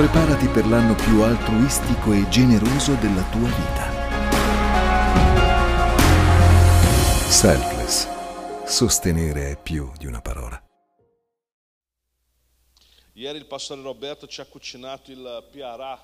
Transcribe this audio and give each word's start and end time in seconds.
Preparati 0.00 0.48
per 0.48 0.66
l'anno 0.66 0.94
più 0.94 1.20
altruistico 1.20 2.14
e 2.14 2.26
generoso 2.30 2.94
della 2.94 3.22
tua 3.28 3.48
vita. 3.48 3.90
Selfless. 7.28 8.08
Sostenere 8.64 9.50
è 9.50 9.60
più 9.60 9.92
di 9.98 10.06
una 10.06 10.22
parola. 10.22 10.58
Ieri 13.12 13.36
il 13.36 13.44
pastore 13.44 13.82
Roberto 13.82 14.26
ci 14.26 14.40
ha 14.40 14.46
cucinato 14.46 15.10
il 15.10 15.46
piarà. 15.50 16.02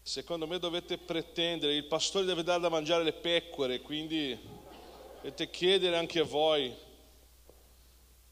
Secondo 0.00 0.46
me 0.46 0.58
dovete 0.58 0.96
pretendere, 0.96 1.74
il 1.74 1.84
pastore 1.84 2.24
deve 2.24 2.42
dare 2.42 2.62
da 2.62 2.70
mangiare 2.70 3.04
le 3.04 3.12
pecore, 3.12 3.82
quindi 3.82 4.40
dovete 5.16 5.50
chiedere 5.50 5.98
anche 5.98 6.22
voi. 6.22 6.74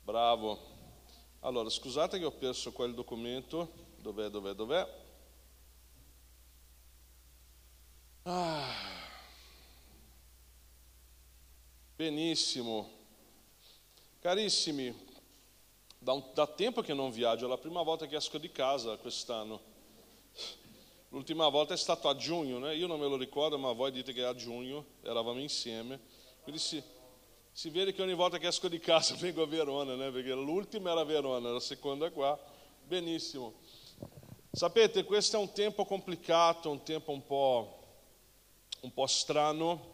Bravo. 0.00 0.72
Allora, 1.44 1.68
scusate 1.68 2.18
che 2.18 2.24
ho 2.24 2.30
perso 2.30 2.72
qua 2.72 2.86
il 2.86 2.94
documento. 2.94 3.70
Dov'è, 3.98 4.28
dov'è, 4.28 4.54
dov'è? 4.54 4.88
Ah. 8.22 8.72
Benissimo. 11.96 12.88
Carissimi, 14.20 14.94
da, 15.98 16.14
un, 16.14 16.24
da 16.32 16.46
tempo 16.46 16.80
che 16.80 16.94
non 16.94 17.10
viaggio, 17.10 17.44
è 17.44 17.48
la 17.50 17.58
prima 17.58 17.82
volta 17.82 18.06
che 18.06 18.16
esco 18.16 18.38
di 18.38 18.50
casa 18.50 18.96
quest'anno. 18.96 19.60
L'ultima 21.10 21.46
volta 21.48 21.74
è 21.74 21.76
stato 21.76 22.08
a 22.08 22.16
giugno, 22.16 22.58
né? 22.58 22.74
io 22.74 22.86
non 22.86 22.98
me 22.98 23.06
lo 23.06 23.18
ricordo, 23.18 23.58
ma 23.58 23.70
voi 23.72 23.92
dite 23.92 24.14
che 24.14 24.22
è 24.22 24.24
a 24.24 24.34
giugno, 24.34 24.86
eravamo 25.02 25.40
insieme. 25.40 26.00
Quindi 26.42 26.58
si, 26.58 26.82
si 27.56 27.70
vede 27.70 27.92
che 27.92 28.02
ogni 28.02 28.14
volta 28.14 28.38
che 28.38 28.48
esco 28.48 28.66
di 28.66 28.80
casa 28.80 29.14
vengo 29.20 29.42
a 29.42 29.46
Verona, 29.46 29.94
né? 29.94 30.10
perché 30.10 30.32
l'ultima 30.32 30.90
era 30.90 31.04
Verona, 31.04 31.52
la 31.52 31.60
seconda 31.60 32.10
qua. 32.10 32.36
Benissimo. 32.84 33.54
Sapete, 34.50 35.04
questo 35.04 35.36
è 35.36 35.40
un 35.40 35.52
tempo 35.52 35.84
complicato, 35.84 36.68
un 36.68 36.82
tempo 36.82 37.12
un 37.12 37.24
po', 37.24 37.78
un 38.80 38.92
po' 38.92 39.06
strano, 39.06 39.92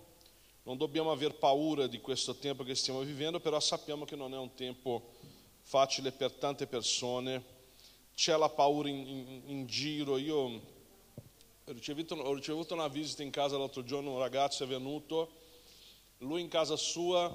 non 0.62 0.78
dobbiamo 0.78 1.10
aver 1.12 1.34
paura 1.34 1.86
di 1.86 2.00
questo 2.00 2.34
tempo 2.36 2.64
che 2.64 2.74
stiamo 2.74 3.00
vivendo, 3.00 3.40
però 3.40 3.60
sappiamo 3.60 4.06
che 4.06 4.16
non 4.16 4.32
è 4.32 4.38
un 4.38 4.54
tempo 4.54 5.10
facile 5.60 6.12
per 6.12 6.32
tante 6.32 6.66
persone, 6.66 7.44
c'è 8.14 8.38
la 8.38 8.48
paura 8.48 8.88
in, 8.88 9.06
in, 9.06 9.42
in 9.46 9.66
giro. 9.66 10.16
Io 10.16 10.36
ho 10.36 10.60
ricevuto, 11.66 12.14
ho 12.14 12.32
ricevuto, 12.32 12.72
una 12.72 12.88
visita 12.88 13.22
in 13.22 13.30
casa 13.30 13.58
l'altro 13.58 13.84
giorno, 13.84 14.12
un 14.12 14.18
ragazzo 14.18 14.64
è 14.64 14.66
venuto, 14.66 15.39
lui 16.20 16.40
in 16.40 16.48
casa 16.48 16.76
sua 16.76 17.34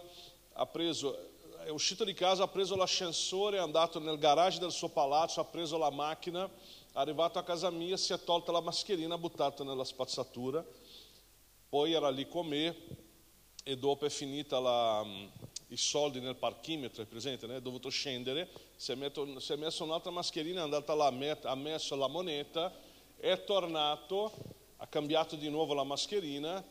ha 0.53 0.65
preso, 0.65 1.31
è 1.63 1.69
uscito 1.69 2.03
di 2.03 2.13
casa, 2.13 2.43
ha 2.43 2.47
preso 2.47 2.75
l'ascensore, 2.75 3.57
è 3.57 3.59
andato 3.59 3.99
nel 3.99 4.17
garage 4.17 4.59
del 4.59 4.71
suo 4.71 4.89
palazzo, 4.89 5.39
ha 5.39 5.45
preso 5.45 5.77
la 5.77 5.89
macchina, 5.89 6.45
è 6.45 6.49
arrivato 6.93 7.39
a 7.39 7.43
casa 7.43 7.69
mia, 7.69 7.97
si 7.97 8.13
è 8.13 8.23
tolta 8.23 8.51
la 8.51 8.61
mascherina, 8.61 9.15
ha 9.15 9.17
buttato 9.17 9.63
nella 9.63 9.83
spazzatura, 9.83 10.63
poi 11.67 11.93
era 11.93 12.09
lì 12.09 12.27
con 12.27 12.47
me 12.47 12.75
e 13.63 13.77
dopo 13.77 14.05
è 14.05 14.09
finita 14.09 14.59
la, 14.59 15.03
i 15.69 15.77
soldi 15.77 16.19
nel 16.19 16.35
parchimetro, 16.35 17.01
è 17.01 17.07
presente, 17.07 17.53
è 17.53 17.61
dovuto 17.61 17.89
scendere, 17.89 18.49
si 18.75 18.91
è, 18.91 18.95
metto, 18.95 19.39
si 19.39 19.51
è 19.51 19.55
messo 19.55 19.83
un'altra 19.83 20.11
mascherina, 20.11 20.61
è 20.61 20.63
andato 20.63 20.93
là, 20.93 21.07
ha 21.07 21.55
messo 21.55 21.95
la 21.95 22.07
moneta, 22.07 22.71
è 23.17 23.43
tornato, 23.43 24.31
ha 24.77 24.85
cambiato 24.85 25.35
di 25.35 25.49
nuovo 25.49 25.73
la 25.73 25.83
mascherina 25.83 26.63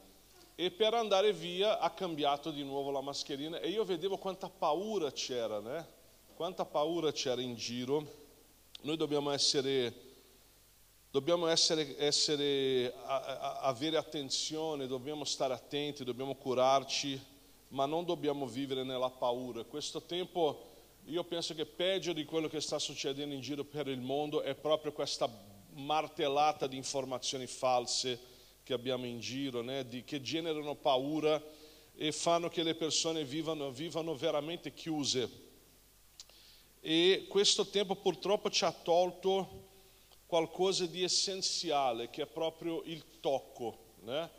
e 0.56 0.70
per 0.70 0.94
andare 0.94 1.32
via 1.32 1.78
ha 1.78 1.90
cambiato 1.90 2.50
di 2.50 2.62
nuovo 2.62 2.90
la 2.90 3.00
mascherina 3.00 3.58
e 3.58 3.70
io 3.70 3.84
vedevo 3.84 4.18
quanta 4.18 4.48
paura 4.48 5.10
c'era, 5.10 5.60
né? 5.60 5.86
quanta 6.34 6.64
paura 6.64 7.10
c'era 7.12 7.40
in 7.40 7.56
giro. 7.56 8.22
Noi 8.82 8.96
dobbiamo 8.96 9.30
essere 9.30 10.12
Dobbiamo 11.14 11.46
essere, 11.46 11.96
essere, 11.96 12.92
avere 13.04 13.96
attenzione, 13.96 14.88
dobbiamo 14.88 15.22
stare 15.22 15.54
attenti, 15.54 16.02
dobbiamo 16.02 16.34
curarci, 16.34 17.22
ma 17.68 17.86
non 17.86 18.04
dobbiamo 18.04 18.48
vivere 18.48 18.82
nella 18.82 19.10
paura. 19.10 19.62
Questo 19.62 20.02
tempo, 20.02 20.72
io 21.04 21.22
penso 21.22 21.54
che 21.54 21.66
peggio 21.66 22.12
di 22.12 22.24
quello 22.24 22.48
che 22.48 22.60
sta 22.60 22.80
succedendo 22.80 23.32
in 23.32 23.42
giro 23.42 23.62
per 23.62 23.86
il 23.86 24.00
mondo 24.00 24.42
è 24.42 24.56
proprio 24.56 24.90
questa 24.90 25.30
martellata 25.74 26.66
di 26.66 26.76
informazioni 26.76 27.46
false 27.46 28.18
che 28.64 28.72
abbiamo 28.72 29.04
in 29.04 29.20
giro, 29.20 29.60
né? 29.60 29.86
di, 29.86 30.04
che 30.04 30.22
generano 30.22 30.74
paura 30.74 31.40
e 31.94 32.10
fanno 32.12 32.48
che 32.48 32.62
le 32.62 32.74
persone 32.74 33.22
vivano, 33.22 33.70
vivano 33.70 34.14
veramente 34.14 34.72
chiuse. 34.72 35.42
E 36.80 37.26
questo 37.28 37.66
tempo 37.66 37.94
purtroppo 37.94 38.50
ci 38.50 38.64
ha 38.64 38.72
tolto 38.72 39.62
qualcosa 40.26 40.86
di 40.86 41.02
essenziale 41.02 42.08
che 42.08 42.22
è 42.22 42.26
proprio 42.26 42.82
il 42.86 43.20
tocco. 43.20 43.78
Né? 44.00 44.30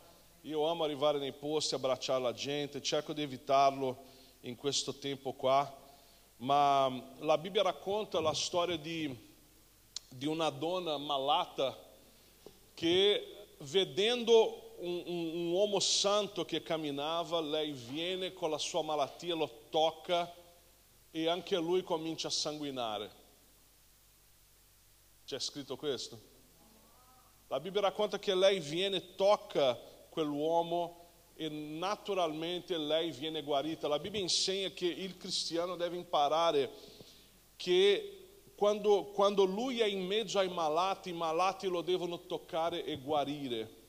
Io 0.42 0.66
amo 0.66 0.82
arrivare 0.82 1.18
nei 1.18 1.32
posti, 1.32 1.76
abbracciare 1.76 2.20
la 2.20 2.34
gente, 2.34 2.82
cerco 2.82 3.12
di 3.12 3.22
evitarlo 3.22 3.96
in 4.40 4.56
questo 4.56 4.94
tempo 4.98 5.32
qua, 5.34 5.72
ma 6.38 7.14
la 7.18 7.38
Bibbia 7.38 7.62
racconta 7.62 8.20
la 8.20 8.34
storia 8.34 8.76
di, 8.76 9.16
di 10.08 10.26
una 10.26 10.50
donna 10.50 10.98
malata 10.98 11.76
che 12.74 13.35
vedendo 13.58 14.74
un, 14.78 15.02
un, 15.06 15.30
un, 15.34 15.52
uomo 15.52 15.80
santo 15.80 16.44
che 16.44 16.62
camminava, 16.62 17.40
lei 17.40 17.72
viene 17.72 18.32
con 18.32 18.50
la 18.50 18.58
sua 18.58 18.82
malattia, 18.82 19.34
lo 19.34 19.50
tocca 19.70 20.32
e 21.10 21.28
anche 21.28 21.56
lui 21.56 21.82
comincia 21.82 22.28
a 22.28 22.30
sanguinare. 22.30 23.24
C'è 25.24 25.38
scritto 25.38 25.76
questo? 25.76 26.34
La 27.48 27.60
Bibbia 27.60 27.80
racconta 27.80 28.18
che 28.18 28.34
lei 28.34 28.60
viene, 28.60 29.14
tocca 29.14 29.78
quell'uomo 30.08 31.04
e 31.34 31.48
naturalmente 31.48 32.76
lei 32.76 33.10
viene 33.10 33.42
guarita. 33.42 33.88
La 33.88 33.98
Bibbia 33.98 34.20
insegna 34.20 34.70
che 34.70 34.86
il 34.86 35.16
cristiano 35.16 35.76
deve 35.76 35.96
imparare 35.96 36.70
che 37.56 38.15
quando, 38.56 39.04
quando 39.12 39.44
lui 39.44 39.80
è 39.80 39.86
in 39.86 40.04
mezzo 40.04 40.38
ai 40.38 40.48
malati, 40.48 41.10
i 41.10 41.12
malati 41.12 41.66
lo 41.68 41.82
devono 41.82 42.20
toccare 42.26 42.84
e 42.84 42.96
guarire. 42.96 43.84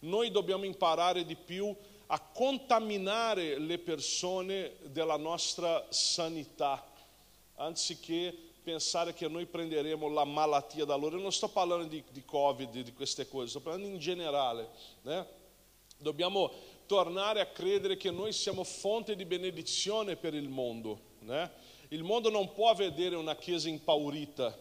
Noi 0.00 0.30
dobbiamo 0.30 0.64
imparare 0.64 1.24
di 1.24 1.36
più 1.36 1.74
a 2.06 2.20
contaminare 2.20 3.58
le 3.58 3.78
persone 3.78 4.76
della 4.86 5.16
nostra 5.16 5.86
sanità, 5.90 6.84
anziché 7.56 8.36
pensare 8.62 9.14
che 9.14 9.28
noi 9.28 9.46
prenderemo 9.46 10.08
la 10.08 10.24
malattia 10.24 10.84
da 10.84 10.96
loro. 10.96 11.16
Eu 11.16 11.22
non 11.22 11.32
sto 11.32 11.48
parlando 11.48 11.86
di, 11.86 12.02
di 12.10 12.24
Covid, 12.24 12.80
di 12.80 12.92
queste 12.92 13.28
cose, 13.28 13.48
sto 13.48 13.60
parlando 13.60 13.86
in 13.86 13.98
generale. 13.98 14.68
Né? 15.02 15.26
Dobbiamo 15.96 16.50
tornare 16.86 17.40
a 17.40 17.46
credere 17.46 17.96
che 17.96 18.10
noi 18.10 18.32
siamo 18.32 18.64
fonte 18.64 19.14
di 19.14 19.24
benedizione 19.24 20.16
per 20.16 20.34
il 20.34 20.48
mondo. 20.48 20.98
Né? 21.20 21.50
Il 21.88 22.02
mondo 22.02 22.30
non 22.30 22.52
può 22.52 22.74
vedere 22.74 23.16
una 23.16 23.36
chiesa 23.36 23.68
impaurita, 23.68 24.56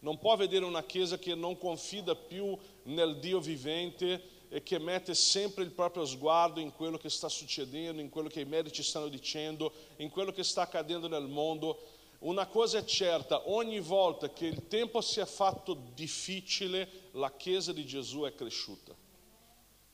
non 0.00 0.18
può 0.18 0.34
vedere 0.36 0.64
una 0.64 0.82
chiesa 0.82 1.18
che 1.18 1.34
non 1.34 1.58
confida 1.58 2.14
più 2.14 2.56
nel 2.84 3.18
Dio 3.18 3.38
vivente 3.38 4.38
e 4.48 4.62
che 4.62 4.78
mette 4.78 5.14
sempre 5.14 5.62
il 5.62 5.72
proprio 5.72 6.06
sguardo 6.06 6.58
in 6.58 6.72
quello 6.72 6.96
che 6.96 7.10
sta 7.10 7.28
succedendo, 7.28 8.00
in 8.00 8.08
quello 8.08 8.28
che 8.28 8.40
i 8.40 8.46
medici 8.46 8.82
stanno 8.82 9.08
dicendo, 9.08 9.72
in 9.96 10.08
quello 10.08 10.32
che 10.32 10.42
sta 10.42 10.62
accadendo 10.62 11.06
nel 11.06 11.28
mondo 11.28 11.78
una 12.20 12.46
cosa 12.46 12.78
è 12.78 12.84
certa, 12.84 13.48
ogni 13.48 13.80
volta 13.80 14.30
che 14.30 14.44
il 14.44 14.66
tempo 14.66 15.00
si 15.00 15.20
è 15.20 15.24
fatto 15.24 15.74
difficile, 15.94 17.08
la 17.12 17.34
Chiesa 17.34 17.72
di 17.72 17.86
Gesù 17.86 18.22
è 18.22 18.34
cresciuta. 18.34 18.94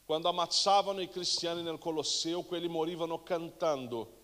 Quando 0.04 0.28
ammazzavano 0.28 1.00
i 1.00 1.08
cristiani 1.08 1.62
nel 1.62 1.78
Colosseo, 1.78 2.42
quelli 2.42 2.66
morivano 2.66 3.22
cantando, 3.22 4.14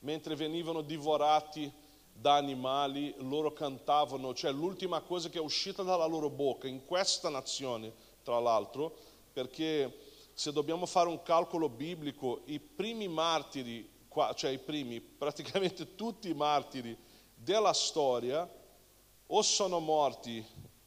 mentre 0.00 0.34
venivano 0.34 0.82
divorati 0.82 1.72
da 2.18 2.34
animali, 2.34 3.14
loro 3.18 3.52
cantavano, 3.52 4.34
cioè 4.34 4.52
l'ultima 4.52 5.00
cosa 5.00 5.28
che 5.28 5.38
è 5.38 5.40
uscita 5.40 5.82
dalla 5.82 6.06
loro 6.06 6.30
bocca 6.30 6.66
in 6.66 6.84
questa 6.84 7.28
nazione, 7.28 7.92
tra 8.22 8.38
l'altro, 8.38 8.94
perché 9.32 10.04
se 10.32 10.52
dobbiamo 10.52 10.86
fare 10.86 11.08
un 11.08 11.22
calcolo 11.22 11.68
biblico, 11.68 12.42
i 12.46 12.58
primi 12.58 13.08
martiri, 13.08 13.88
cioè 14.34 14.50
i 14.50 14.58
primi, 14.58 15.00
praticamente 15.00 15.94
tutti 15.94 16.28
i 16.28 16.34
martiri 16.34 16.96
della 17.34 17.72
storia 17.72 18.48
o 19.28 19.42
sono 19.42 19.78
morti 19.78 20.44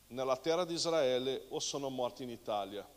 nella 0.08 0.38
terra 0.38 0.66
di 0.66 0.74
Israele 0.74 1.46
o 1.50 1.60
sono 1.60 1.90
morti 1.90 2.24
in 2.24 2.30
Italia. 2.30 2.88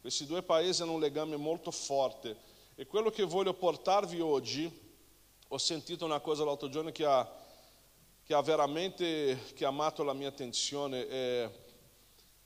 Questi 0.00 0.26
due 0.26 0.42
paesi 0.42 0.82
hanno 0.82 0.92
un 0.92 1.00
legame 1.00 1.36
molto 1.36 1.70
forte 1.70 2.36
e 2.74 2.86
quello 2.86 3.10
che 3.10 3.24
voglio 3.24 3.54
portarvi 3.54 4.20
oggi, 4.20 4.80
ho 5.48 5.58
sentito 5.58 6.04
una 6.04 6.20
cosa 6.20 6.44
l'altro 6.44 6.68
giorno 6.68 6.90
che 6.90 7.04
ha, 7.04 7.30
che 8.32 8.38
ha 8.38 8.42
veramente 8.42 9.38
chiamato 9.54 10.02
la 10.02 10.14
mia 10.14 10.28
attenzione, 10.28 11.06
è, 11.06 11.50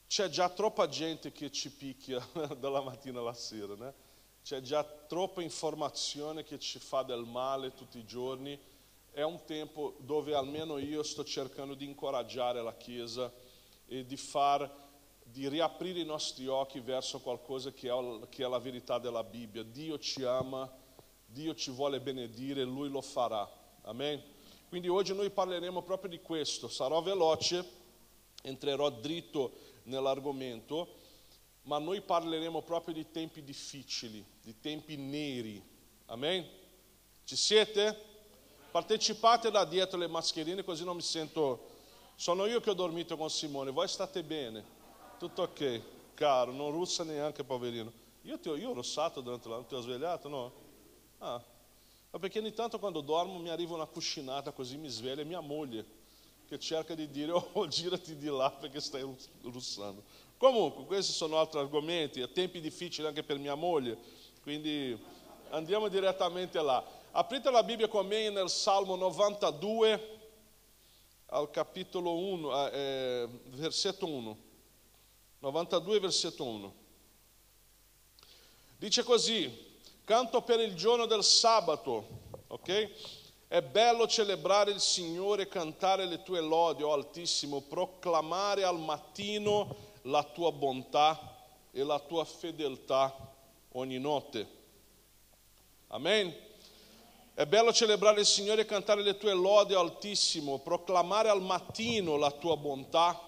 c'è 0.08 0.28
già 0.28 0.48
troppa 0.48 0.88
gente 0.88 1.30
che 1.30 1.52
ci 1.52 1.70
picchia 1.70 2.18
dalla 2.58 2.80
mattina 2.80 3.20
alla 3.20 3.32
sera, 3.32 3.76
né? 3.76 3.94
c'è 4.42 4.60
già 4.62 4.82
troppa 4.82 5.42
informazione 5.42 6.42
che 6.42 6.58
ci 6.58 6.80
fa 6.80 7.04
del 7.04 7.24
male 7.24 7.72
tutti 7.72 7.98
i 7.98 8.04
giorni 8.04 8.58
è 9.12 9.22
un 9.22 9.44
tempo 9.44 9.94
dove 9.98 10.34
almeno 10.34 10.78
io 10.78 11.04
sto 11.04 11.22
cercando 11.22 11.74
di 11.74 11.84
incoraggiare 11.84 12.60
la 12.62 12.74
Chiesa 12.74 13.32
e 13.86 14.04
di 14.04 14.16
far 14.16 14.68
di 15.22 15.48
riaprire 15.48 16.00
i 16.00 16.04
nostri 16.04 16.48
occhi 16.48 16.80
verso 16.80 17.20
qualcosa 17.20 17.70
che 17.70 17.88
è, 17.88 18.28
che 18.28 18.44
è 18.44 18.48
la 18.48 18.58
verità 18.58 18.98
della 18.98 19.22
Bibbia. 19.22 19.62
Dio 19.62 20.00
ci 20.00 20.24
ama, 20.24 20.68
Dio 21.24 21.54
ci 21.54 21.70
vuole 21.70 22.00
benedire, 22.00 22.64
Lui 22.64 22.88
lo 22.88 23.02
farà. 23.02 23.48
Amen? 23.82 24.34
Quindi 24.76 24.92
oggi 24.92 25.14
noi 25.14 25.30
parleremo 25.30 25.80
proprio 25.80 26.10
di 26.10 26.20
questo. 26.20 26.68
Sarò 26.68 27.00
veloce, 27.00 27.64
entrerò 28.42 28.90
dritto 28.90 29.52
nell'argomento, 29.84 30.96
ma 31.62 31.78
noi 31.78 32.02
parleremo 32.02 32.60
proprio 32.60 32.92
di 32.92 33.10
tempi 33.10 33.42
difficili, 33.42 34.22
di 34.42 34.60
tempi 34.60 34.96
neri. 34.98 35.64
Amen? 36.08 36.46
Ci 37.24 37.36
siete? 37.36 37.98
Partecipate 38.70 39.50
da 39.50 39.64
dietro 39.64 39.96
le 39.96 40.08
mascherine 40.08 40.62
così 40.62 40.84
non 40.84 40.96
mi 40.96 41.00
sento... 41.00 41.68
Sono 42.14 42.44
io 42.44 42.60
che 42.60 42.68
ho 42.68 42.74
dormito 42.74 43.16
con 43.16 43.30
Simone, 43.30 43.70
voi 43.70 43.88
state 43.88 44.22
bene 44.22 44.62
tutto 45.18 45.40
ok, 45.40 45.80
caro, 46.12 46.52
non 46.52 46.70
russa 46.70 47.02
neanche 47.02 47.44
poverino. 47.44 47.90
Io, 48.24 48.38
ti 48.38 48.50
ho, 48.50 48.56
io 48.56 48.68
ho 48.68 48.74
russato 48.74 49.22
durante 49.22 49.48
la 49.48 49.54
notte, 49.56 49.68
ti 49.68 49.74
ho 49.74 49.80
svegliato, 49.80 50.28
no? 50.28 50.52
Ah, 51.20 51.42
perché 52.18 52.38
ogni 52.38 52.52
tanto 52.52 52.78
quando 52.78 53.00
dormo 53.00 53.38
mi 53.38 53.48
arriva 53.48 53.74
una 53.74 53.86
cuscinata 53.86 54.52
così 54.52 54.76
mi 54.76 54.88
sveglia 54.88 55.24
mia 55.24 55.40
moglie 55.40 55.84
che 56.48 56.58
cerca 56.58 56.94
di 56.94 57.10
dire 57.10 57.32
oh 57.52 57.66
girati 57.66 58.16
di 58.16 58.26
là 58.26 58.50
perché 58.50 58.80
stai 58.80 59.04
russando. 59.42 60.02
Comunque 60.36 60.84
questi 60.84 61.12
sono 61.12 61.38
altri 61.38 61.58
argomenti, 61.58 62.20
a 62.20 62.28
tempi 62.28 62.60
difficili 62.60 63.06
anche 63.06 63.22
per 63.22 63.38
mia 63.38 63.54
moglie, 63.54 63.96
quindi 64.42 64.96
andiamo 65.50 65.88
direttamente 65.88 66.60
là. 66.60 66.84
Aprite 67.12 67.50
la 67.50 67.62
Bibbia 67.62 67.88
con 67.88 68.06
me 68.06 68.28
nel 68.28 68.50
Salmo 68.50 68.96
92 68.96 70.14
al 71.26 71.50
capitolo 71.50 72.16
1, 72.18 72.70
eh, 72.70 73.28
versetto 73.46 74.06
1. 74.06 74.36
92, 75.38 76.00
versetto 76.00 76.44
1. 76.44 76.74
Dice 78.76 79.02
così, 79.02 79.65
canto 80.06 80.42
per 80.42 80.60
il 80.60 80.76
giorno 80.76 81.06
del 81.06 81.24
sabato, 81.24 82.06
ok? 82.46 82.90
È 83.48 83.60
bello 83.60 84.06
celebrare 84.06 84.70
il 84.70 84.78
Signore, 84.78 85.48
cantare 85.48 86.06
le 86.06 86.22
tue 86.22 86.40
lodi, 86.40 86.84
o 86.84 86.90
oh 86.90 86.92
Altissimo, 86.92 87.62
proclamare 87.62 88.62
al 88.62 88.78
mattino 88.78 89.74
la 90.02 90.22
tua 90.22 90.52
bontà 90.52 91.36
e 91.72 91.82
la 91.82 91.98
tua 91.98 92.24
fedeltà 92.24 93.34
ogni 93.72 93.98
notte. 93.98 94.46
Amen. 95.88 96.32
È 97.34 97.44
bello 97.44 97.72
celebrare 97.72 98.20
il 98.20 98.26
Signore 98.26 98.60
e 98.60 98.64
cantare 98.66 99.02
le 99.02 99.16
tue 99.16 99.34
lodi, 99.34 99.74
oh 99.74 99.80
Altissimo, 99.80 100.60
proclamare 100.60 101.28
al 101.30 101.42
mattino 101.42 102.16
la 102.16 102.30
tua 102.30 102.56
bontà 102.56 103.20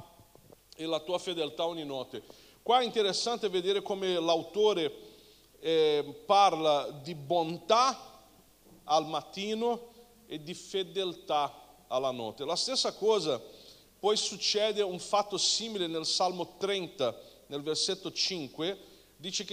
e 0.77 0.87
la 0.87 1.01
tua 1.01 1.19
fedeltà 1.19 1.67
ogni 1.67 1.85
notte. 1.85 2.23
Qua 2.63 2.79
è 2.79 2.85
interessante 2.85 3.49
vedere 3.49 3.83
come 3.83 4.13
l'autore 4.13 5.08
eh, 5.61 6.23
parla 6.27 6.91
di 7.03 7.15
bontà 7.15 8.21
al 8.85 9.07
mattino 9.07 9.89
e 10.27 10.43
di 10.43 10.55
fedeltà 10.55 11.53
alla 11.89 12.11
notte. 12.11 12.45
La 12.45 12.57
stessa 12.57 12.93
cosa 12.93 13.41
poi 13.99 14.17
succede 14.17 14.83
un 14.83 14.99
fatto 14.99 15.37
simile 15.37 15.87
nel 15.87 16.07
Salmo 16.07 16.57
30, 16.59 17.19
nel 17.47 17.63
versetto 17.63 18.13
5, 18.13 18.79
dice 19.17 19.45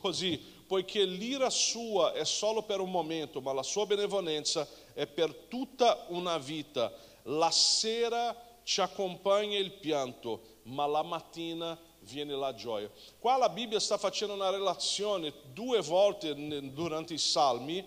così, 0.00 0.38
poiché 0.66 1.04
l'ira 1.04 1.50
sua 1.50 2.12
è 2.12 2.24
solo 2.24 2.62
per 2.62 2.78
un 2.80 2.90
momento, 2.90 3.40
ma 3.40 3.52
la 3.52 3.62
sua 3.62 3.86
benevolenza 3.86 4.68
è 4.92 5.06
per 5.06 5.34
tutta 5.48 6.06
una 6.08 6.38
vita. 6.38 6.92
La 7.24 7.50
sera 7.50 8.36
ci 8.62 8.80
accompagna 8.80 9.58
il 9.58 9.72
pianto, 9.72 10.58
ma 10.64 10.86
la 10.86 11.02
mattina 11.02 11.76
viene 12.08 12.34
la 12.34 12.54
gioia. 12.54 12.90
Qua 13.18 13.36
la 13.36 13.48
Bibbia 13.48 13.80
sta 13.80 13.98
facendo 13.98 14.34
una 14.34 14.50
relazione 14.50 15.32
due 15.52 15.80
volte 15.80 16.34
durante 16.72 17.14
i 17.14 17.18
salmi 17.18 17.84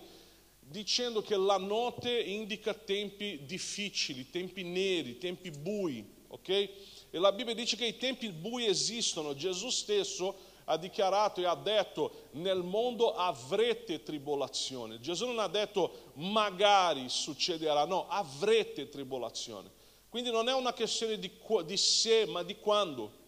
dicendo 0.58 1.20
che 1.20 1.36
la 1.36 1.58
notte 1.58 2.18
indica 2.18 2.72
tempi 2.72 3.44
difficili, 3.44 4.30
tempi 4.30 4.62
neri, 4.62 5.18
tempi 5.18 5.50
bui, 5.50 6.04
ok? 6.28 6.48
E 6.48 7.18
la 7.18 7.32
Bibbia 7.32 7.54
dice 7.54 7.76
che 7.76 7.84
i 7.84 7.98
tempi 7.98 8.30
bui 8.30 8.66
esistono. 8.66 9.34
Gesù 9.34 9.68
stesso 9.68 10.50
ha 10.64 10.76
dichiarato 10.76 11.40
e 11.40 11.46
ha 11.46 11.54
detto 11.54 12.28
nel 12.32 12.62
mondo 12.62 13.14
avrete 13.14 14.02
tribolazione. 14.02 15.00
Gesù 15.00 15.26
non 15.26 15.38
ha 15.40 15.48
detto 15.48 16.12
magari 16.14 17.08
succederà, 17.08 17.84
no, 17.84 18.08
avrete 18.08 18.88
tribolazione. 18.88 19.70
Quindi 20.08 20.30
non 20.30 20.48
è 20.48 20.54
una 20.54 20.72
questione 20.72 21.18
di, 21.18 21.30
di 21.64 21.76
se, 21.76 22.26
ma 22.26 22.42
di 22.42 22.56
quando. 22.56 23.20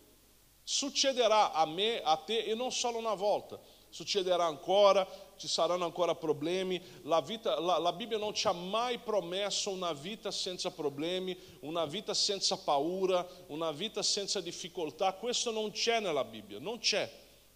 Succederà 0.64 1.52
a 1.52 1.66
me, 1.66 2.00
a 2.02 2.16
te 2.16 2.38
e 2.38 2.54
non 2.54 2.72
solo 2.72 2.96
una 2.96 3.14
volta. 3.14 3.60
Succederà 3.90 4.46
ancora, 4.46 5.06
ci 5.36 5.46
saranno 5.46 5.84
ancora 5.84 6.14
problemi. 6.14 6.82
La, 7.02 7.20
vita, 7.20 7.60
la, 7.60 7.78
la 7.78 7.92
Bibbia 7.92 8.16
non 8.16 8.34
ci 8.34 8.48
ha 8.48 8.52
mai 8.52 8.98
promesso 8.98 9.70
una 9.70 9.92
vita 9.92 10.30
senza 10.30 10.70
problemi, 10.70 11.38
una 11.60 11.84
vita 11.84 12.14
senza 12.14 12.56
paura, 12.56 13.24
una 13.48 13.70
vita 13.70 14.02
senza 14.02 14.40
difficoltà. 14.40 15.12
Questo 15.12 15.50
non 15.52 15.70
c'è 15.70 16.00
nella 16.00 16.24
Bibbia, 16.24 16.58
non 16.58 16.78
c'è, 16.78 17.08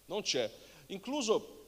non 0.05 0.21
c'è. 0.21 0.49
Incluso, 0.87 1.65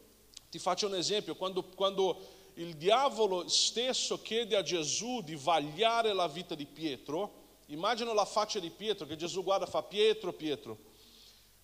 ti 0.50 0.60
faccio 0.60 0.88
un 0.88 0.96
esempio, 0.96 1.36
quando, 1.36 1.64
quando 1.64 2.40
il 2.54 2.78
diavolo 2.78 3.48
stesso 3.50 4.22
chiede 4.22 4.56
a 4.56 4.62
Gesù 4.62 5.22
di 5.22 5.36
vagliare 5.36 6.14
la 6.14 6.28
vita 6.28 6.56
di 6.56 6.66
Pietro, 6.66 7.40
Immagino 7.72 8.14
la 8.14 8.26
faccia 8.26 8.60
di 8.60 8.70
Pietro, 8.70 9.06
che 9.06 9.16
Gesù 9.16 9.44
guarda 9.44 9.66
e 9.66 9.70
fa 9.70 9.82
Pietro, 9.82 10.34
Pietro. 10.34 10.78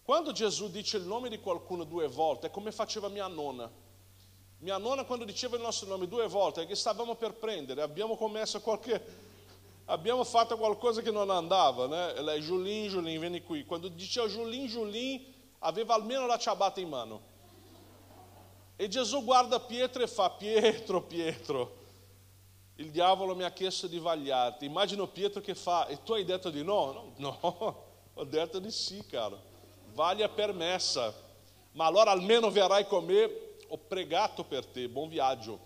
Quando 0.07 0.31
Gesù 0.31 0.69
dice 0.69 0.95
il 0.95 1.03
nome 1.03 1.27
di 1.27 1.37
qualcuno 1.37 1.83
due 1.83 2.07
volte, 2.07 2.47
è 2.47 2.49
come 2.49 2.71
faceva 2.71 3.09
mia 3.09 3.27
nonna. 3.27 3.69
Mia 4.59 4.77
nonna 4.77 5.03
quando 5.03 5.25
diceva 5.25 5.57
il 5.57 5.61
nostro 5.61 5.85
nome 5.89 6.07
due 6.07 6.25
volte, 6.29 6.61
è 6.61 6.65
che 6.65 6.75
stavamo 6.75 7.15
per 7.15 7.33
prendere, 7.33 7.81
abbiamo 7.81 8.15
commesso 8.15 8.61
qualche... 8.61 9.25
Abbiamo 9.83 10.23
fatto 10.23 10.55
qualcosa 10.55 11.01
che 11.01 11.11
non 11.11 11.29
andava, 11.29 11.87
né? 11.87 12.21
Lei, 12.21 12.39
Julin, 12.39 12.87
Julin, 12.87 13.19
vieni 13.19 13.43
qui. 13.43 13.65
Quando 13.65 13.89
diceva 13.89 14.27
Julin, 14.27 14.67
Julin, 14.67 15.25
aveva 15.59 15.95
almeno 15.95 16.25
la 16.25 16.37
ciabatta 16.37 16.79
in 16.79 16.87
mano. 16.87 17.21
E 18.77 18.87
Gesù 18.87 19.25
guarda 19.25 19.59
Pietro 19.59 20.01
e 20.01 20.07
fa 20.07 20.29
Pietro, 20.29 21.01
Pietro 21.03 21.75
il 22.75 22.91
diavolo 22.91 23.35
mi 23.35 23.43
ha 23.43 23.51
chiesto 23.51 23.87
di 23.87 23.99
vagliarti. 23.99 24.63
Immagino 24.63 25.07
Pietro 25.07 25.41
che 25.41 25.53
fa, 25.53 25.85
e 25.87 26.01
tu 26.01 26.13
hai 26.13 26.23
detto 26.23 26.49
di 26.49 26.63
no? 26.63 27.11
No, 27.17 27.37
no 27.41 27.85
ho 28.13 28.23
detto 28.23 28.59
di 28.59 28.71
sì, 28.71 29.05
caro. 29.05 29.46
Vaglia 29.97 30.29
permessa. 30.29 31.11
Ma 31.71 31.85
allora 31.85 32.11
almeno 32.11 32.51
verrai 32.51 32.85
con 32.85 33.03
me, 33.03 33.55
ho 33.67 33.79
pregato 33.79 34.43
per 34.43 34.63
te, 34.63 34.87
buon 34.87 35.09
viaggio. 35.09 35.59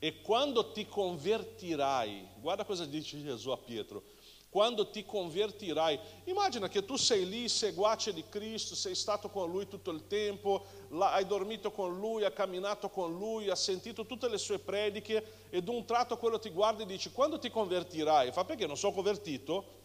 E 0.00 0.20
quando 0.20 0.72
ti 0.72 0.84
convertirai, 0.84 2.26
guarda 2.40 2.64
cosa 2.64 2.84
dice 2.84 3.22
Gesù 3.22 3.50
a 3.50 3.56
Pietro, 3.56 4.02
quando 4.50 4.90
ti 4.90 5.04
convertirai. 5.04 5.96
Immagina 6.24 6.68
che 6.68 6.84
tu 6.84 6.96
sei 6.96 7.28
lì, 7.28 7.48
seguace 7.48 8.12
di 8.12 8.24
Cristo, 8.28 8.74
sei 8.74 8.96
stato 8.96 9.28
con 9.28 9.48
Lui 9.48 9.68
tutto 9.68 9.92
il 9.92 10.08
tempo, 10.08 10.66
hai 10.98 11.24
dormito 11.24 11.70
con 11.70 11.96
Lui, 11.96 12.24
hai 12.24 12.32
camminato 12.32 12.88
con 12.88 13.16
Lui, 13.16 13.48
hai 13.48 13.56
sentito 13.56 14.06
tutte 14.06 14.28
le 14.28 14.38
sue 14.38 14.58
prediche 14.58 15.46
e 15.50 15.62
d'un 15.62 15.84
tratto 15.84 16.16
quello 16.16 16.40
ti 16.40 16.50
guarda 16.50 16.82
e 16.82 16.86
dice 16.86 17.12
quando 17.12 17.38
ti 17.38 17.48
convertirai? 17.48 18.32
Fa 18.32 18.44
perché 18.44 18.66
non 18.66 18.76
sono 18.76 18.92
convertito? 18.92 19.77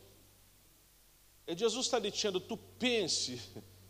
E 1.45 1.55
Gesù 1.55 1.81
sta 1.81 2.00
dicendo 2.00 2.45
tu 2.45 2.57
pensi 2.77 3.39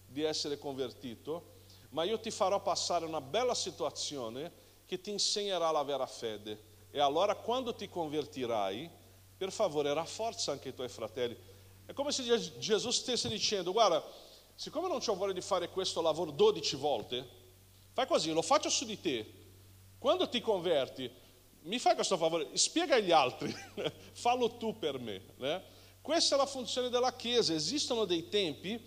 di 0.08 0.24
essere 0.24 0.58
convertito, 0.58 1.52
ma 1.90 2.04
io 2.04 2.20
ti 2.20 2.32
farò 2.32 2.62
passare 2.62 3.06
una 3.06 3.22
bella 3.22 3.54
situazione 3.54 4.52
che 4.86 5.00
ti 5.00 5.12
insegnerà 5.12 5.70
la 5.72 5.84
vera 5.84 6.06
fede. 6.06 6.72
E 6.92 7.00
allora 7.00 7.36
quando 7.36 7.76
ti 7.76 7.88
convertirai, 7.90 8.90
per 9.38 9.52
favore 9.52 9.94
rafforza 9.94 10.52
anche 10.52 10.70
i 10.70 10.74
tuoi 10.74 10.90
fratelli. 10.90 11.36
È 11.86 11.94
come 11.94 12.12
se 12.12 12.24
Gesù 12.58 12.92
stesse 12.92 13.28
dicendo, 13.28 13.72
guarda, 13.72 14.04
siccome 14.56 14.88
non 14.88 15.02
ho 15.06 15.16
voglia 15.16 15.34
di 15.34 15.42
fare 15.42 15.70
questo 15.70 16.02
lavoro 16.02 16.32
12 16.32 16.76
volte, 16.76 17.28
fai 17.92 18.08
così, 18.08 18.32
lo 18.32 18.42
faccio 18.42 18.70
su 18.70 18.86
di 18.86 19.00
te. 19.00 19.42
Quando 20.00 20.28
ti 20.30 20.42
converti, 20.42 21.12
mi 21.62 21.80
fai 21.80 21.96
questo 21.96 22.18
favore, 22.18 22.50
spiega 22.54 22.96
agli 22.96 23.12
altri, 23.12 23.54
fallo 24.14 24.58
tu 24.58 24.78
per 24.78 25.00
me. 25.00 25.22
Né? 25.38 25.64
Questa 26.04 26.36
è 26.36 26.38
la 26.38 26.46
funzione 26.46 26.90
della 26.90 27.16
Chiesa, 27.16 27.54
esistono 27.54 28.04
dei 28.04 28.28
tempi 28.28 28.80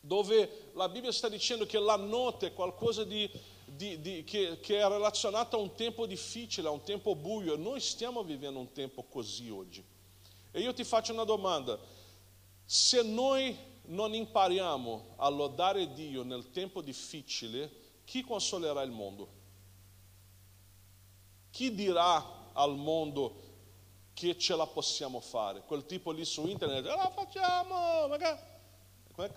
dove 0.00 0.70
la 0.74 0.88
Bibbia 0.88 1.10
sta 1.10 1.28
dicendo 1.28 1.64
che 1.64 1.78
la 1.78 1.96
notte 1.96 2.48
è 2.48 2.52
qualcosa 2.52 3.02
di 3.02 3.30
di, 3.76 4.00
di, 4.00 4.24
che, 4.24 4.60
che, 4.60 4.78
è 4.78 4.86
relazionata 4.86 5.56
a 5.56 5.60
un 5.60 5.74
tempo 5.74 6.06
difficile, 6.06 6.68
a 6.68 6.70
un 6.70 6.82
tempo 6.82 7.14
buio. 7.14 7.56
Noi 7.56 7.80
stiamo 7.80 8.22
vivendo 8.22 8.58
un 8.58 8.70
tempo 8.72 9.04
così 9.04 9.48
oggi. 9.48 9.82
E 10.50 10.60
io 10.60 10.74
ti 10.74 10.84
faccio 10.84 11.12
una 11.12 11.24
domanda. 11.24 11.78
Se 12.64 13.02
noi 13.02 13.56
non 13.86 14.14
impariamo 14.14 15.14
a 15.16 15.28
lodare 15.30 15.92
Dio 15.94 16.22
nel 16.22 16.50
tempo 16.50 16.82
difficile, 16.82 17.70
chi 18.04 18.22
consolerà 18.22 18.82
il 18.82 18.90
mondo? 18.90 19.40
Chi 21.50 21.74
dirà 21.74 22.50
al 22.52 22.76
mondo 22.76 23.51
che 24.14 24.38
ce 24.38 24.54
la 24.56 24.66
possiamo 24.66 25.20
fare. 25.20 25.62
Quel 25.66 25.86
tipo 25.86 26.10
lì 26.10 26.24
su 26.24 26.46
internet, 26.46 26.84
ce 26.84 26.96
la 26.96 27.10
facciamo, 27.14 28.08
magari, 28.08 28.38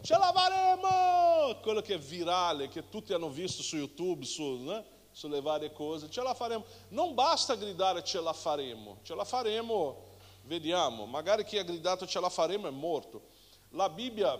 ce 0.02 0.18
la 0.18 0.32
faremo, 0.34 1.60
quello 1.62 1.82
che 1.82 1.96
è 1.96 2.00
virale, 2.00 2.68
che 2.68 2.90
tutti 2.90 3.14
hanno 3.14 3.30
visto 3.30 3.62
su 3.62 3.78
YouTube, 3.78 4.26
su, 4.26 4.44
né? 4.64 4.84
sulle 5.12 5.42
varie 5.42 5.72
cose, 5.72 6.10
ce 6.10 6.22
la 6.22 6.34
faremo. 6.34 6.66
Non 6.90 7.14
basta 7.14 7.56
gridare 7.56 8.04
ce 8.04 8.20
la 8.20 8.34
faremo, 8.34 8.98
ce 9.04 9.16
la 9.16 9.24
faremo, 9.24 10.14
vediamo, 10.44 11.06
magari 11.06 11.46
chi 11.46 11.58
ha 11.58 11.64
gridato 11.64 12.06
ce 12.06 12.20
la 12.20 12.30
faremo 12.30 12.68
è 12.68 12.72
morto. 12.72 13.22
La 13.70 13.90
Bibbia 13.90 14.40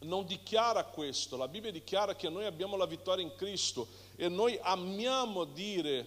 non 0.00 0.26
dichiara 0.26 0.84
questo, 0.84 1.36
la 1.36 1.48
Bibbia 1.48 1.72
dichiara 1.72 2.14
che 2.14 2.28
noi 2.28 2.44
abbiamo 2.44 2.76
la 2.76 2.86
vittoria 2.86 3.24
in 3.24 3.34
Cristo 3.34 3.88
e 4.16 4.28
noi 4.28 4.58
amiamo 4.60 5.44
dire 5.44 6.06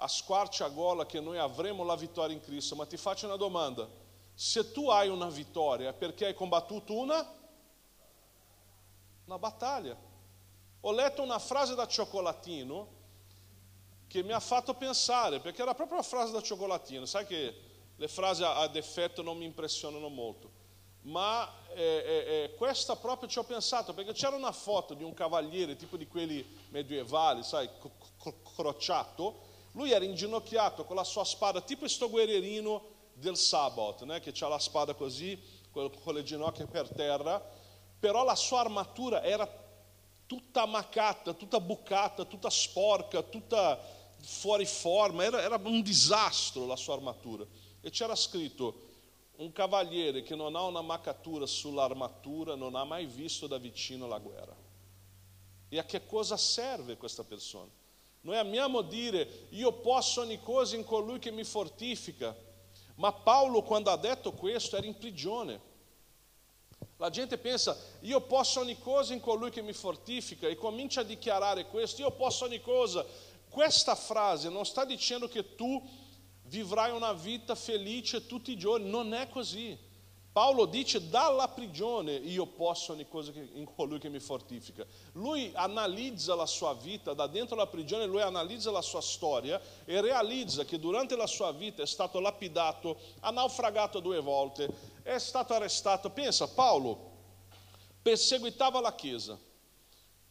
a 0.00 0.08
squarciagola 0.08 1.06
che 1.06 1.20
noi 1.20 1.38
avremo 1.38 1.84
la 1.84 1.94
vittoria 1.94 2.34
in 2.34 2.42
Cristo, 2.42 2.74
ma 2.74 2.86
ti 2.86 2.96
faccio 2.96 3.26
una 3.26 3.36
domanda, 3.36 3.88
se 4.34 4.72
tu 4.72 4.88
hai 4.88 5.08
una 5.08 5.28
vittoria 5.28 5.92
perché 5.92 6.26
hai 6.26 6.34
combattuto 6.34 6.94
una? 6.94 7.38
Una 9.26 9.38
battaglia. 9.38 9.96
Ho 10.80 10.92
letto 10.92 11.22
una 11.22 11.38
frase 11.38 11.74
da 11.74 11.86
cioccolatino 11.86 12.98
che 14.06 14.22
mi 14.22 14.32
ha 14.32 14.40
fatto 14.40 14.74
pensare, 14.74 15.40
perché 15.40 15.62
era 15.62 15.74
proprio 15.74 15.98
una 15.98 16.06
frase 16.06 16.32
da 16.32 16.42
cioccolatino, 16.42 17.04
sai 17.04 17.26
che 17.26 17.54
le 17.94 18.08
frasi 18.08 18.42
ad 18.42 18.74
effetto 18.74 19.22
non 19.22 19.36
mi 19.36 19.44
impressionano 19.44 20.08
molto 20.08 20.58
ma 21.02 21.50
eh, 21.72 21.82
eh, 21.82 22.42
eh, 22.44 22.54
questa 22.56 22.96
proprio 22.96 23.28
ci 23.28 23.38
ho 23.38 23.44
pensato 23.44 23.94
perché 23.94 24.12
c'era 24.12 24.36
una 24.36 24.52
foto 24.52 24.94
di 24.94 25.02
un 25.02 25.14
cavaliere 25.14 25.76
tipo 25.76 25.96
di 25.96 26.06
quelli 26.06 26.44
medievali, 26.70 27.42
sai, 27.42 27.68
crociato, 28.54 29.48
lui 29.72 29.92
era 29.92 30.04
inginocchiato 30.04 30.84
con 30.84 30.96
la 30.96 31.04
sua 31.04 31.24
spada, 31.24 31.60
tipo 31.60 31.80
questo 31.80 32.10
guerrierino 32.10 32.98
del 33.14 33.36
Sabbath, 33.36 34.02
né? 34.02 34.20
che 34.20 34.32
ha 34.38 34.48
la 34.48 34.58
spada 34.58 34.94
così, 34.94 35.38
con 35.70 35.90
le 36.14 36.22
ginocchia 36.22 36.66
per 36.66 36.88
terra, 36.88 37.40
però 37.98 38.24
la 38.24 38.34
sua 38.34 38.60
armatura 38.60 39.22
era 39.22 39.48
tutta 40.26 40.62
ammaccata, 40.62 41.34
tutta 41.34 41.60
bucata, 41.60 42.24
tutta 42.24 42.50
sporca, 42.50 43.22
tutta 43.22 43.78
fuori 44.20 44.64
forma, 44.64 45.24
era, 45.24 45.42
era 45.42 45.60
un 45.62 45.82
disastro 45.82 46.66
la 46.66 46.76
sua 46.76 46.94
armatura. 46.94 47.44
E 47.80 47.90
c'era 47.90 48.14
scritto, 48.14 48.88
un 49.36 49.52
cavaliere 49.52 50.22
che 50.22 50.34
non 50.34 50.54
ha 50.54 50.62
una 50.62 50.82
maccatura 50.82 51.46
sull'armatura 51.46 52.54
non 52.54 52.74
ha 52.74 52.84
mai 52.84 53.06
visto 53.06 53.46
da 53.46 53.58
vicino 53.58 54.06
la 54.06 54.18
guerra. 54.18 54.54
E 55.68 55.78
a 55.78 55.84
che 55.84 56.04
cosa 56.04 56.36
serve 56.36 56.96
questa 56.96 57.24
persona? 57.24 57.70
Noi 58.22 58.36
amiamo 58.36 58.82
dire 58.82 59.46
io 59.50 59.72
posso 59.72 60.20
ogni 60.20 60.40
cosa 60.40 60.76
in 60.76 60.84
colui 60.84 61.18
che 61.18 61.30
mi 61.30 61.44
fortifica, 61.44 62.36
ma 62.96 63.12
Paolo 63.12 63.62
quando 63.62 63.90
ha 63.90 63.96
detto 63.96 64.32
questo 64.32 64.76
era 64.76 64.86
in 64.86 64.96
prigione. 64.96 65.68
La 66.96 67.08
gente 67.08 67.38
pensa 67.38 67.76
io 68.00 68.20
posso 68.20 68.60
ogni 68.60 68.78
cosa 68.78 69.14
in 69.14 69.20
colui 69.20 69.50
che 69.50 69.62
mi 69.62 69.72
fortifica 69.72 70.48
e 70.48 70.54
comincia 70.54 71.00
a 71.00 71.04
dichiarare 71.04 71.66
questo, 71.66 72.02
io 72.02 72.10
posso 72.10 72.44
ogni 72.44 72.60
cosa. 72.60 73.04
Questa 73.48 73.94
frase 73.94 74.48
non 74.48 74.66
sta 74.66 74.84
dicendo 74.84 75.26
che 75.26 75.54
tu 75.54 75.82
vivrai 76.44 76.90
una 76.92 77.12
vita 77.12 77.54
felice 77.54 78.26
tutti 78.26 78.52
i 78.52 78.58
giorni. 78.58 78.88
Non 78.88 79.14
è 79.14 79.28
così. 79.28 79.76
Paolo 80.32 80.66
dice 80.66 81.08
dalla 81.08 81.48
prigione 81.48 82.12
io 82.12 82.46
posso 82.46 82.92
ogni 82.92 83.08
cosa 83.08 83.32
in 83.34 83.64
colui 83.74 83.98
che 83.98 84.08
mi 84.08 84.20
fortifica. 84.20 84.86
Lui 85.12 85.50
analizza 85.54 86.36
la 86.36 86.46
sua 86.46 86.72
vita, 86.74 87.14
da 87.14 87.26
dentro 87.26 87.56
la 87.56 87.66
prigione 87.66 88.06
lui 88.06 88.22
analizza 88.22 88.70
la 88.70 88.80
sua 88.80 89.00
storia 89.00 89.60
e 89.84 90.00
realizza 90.00 90.64
che 90.64 90.78
durante 90.78 91.16
la 91.16 91.26
sua 91.26 91.50
vita 91.50 91.82
è 91.82 91.86
stato 91.86 92.20
lapidato, 92.20 92.96
ha 93.20 93.30
naufragato 93.30 93.98
due 93.98 94.20
volte, 94.20 94.72
è 95.02 95.18
stato 95.18 95.52
arrestato. 95.52 96.10
Pensa, 96.10 96.46
Paolo 96.46 97.10
perseguitava 98.00 98.80
la 98.80 98.94
Chiesa. 98.94 99.36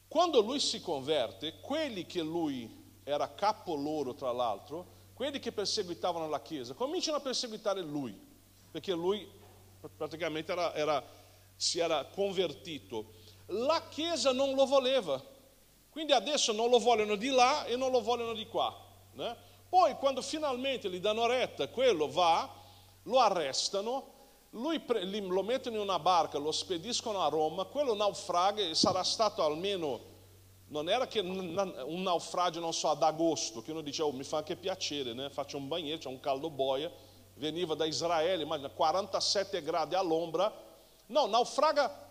Quando 0.07 0.39
lui 0.41 0.61
si 0.61 0.81
converte, 0.81 1.59
quelli 1.59 2.05
che 2.05 2.21
lui 2.21 3.01
era 3.03 3.33
capo 3.33 3.75
loro, 3.75 4.15
tra 4.15 4.31
l'altro, 4.31 4.97
quelli 5.13 5.39
che 5.39 5.51
perseguitavano 5.51 6.29
la 6.29 6.41
Chiesa 6.41 6.73
cominciano 6.73 7.17
a 7.17 7.19
perseguitare 7.19 7.81
lui, 7.81 8.17
perché 8.71 8.93
lui 8.93 9.37
praticamente 9.95 10.51
era, 10.51 10.73
era, 10.73 11.03
si 11.55 11.79
era 11.79 12.05
convertito. 12.05 13.13
La 13.47 13.87
Chiesa 13.89 14.31
non 14.31 14.53
lo 14.53 14.65
voleva, 14.65 15.21
quindi 15.89 16.11
adesso 16.11 16.51
non 16.51 16.69
lo 16.69 16.79
vogliono 16.79 17.15
di 17.15 17.29
là 17.29 17.65
e 17.65 17.75
non 17.75 17.91
lo 17.91 18.01
vogliono 18.01 18.33
di 18.33 18.45
qua. 18.47 18.75
Né? 19.13 19.35
Poi 19.67 19.95
quando 19.95 20.21
finalmente 20.21 20.89
gli 20.89 20.99
danno 20.99 21.25
retta, 21.25 21.67
quello 21.69 22.11
va, 22.11 22.49
lo 23.03 23.19
arrestano, 23.19 24.17
lui 24.51 24.79
pre- 24.79 25.03
lo 25.03 25.43
mettono 25.43 25.75
in 25.75 25.81
una 25.81 25.99
barca, 25.99 26.37
lo 26.37 26.51
spediscono 26.51 27.21
a 27.21 27.29
Roma, 27.29 27.65
quello 27.65 27.93
naufraga 27.93 28.61
e 28.61 28.75
sarà 28.75 29.03
stato 29.03 29.43
almeno 29.43 30.09
non 30.69 30.89
era 30.89 31.07
che 31.07 31.19
un 31.19 32.01
naufragio, 32.03 32.59
non 32.59 32.73
so, 32.73 32.89
ad 32.89 33.01
agosto, 33.01 33.61
che 33.61 33.71
uno 33.71 33.81
dice, 33.81 34.01
oh, 34.03 34.11
mi 34.11 34.23
fa 34.23 34.37
anche 34.37 34.55
piacere, 34.55 35.13
né? 35.13 35.29
faccio 35.29 35.57
un 35.57 35.67
banheiro, 35.67 35.97
c'è 35.97 36.07
un 36.07 36.19
caldo 36.19 36.49
boia, 36.49 36.91
veniva 37.39 37.73
da 37.73 37.85
Israele, 37.85 38.43
immagina, 38.43 38.69
47 38.69 39.63
gradi 39.63 39.95
all'ombra. 39.95 40.53
No, 41.07 41.25
naufraga 41.25 42.07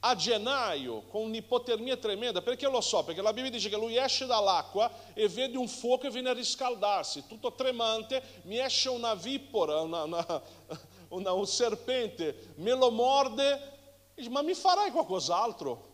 a 0.00 0.14
gennaio 0.14 1.02
con 1.08 1.22
un'ipotermia 1.22 1.96
tremenda, 1.96 2.42
perché 2.42 2.68
lo 2.68 2.80
so? 2.80 3.02
Perché 3.04 3.22
la 3.22 3.32
Bibbia 3.32 3.50
dice 3.50 3.68
che 3.68 3.76
lui 3.76 3.96
esce 3.96 4.26
dall'acqua 4.26 4.90
e 5.14 5.28
vede 5.28 5.56
un 5.56 5.66
fuoco 5.66 6.06
e 6.06 6.10
viene 6.10 6.28
a 6.28 6.34
riscaldarsi, 6.34 7.26
tutto 7.26 7.52
tremante, 7.54 8.22
mi 8.42 8.58
esce 8.58 8.88
una 8.90 9.14
vipora, 9.14 9.80
una, 9.80 10.02
una, 10.02 10.42
una, 11.08 11.32
un 11.32 11.46
serpente, 11.46 12.52
me 12.56 12.74
lo 12.74 12.90
morde, 12.90 14.12
dice, 14.14 14.28
ma 14.28 14.42
mi 14.42 14.54
farai 14.54 14.90
qualcos'altro? 14.90 15.86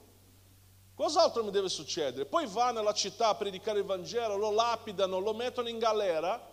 Cos'altro 0.94 1.42
mi 1.42 1.50
deve 1.50 1.68
succedere? 1.68 2.24
Poi 2.24 2.46
va 2.46 2.70
nella 2.70 2.92
città 2.92 3.28
a 3.28 3.34
predicare 3.34 3.80
il 3.80 3.84
Vangelo, 3.84 4.36
lo 4.36 4.50
lapidano, 4.50 5.18
lo 5.18 5.34
mettono 5.34 5.68
in 5.68 5.78
galera 5.78 6.52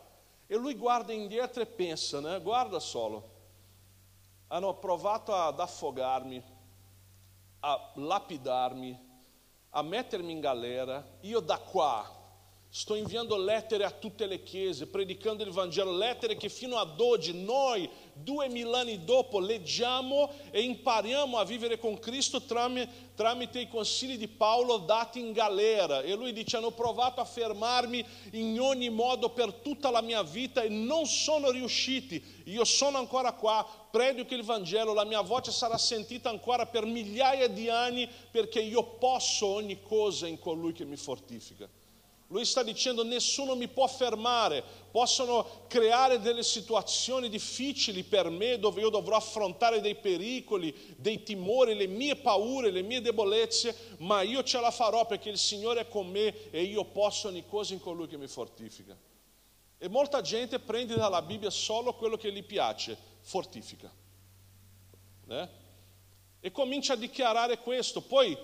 e 0.52 0.58
lui 0.58 0.76
guarda 0.76 1.14
indietro 1.14 1.62
e 1.62 1.66
pensa, 1.66 2.20
né? 2.20 2.38
guarda 2.42 2.78
solo, 2.82 3.30
hanno 4.48 4.74
provato 4.80 5.34
ad 5.34 5.58
affogarmi, 5.58 6.44
a 7.62 7.92
lapidarmi, 7.96 9.00
a 9.70 9.82
mettermi 9.82 10.30
in 10.30 10.42
galera, 10.42 11.08
io 11.22 11.40
da 11.40 11.58
qua 11.58 12.06
sto 12.68 12.96
inviando 12.96 13.38
lettere 13.38 13.86
a 13.86 13.92
tutte 13.92 14.26
le 14.26 14.44
chiese, 14.44 14.88
predicando 14.88 15.42
il 15.44 15.52
Vangelo, 15.52 15.96
lettere 15.96 16.36
che 16.36 16.50
fino 16.50 16.76
ad 16.76 17.00
oggi 17.00 17.32
noi 17.42 17.90
duemila 18.14 18.80
anni 18.80 19.04
dopo 19.04 19.40
leggiamo 19.40 20.30
e 20.52 20.62
impariamo 20.62 21.38
a 21.38 21.46
vivere 21.46 21.78
con 21.78 22.00
Cristo 22.00 22.42
tramite, 22.44 23.10
tramite 23.16 23.60
i 23.60 23.68
consigli 23.68 24.18
di 24.18 24.28
Paolo 24.28 24.78
dati 24.78 25.20
in 25.20 25.32
galera. 25.32 26.02
E 26.02 26.14
lui 26.16 26.34
dice: 26.34 26.58
Hanno 26.58 26.72
provato 26.72 27.22
a 27.22 27.26
fermarmi 27.26 28.06
in 28.32 28.60
ogni 28.60 28.90
modo 28.90 29.30
per 29.30 29.54
tutta 29.54 29.90
la 29.90 30.02
mia 30.02 30.24
vita 30.24 30.62
e 30.62 30.70
non 30.70 31.06
sono 31.06 31.52
riusciti. 31.52 32.24
Io 32.46 32.66
sono 32.66 32.98
ancora 32.98 33.34
qua, 33.34 33.66
predico 33.90 34.34
il 34.34 34.44
Vangelo, 34.44 34.94
la 34.94 35.06
mia 35.06 35.22
voce 35.22 35.52
sarà 35.52 35.78
sentita 35.78 36.30
ancora 36.30 36.66
per 36.66 36.86
migliaia 36.86 37.48
di 37.48 37.70
anni 37.70 38.10
perché 38.32 38.62
io 38.62 38.84
posso 38.84 39.48
ogni 39.48 39.82
cosa 39.82 40.28
in 40.28 40.40
colui 40.40 40.74
che 40.74 40.86
mi 40.86 40.98
fortifica. 40.98 41.70
Lui 42.32 42.46
sta 42.46 42.64
dicendo 42.64 43.04
nessuno 43.04 43.56
mi 43.56 43.68
può 43.68 43.86
fermare, 43.88 44.64
possono 44.90 45.66
creare 45.68 46.22
delle 46.22 46.44
situazioni 46.44 47.28
difficili 47.28 48.04
per 48.04 48.30
me 48.30 48.58
dove 48.58 48.80
io 48.80 48.90
dovrò 48.90 49.18
affrontare 49.18 49.82
dei 49.82 49.96
pericoli, 49.96 50.74
dei 50.96 51.24
timori, 51.24 51.76
le 51.76 51.88
mie 51.88 52.16
paure, 52.16 52.72
le 52.72 52.84
mie 52.84 53.02
debolezze, 53.02 53.96
ma 53.98 54.22
io 54.22 54.44
ce 54.44 54.62
la 54.62 54.72
farò 54.72 55.06
perché 55.06 55.28
il 55.28 55.38
Signore 55.38 55.82
è 55.82 55.88
con 55.90 56.08
me 56.08 56.50
e 56.52 56.64
io 56.64 56.86
posso 56.86 57.28
ogni 57.28 57.46
cosa 57.46 57.74
in 57.74 57.82
colui 57.82 58.08
che 58.08 58.18
mi 58.18 58.28
fortifica. 58.28 58.98
E 59.78 59.90
molta 59.90 60.22
gente 60.22 60.58
prende 60.60 60.96
dalla 60.96 61.22
Bibbia 61.22 61.50
solo 61.50 61.96
quello 61.96 62.16
che 62.16 62.32
gli 62.32 62.44
piace, 62.44 62.98
fortifica. 63.20 63.92
Eh? 65.28 65.48
E 66.40 66.52
comincia 66.52 66.94
a 66.94 66.96
dichiarare 66.96 67.58
questo, 67.58 68.00
poi 68.00 68.38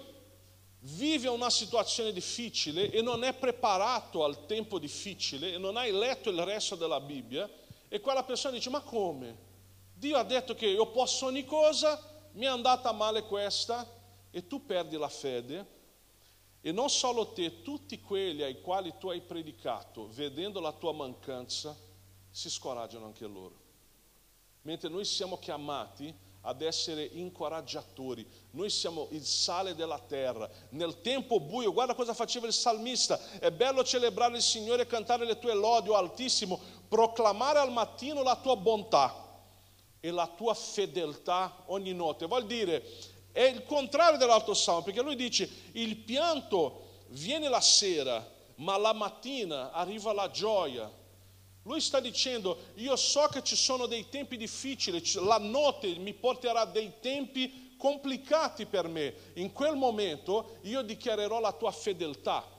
vive 0.95 1.27
una 1.27 1.49
situazione 1.49 2.13
difficile 2.13 2.89
e 2.91 3.01
non 3.01 3.23
è 3.23 3.33
preparato 3.33 4.23
al 4.23 4.45
tempo 4.45 4.79
difficile 4.79 5.53
e 5.53 5.57
non 5.57 5.75
hai 5.75 5.91
letto 5.91 6.29
il 6.29 6.41
resto 6.43 6.75
della 6.75 7.01
Bibbia 7.01 7.49
e 7.89 7.99
quella 7.99 8.23
persona 8.23 8.53
dice 8.53 8.69
ma 8.69 8.79
come? 8.81 9.45
Dio 9.93 10.17
ha 10.17 10.23
detto 10.23 10.55
che 10.55 10.67
io 10.67 10.87
posso 10.91 11.25
ogni 11.25 11.43
cosa, 11.43 11.99
mi 12.33 12.45
è 12.45 12.47
andata 12.47 12.91
male 12.91 13.23
questa 13.23 13.85
e 14.29 14.47
tu 14.47 14.65
perdi 14.65 14.95
la 14.95 15.09
fede 15.09 15.75
e 16.61 16.71
non 16.71 16.89
solo 16.89 17.31
te, 17.33 17.61
tutti 17.61 17.99
quelli 17.99 18.43
ai 18.43 18.61
quali 18.61 18.93
tu 18.97 19.09
hai 19.09 19.21
predicato, 19.21 20.07
vedendo 20.11 20.59
la 20.59 20.71
tua 20.71 20.91
mancanza, 20.93 21.75
si 22.29 22.49
scoraggiano 22.49 23.05
anche 23.05 23.25
loro. 23.25 23.55
Mentre 24.63 24.89
noi 24.89 25.05
siamo 25.05 25.37
chiamati 25.39 26.13
ad 26.47 26.61
essere 26.61 27.03
incoraggiatori. 27.03 28.25
Noi 28.51 28.69
siamo 28.69 29.07
il 29.11 29.25
sale 29.25 29.75
della 29.75 29.99
terra. 29.99 30.49
Nel 30.69 31.01
tempo 31.01 31.41
buio, 31.41 31.73
guarda 31.73 31.93
cosa 31.93 32.13
faceva 32.13 32.47
il 32.47 32.53
salmista. 32.53 33.19
È 33.37 33.51
bello 33.51 33.83
celebrare 33.83 34.37
il 34.37 34.41
Signore 34.41 34.83
e 34.83 34.87
cantare 34.87 35.25
le 35.25 35.37
tue 35.39 35.53
lodi, 35.53 35.89
o 35.89 35.95
Altissimo, 35.95 36.57
proclamare 36.87 37.59
al 37.59 37.71
mattino 37.71 38.23
la 38.23 38.37
tua 38.37 38.55
bontà 38.55 39.25
e 39.99 40.09
la 40.09 40.27
tua 40.27 40.53
fedeltà 40.53 41.63
ogni 41.65 41.93
notte. 41.93 42.27
Vuol 42.27 42.45
dire, 42.45 42.81
è 43.33 43.43
il 43.43 43.65
contrario 43.65 44.17
dell'altro 44.17 44.53
salmo, 44.53 44.83
perché 44.83 45.01
lui 45.01 45.17
dice, 45.17 45.49
il 45.73 45.97
pianto 45.97 46.85
viene 47.09 47.49
la 47.49 47.61
sera, 47.61 48.25
ma 48.55 48.77
la 48.77 48.93
mattina 48.93 49.73
arriva 49.73 50.13
la 50.13 50.31
gioia. 50.31 50.89
Lui 51.67 51.81
sta 51.81 51.99
dicendo, 51.99 52.57
io 52.75 52.95
so 52.95 53.27
che 53.29 53.43
ci 53.43 53.57
sono 53.57 53.87
dei 53.87 54.07
tempi 54.07 54.37
difficili, 54.37 55.03
la 55.15 55.37
notte 55.37 55.93
mi 55.97 56.13
porterà 56.13 56.63
dei 56.63 56.93
tempi 57.01 57.75
complicati 57.77 58.65
per 58.65 58.87
me. 58.87 59.13
In 59.33 59.51
quel 59.51 59.75
momento 59.75 60.59
io 60.61 60.81
dichiarerò 60.81 61.41
la 61.41 61.51
tua 61.51 61.71
fedeltà. 61.71 62.55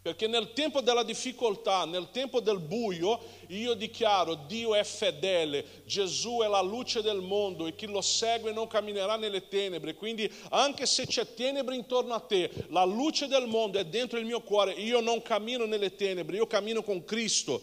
Perché 0.00 0.28
nel 0.28 0.52
tempo 0.52 0.80
della 0.80 1.02
difficoltà, 1.02 1.84
nel 1.84 2.10
tempo 2.12 2.40
del 2.40 2.60
buio, 2.60 3.20
io 3.48 3.74
dichiaro 3.74 4.34
Dio 4.34 4.74
è 4.74 4.84
fedele, 4.84 5.82
Gesù 5.84 6.38
è 6.40 6.46
la 6.46 6.62
luce 6.62 7.02
del 7.02 7.20
mondo 7.20 7.66
e 7.66 7.74
chi 7.74 7.86
lo 7.86 8.00
segue 8.00 8.52
non 8.52 8.68
camminerà 8.68 9.16
nelle 9.16 9.48
tenebre. 9.48 9.94
Quindi 9.94 10.32
anche 10.50 10.86
se 10.86 11.04
c'è 11.04 11.34
tenebre 11.34 11.74
intorno 11.74 12.14
a 12.14 12.20
te, 12.20 12.48
la 12.68 12.84
luce 12.84 13.26
del 13.26 13.48
mondo 13.48 13.78
è 13.78 13.84
dentro 13.84 14.18
il 14.18 14.24
mio 14.24 14.40
cuore, 14.40 14.72
io 14.72 15.00
non 15.00 15.20
cammino 15.20 15.66
nelle 15.66 15.96
tenebre, 15.96 16.36
io 16.36 16.46
cammino 16.46 16.82
con 16.82 17.04
Cristo. 17.04 17.60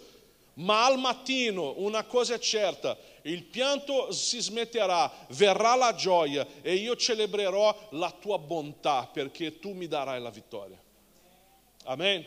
Ma 0.56 0.86
al 0.86 1.00
mattino 1.00 1.74
una 1.78 2.04
cosa 2.04 2.36
è 2.36 2.40
certa, 2.40 2.98
il 3.24 3.44
pianto 3.44 4.12
si 4.12 4.40
smetterà, 4.40 5.12
verrà 5.30 5.76
la 5.76 5.96
gioia 5.96 6.46
e 6.62 6.76
io 6.76 6.96
celebrerò 6.96 7.88
la 7.92 8.12
tua 8.12 8.38
bontà 8.38 9.10
perché 9.12 9.60
tu 9.60 9.72
mi 9.72 9.88
darai 9.88 10.22
la 10.22 10.30
vittoria. 10.30 10.84
Amen. 11.86 12.26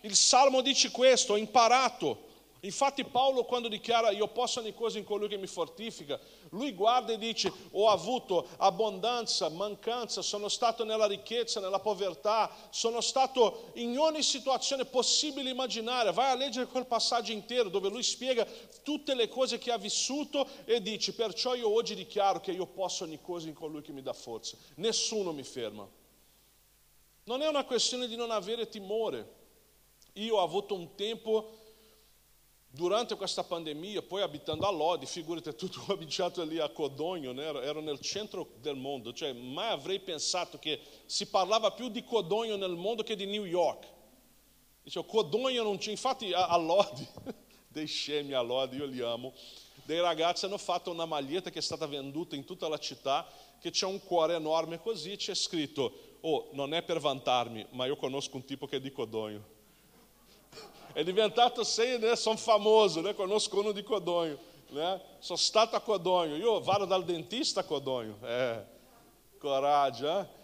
Il 0.00 0.16
Salmo 0.16 0.62
dice 0.62 0.90
questo, 0.90 1.34
ho 1.34 1.36
imparato. 1.36 2.26
Infatti 2.62 3.04
Paolo 3.04 3.44
quando 3.44 3.68
dichiara 3.68 4.10
io 4.10 4.26
posso 4.28 4.58
ogni 4.58 4.74
cosa 4.74 4.98
in 4.98 5.04
colui 5.04 5.28
che 5.28 5.36
mi 5.36 5.46
fortifica, 5.46 6.18
lui 6.50 6.72
guarda 6.72 7.12
e 7.12 7.18
dice 7.18 7.52
ho 7.70 7.88
avuto 7.88 8.48
abbondanza, 8.56 9.48
mancanza, 9.48 10.22
sono 10.22 10.48
stato 10.48 10.82
nella 10.82 11.06
ricchezza, 11.06 11.60
nella 11.60 11.78
povertà, 11.78 12.50
sono 12.70 13.00
stato 13.00 13.70
in 13.74 13.96
ogni 13.96 14.24
situazione 14.24 14.86
possibile 14.86 15.50
e 15.50 15.52
immaginaria. 15.52 16.10
Vai 16.10 16.32
a 16.32 16.34
leggere 16.34 16.66
quel 16.66 16.86
passaggio 16.86 17.30
intero 17.30 17.68
dove 17.68 17.90
lui 17.90 18.02
spiega 18.02 18.44
tutte 18.82 19.14
le 19.14 19.28
cose 19.28 19.58
che 19.58 19.70
ha 19.70 19.78
vissuto 19.78 20.44
e 20.64 20.82
dice 20.82 21.12
perciò 21.12 21.54
io 21.54 21.72
oggi 21.72 21.94
dichiaro 21.94 22.40
che 22.40 22.50
io 22.50 22.66
posso 22.66 23.04
ogni 23.04 23.20
cosa 23.20 23.46
in 23.46 23.54
colui 23.54 23.82
che 23.82 23.92
mi 23.92 24.02
dà 24.02 24.12
forza. 24.12 24.56
Nessuno 24.76 25.32
mi 25.32 25.44
ferma. 25.44 25.88
Non 27.28 27.42
è 27.42 27.46
una 27.46 27.64
questione 27.64 28.08
di 28.08 28.16
non 28.16 28.30
avere 28.30 28.70
timore. 28.70 29.34
Io 30.14 30.36
ho 30.36 30.42
avuto 30.42 30.74
un 30.74 30.94
tempo 30.94 31.56
durante 32.70 33.16
questa 33.16 33.44
pandemia, 33.44 34.00
poi 34.00 34.22
abitando 34.22 34.66
a 34.66 34.70
Lodi, 34.70 35.04
figurati 35.04 35.54
tutto 35.54 35.84
abitato 35.92 36.42
lì 36.42 36.58
a 36.58 36.70
Codogno, 36.70 37.32
né? 37.32 37.44
ero 37.44 37.80
nel 37.82 38.00
centro 38.00 38.52
del 38.62 38.76
mondo, 38.76 39.12
cioè 39.12 39.34
mai 39.34 39.68
avrei 39.68 40.00
pensato 40.00 40.58
che 40.58 40.80
si 41.04 41.26
parlava 41.26 41.72
più 41.72 41.90
di 41.90 42.02
Codogno 42.02 42.56
nel 42.56 42.76
mondo 42.76 43.02
che 43.02 43.14
di 43.14 43.26
New 43.26 43.44
York. 43.44 43.86
Dicevo, 44.82 45.04
Codogno 45.04 45.62
non 45.62 45.76
c'è, 45.76 45.90
infatti 45.90 46.32
a, 46.32 46.46
a 46.46 46.56
Lodi, 46.56 47.06
dei 47.68 47.86
scemi 47.86 48.32
a 48.32 48.40
Lodi, 48.40 48.76
io 48.78 48.86
li 48.86 49.00
amo, 49.02 49.34
dei 49.84 50.00
ragazzi 50.00 50.46
hanno 50.46 50.56
fatto 50.56 50.90
una 50.90 51.04
maglietta 51.04 51.50
che 51.50 51.58
è 51.58 51.62
stata 51.62 51.86
venduta 51.86 52.36
in 52.36 52.46
tutta 52.46 52.68
la 52.68 52.78
città, 52.78 53.30
che 53.60 53.68
c'è 53.68 53.84
un 53.84 54.02
cuore 54.02 54.34
enorme 54.34 54.80
così, 54.80 55.14
c'è 55.16 55.34
scritto 55.34 56.07
oh, 56.20 56.48
non 56.52 56.74
è 56.74 56.82
per 56.82 56.98
vantarmi, 56.98 57.66
ma 57.70 57.86
io 57.86 57.96
conosco 57.96 58.36
un 58.36 58.44
tipo 58.44 58.66
che 58.66 58.76
è 58.76 58.80
di 58.80 58.92
Codogno. 58.92 59.56
È 60.92 61.04
diventato 61.04 61.64
sei, 61.64 61.98
né? 61.98 62.16
Sono 62.16 62.36
famoso, 62.36 63.00
né? 63.00 63.14
Conosco 63.14 63.60
uno 63.60 63.72
di 63.72 63.82
Codogno, 63.82 64.38
né? 64.68 65.00
Sono 65.18 65.38
stato 65.38 65.76
a 65.76 65.80
Codogno, 65.80 66.36
io 66.36 66.60
vado 66.60 66.84
dal 66.84 67.04
dentista 67.04 67.60
a 67.60 67.64
Codogno. 67.64 68.16
É, 68.22 68.64
coragem, 69.38 70.06
eh? 70.06 70.36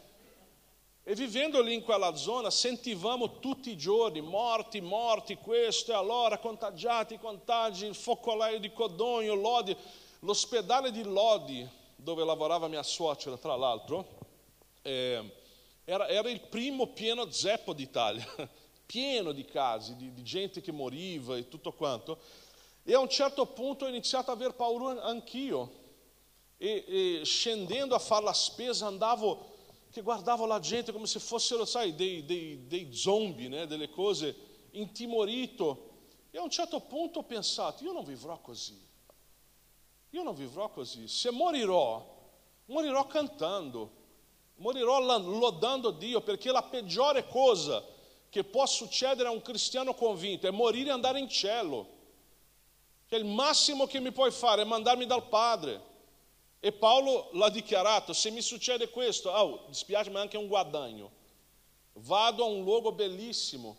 E 1.06 1.14
vivendo 1.14 1.60
lì 1.60 1.74
in 1.74 1.82
quella 1.82 2.14
zona 2.14 2.48
sentivamo 2.48 3.38
tutti 3.38 3.70
i 3.70 3.76
giorni 3.76 4.22
morti, 4.22 4.80
morti, 4.80 5.36
questo 5.36 5.92
e 5.92 5.94
allora, 5.94 6.38
contagiati, 6.38 7.18
contagi, 7.18 7.84
il 7.84 7.94
focolaio 7.94 8.58
di 8.58 8.72
Codogno, 8.72 9.34
Lodi, 9.34 9.76
l'ospedale 10.20 10.90
di 10.90 11.02
Lodi, 11.02 11.68
dove 11.94 12.24
lavorava 12.24 12.68
mia 12.68 12.82
suocera, 12.82 13.36
tra 13.36 13.54
l'altro, 13.54 14.06
eh, 14.80 15.42
era, 15.84 16.08
era 16.08 16.30
il 16.30 16.40
primo 16.40 16.88
pieno 16.88 17.30
zeppo 17.30 17.74
d'Italia, 17.74 18.26
pieno 18.86 19.32
di 19.32 19.44
casi, 19.44 19.96
di, 19.96 20.12
di 20.12 20.22
gente 20.22 20.60
che 20.60 20.72
moriva 20.72 21.36
e 21.36 21.48
tutto 21.48 21.72
quanto. 21.72 22.18
E 22.82 22.94
a 22.94 22.98
un 22.98 23.08
certo 23.08 23.46
punto 23.46 23.84
ho 23.84 23.88
iniziato 23.88 24.30
a 24.30 24.34
aver 24.34 24.54
paura 24.54 25.02
anch'io. 25.02 25.82
E, 26.56 26.84
e 26.86 27.24
scendendo 27.24 27.94
a 27.94 27.98
fare 27.98 28.24
la 28.24 28.32
spesa 28.32 28.86
andavo, 28.86 29.52
che 29.90 30.00
guardavo 30.00 30.46
la 30.46 30.60
gente 30.60 30.92
come 30.92 31.06
se 31.06 31.20
fossero, 31.20 31.64
sai, 31.64 31.94
dei, 31.94 32.24
dei, 32.24 32.66
dei 32.66 32.94
zombie, 32.94 33.48
né? 33.48 33.66
delle 33.66 33.90
cose, 33.90 34.34
intimorito. 34.72 35.92
E 36.30 36.38
a 36.38 36.42
un 36.42 36.50
certo 36.50 36.80
punto 36.80 37.20
ho 37.20 37.24
pensato, 37.24 37.84
io 37.84 37.92
non 37.92 38.04
vivrò 38.04 38.40
così. 38.40 38.80
Io 40.10 40.22
non 40.22 40.34
vivrò 40.34 40.70
così. 40.70 41.08
Se 41.08 41.30
morirò, 41.30 42.04
morirò 42.66 43.06
cantando 43.06 44.02
morirò 44.56 45.00
lodando 45.00 45.90
Dio, 45.90 46.20
perché 46.20 46.50
la 46.52 46.62
peggiore 46.62 47.26
cosa 47.26 47.82
che 48.28 48.44
può 48.44 48.66
succedere 48.66 49.28
a 49.28 49.32
un 49.32 49.42
cristiano 49.42 49.94
convinto 49.94 50.46
è 50.46 50.50
morire 50.50 50.88
e 50.88 50.92
andare 50.92 51.18
in 51.18 51.28
cielo. 51.28 51.86
Cioè 53.08 53.18
il 53.18 53.24
massimo 53.24 53.86
che 53.86 54.00
mi 54.00 54.12
puoi 54.12 54.30
fare 54.30 54.62
è 54.62 54.64
mandarmi 54.64 55.06
dal 55.06 55.28
Padre. 55.28 55.92
E 56.58 56.72
Paolo 56.72 57.28
l'ha 57.32 57.50
dichiarato, 57.50 58.12
se 58.12 58.30
mi 58.30 58.40
succede 58.40 58.88
questo, 58.88 59.30
oh, 59.30 59.64
dispiace 59.68 60.10
ma 60.10 60.18
è 60.18 60.22
anche 60.22 60.36
un 60.36 60.46
guadagno. 60.46 61.12
Vado 61.92 62.44
a 62.44 62.48
un 62.48 62.64
luogo 62.64 62.90
bellissimo. 62.90 63.76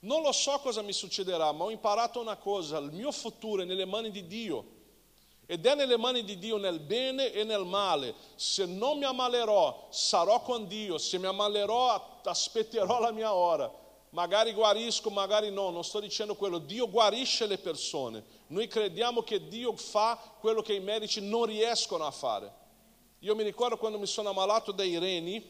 Non 0.00 0.22
lo 0.22 0.30
so 0.30 0.58
cosa 0.60 0.80
mi 0.80 0.92
succederà, 0.92 1.50
ma 1.52 1.64
ho 1.64 1.70
imparato 1.70 2.20
una 2.20 2.36
cosa, 2.36 2.78
il 2.78 2.92
mio 2.92 3.10
futuro 3.10 3.62
è 3.62 3.64
nelle 3.64 3.84
mani 3.84 4.10
di 4.10 4.26
Dio. 4.26 4.76
Ed 5.50 5.64
è 5.64 5.74
nelle 5.74 5.96
mani 5.96 6.24
di 6.24 6.36
Dio 6.38 6.58
nel 6.58 6.78
bene 6.78 7.32
e 7.32 7.42
nel 7.42 7.64
male. 7.64 8.14
Se 8.34 8.66
non 8.66 8.98
mi 8.98 9.04
ammalerò, 9.04 9.88
sarò 9.88 10.42
con 10.42 10.66
Dio. 10.66 10.98
Se 10.98 11.16
mi 11.16 11.24
ammalerò, 11.24 12.20
aspetterò 12.22 13.00
la 13.00 13.12
mia 13.12 13.32
ora. 13.32 13.72
Magari 14.10 14.52
guarisco, 14.52 15.08
magari 15.08 15.50
no, 15.50 15.70
non 15.70 15.84
sto 15.84 16.00
dicendo 16.00 16.34
quello. 16.34 16.58
Dio 16.58 16.90
guarisce 16.90 17.46
le 17.46 17.56
persone. 17.56 18.22
Noi 18.48 18.66
crediamo 18.66 19.22
che 19.22 19.48
Dio 19.48 19.74
fa 19.74 20.18
quello 20.38 20.60
che 20.60 20.74
i 20.74 20.80
medici 20.80 21.26
non 21.26 21.46
riescono 21.46 22.04
a 22.04 22.10
fare. 22.10 22.52
Io 23.20 23.34
mi 23.34 23.42
ricordo 23.42 23.78
quando 23.78 23.98
mi 23.98 24.06
sono 24.06 24.28
ammalato 24.28 24.70
dai 24.70 24.98
reni, 24.98 25.42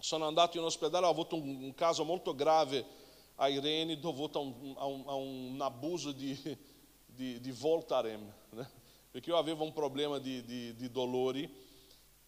sono 0.00 0.26
andato 0.26 0.58
in 0.58 0.64
ospedale, 0.64 1.06
ho 1.06 1.10
avuto 1.10 1.36
un, 1.36 1.62
un 1.62 1.74
caso 1.76 2.02
molto 2.02 2.34
grave 2.34 2.84
ai 3.36 3.60
reni 3.60 4.00
dovuto 4.00 4.40
a 4.40 4.42
un, 4.42 4.74
a 4.76 4.86
un, 4.86 5.04
a 5.06 5.14
un 5.14 5.60
abuso 5.60 6.10
di, 6.10 6.36
di, 7.06 7.40
di 7.40 7.50
Voltaren 7.52 8.80
perché 9.12 9.28
io 9.28 9.36
avevo 9.36 9.62
un 9.62 9.74
problema 9.74 10.18
di, 10.18 10.42
di, 10.42 10.74
di 10.74 10.90
dolori 10.90 11.48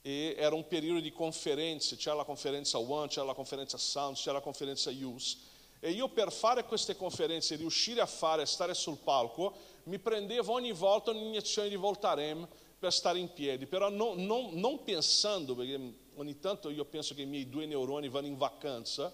e 0.02 0.34
era 0.36 0.54
un 0.54 0.68
periodo 0.68 1.00
di 1.00 1.10
conferenze, 1.12 1.96
c'era 1.96 2.16
la 2.16 2.24
conferenza 2.24 2.78
One, 2.78 3.08
c'era 3.08 3.24
la 3.24 3.32
conferenza 3.32 3.78
Sound, 3.78 4.16
c'era 4.16 4.34
la 4.34 4.42
conferenza 4.42 4.90
Use. 4.90 5.38
E 5.80 5.92
io 5.92 6.08
per 6.08 6.30
fare 6.30 6.64
queste 6.64 6.94
conferenze, 6.94 7.56
riuscire 7.56 8.02
a 8.02 8.06
fare, 8.06 8.44
stare 8.44 8.74
sul 8.74 8.98
palco, 8.98 9.54
mi 9.84 9.98
prendevo 9.98 10.52
ogni 10.52 10.72
volta 10.72 11.10
un'iniezione 11.10 11.70
di 11.70 11.76
Voltaren 11.76 12.46
per 12.78 12.92
stare 12.92 13.18
in 13.18 13.32
piedi, 13.32 13.64
però 13.64 13.88
non, 13.88 14.22
non, 14.26 14.50
non 14.52 14.84
pensando, 14.84 15.54
perché 15.54 15.80
ogni 16.16 16.38
tanto 16.38 16.68
io 16.68 16.84
penso 16.84 17.14
che 17.14 17.22
i 17.22 17.26
miei 17.26 17.48
due 17.48 17.64
neuroni 17.64 18.10
vanno 18.10 18.26
in 18.26 18.36
vacanza, 18.36 19.10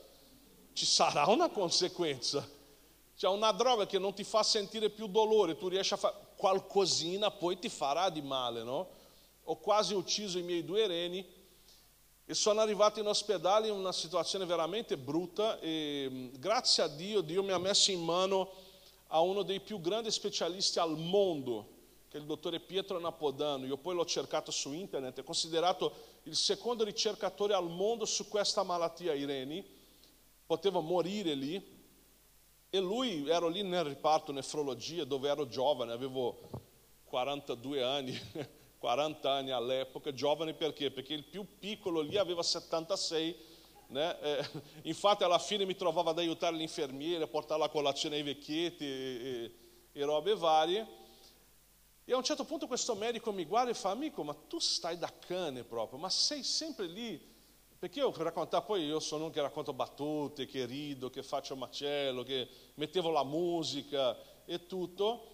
ci 0.72 0.86
sarà 0.86 1.24
una 1.26 1.50
conseguenza. 1.50 2.48
C'è 3.16 3.28
una 3.28 3.52
droga 3.52 3.86
che 3.86 4.00
non 4.00 4.12
ti 4.12 4.24
fa 4.24 4.42
sentire 4.42 4.90
più 4.90 5.06
dolore, 5.06 5.56
tu 5.56 5.68
riesci 5.68 5.94
a 5.94 5.96
fare 5.96 6.29
qualcosina 6.40 7.30
poi 7.30 7.58
ti 7.58 7.68
farà 7.68 8.08
di 8.08 8.22
male, 8.22 8.62
no? 8.62 8.88
Ho 9.44 9.56
quasi 9.58 9.92
ucciso 9.92 10.38
i 10.38 10.42
miei 10.42 10.64
due 10.64 10.86
reni 10.86 11.24
e 12.24 12.34
sono 12.34 12.60
arrivato 12.60 12.98
in 12.98 13.06
ospedale 13.06 13.68
in 13.68 13.74
una 13.74 13.92
situazione 13.92 14.46
veramente 14.46 14.96
brutta 14.96 15.60
e 15.60 16.30
grazie 16.38 16.82
a 16.82 16.88
Dio, 16.88 17.20
Dio 17.20 17.42
mi 17.42 17.52
ha 17.52 17.58
messo 17.58 17.90
in 17.90 18.02
mano 18.02 18.50
a 19.08 19.20
uno 19.20 19.42
dei 19.42 19.60
più 19.60 19.80
grandi 19.80 20.10
specialisti 20.10 20.78
al 20.78 20.96
mondo, 20.96 21.68
che 22.08 22.16
è 22.16 22.20
il 22.20 22.26
dottore 22.26 22.58
Pietro 22.58 22.98
Napodano. 22.98 23.66
Io 23.66 23.76
poi 23.76 23.94
l'ho 23.94 24.06
cercato 24.06 24.50
su 24.50 24.72
internet, 24.72 25.20
è 25.20 25.24
considerato 25.24 25.92
il 26.22 26.36
secondo 26.36 26.84
ricercatore 26.84 27.52
al 27.52 27.68
mondo 27.68 28.06
su 28.06 28.28
questa 28.28 28.62
malattia 28.62 29.12
ai 29.12 29.24
reni. 29.26 29.62
Potevo 30.46 30.80
morire 30.80 31.34
lì, 31.34 31.79
e 32.70 32.78
lui, 32.78 33.28
ero 33.28 33.48
lì 33.48 33.62
nel 33.62 33.82
riparto 33.82 34.30
nefrologia 34.30 35.02
dove 35.04 35.28
ero 35.28 35.48
giovane, 35.48 35.90
avevo 35.90 36.38
42 37.04 37.82
anni, 37.82 38.16
40 38.78 39.30
anni 39.30 39.50
all'epoca, 39.50 40.14
giovane 40.14 40.54
perché? 40.54 40.92
Perché 40.92 41.14
il 41.14 41.24
più 41.24 41.44
piccolo 41.58 42.00
lì 42.00 42.16
aveva 42.16 42.44
76, 42.44 43.36
né? 43.88 44.20
eh, 44.20 44.48
infatti 44.82 45.24
alla 45.24 45.40
fine 45.40 45.64
mi 45.64 45.74
trovava 45.74 46.10
ad 46.10 46.18
aiutare 46.18 46.54
l'infermiere, 46.54 47.24
a 47.24 47.26
portare 47.26 47.58
la 47.58 47.68
colazione 47.68 48.16
ai 48.16 48.22
vecchietti 48.22 48.84
e, 48.84 48.88
e, 48.92 49.54
e 49.92 50.04
robe 50.04 50.36
varie. 50.36 50.98
E 52.04 52.12
a 52.12 52.16
un 52.16 52.22
certo 52.22 52.44
punto 52.44 52.68
questo 52.68 52.94
medico 52.94 53.32
mi 53.32 53.44
guarda 53.44 53.70
e 53.70 53.74
fa, 53.74 53.90
amico, 53.90 54.22
ma 54.22 54.34
tu 54.48 54.60
stai 54.60 54.96
da 54.96 55.12
cane 55.26 55.64
proprio, 55.64 55.98
ma 55.98 56.08
sei 56.08 56.44
sempre 56.44 56.86
lì. 56.86 57.29
Perché 57.80 58.00
io 58.00 58.10
per 58.10 58.24
raccontare, 58.24 58.62
poi 58.66 58.84
io 58.84 59.00
sono 59.00 59.24
uno 59.24 59.32
che 59.32 59.40
racconto 59.40 59.72
battute, 59.72 60.44
che 60.44 60.66
rido, 60.66 61.08
che 61.08 61.22
faccio 61.22 61.56
macello, 61.56 62.22
che 62.22 62.46
mettevo 62.74 63.08
la 63.08 63.24
musica 63.24 64.14
e 64.44 64.66
tutto. 64.66 65.24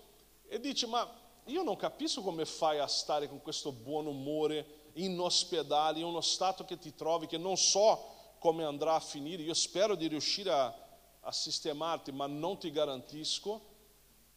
E 0.46 0.60
dice, 0.60 0.86
ma 0.86 1.12
io 1.46 1.64
non 1.64 1.74
capisco 1.74 2.22
come 2.22 2.44
fai 2.44 2.78
a 2.78 2.86
stare 2.86 3.28
con 3.28 3.42
questo 3.42 3.72
buon 3.72 4.06
umore 4.06 4.90
in 4.92 5.18
ospedale, 5.18 5.98
in 5.98 6.04
uno 6.04 6.20
stato 6.20 6.64
che 6.64 6.78
ti 6.78 6.94
trovi, 6.94 7.26
che 7.26 7.36
non 7.36 7.56
so 7.56 8.36
come 8.38 8.62
andrà 8.62 8.94
a 8.94 9.00
finire. 9.00 9.42
Io 9.42 9.52
spero 9.52 9.96
di 9.96 10.06
riuscire 10.06 10.52
a, 10.52 10.72
a 11.22 11.32
sistemarti, 11.32 12.12
ma 12.12 12.28
non 12.28 12.58
ti 12.60 12.70
garantisco. 12.70 13.74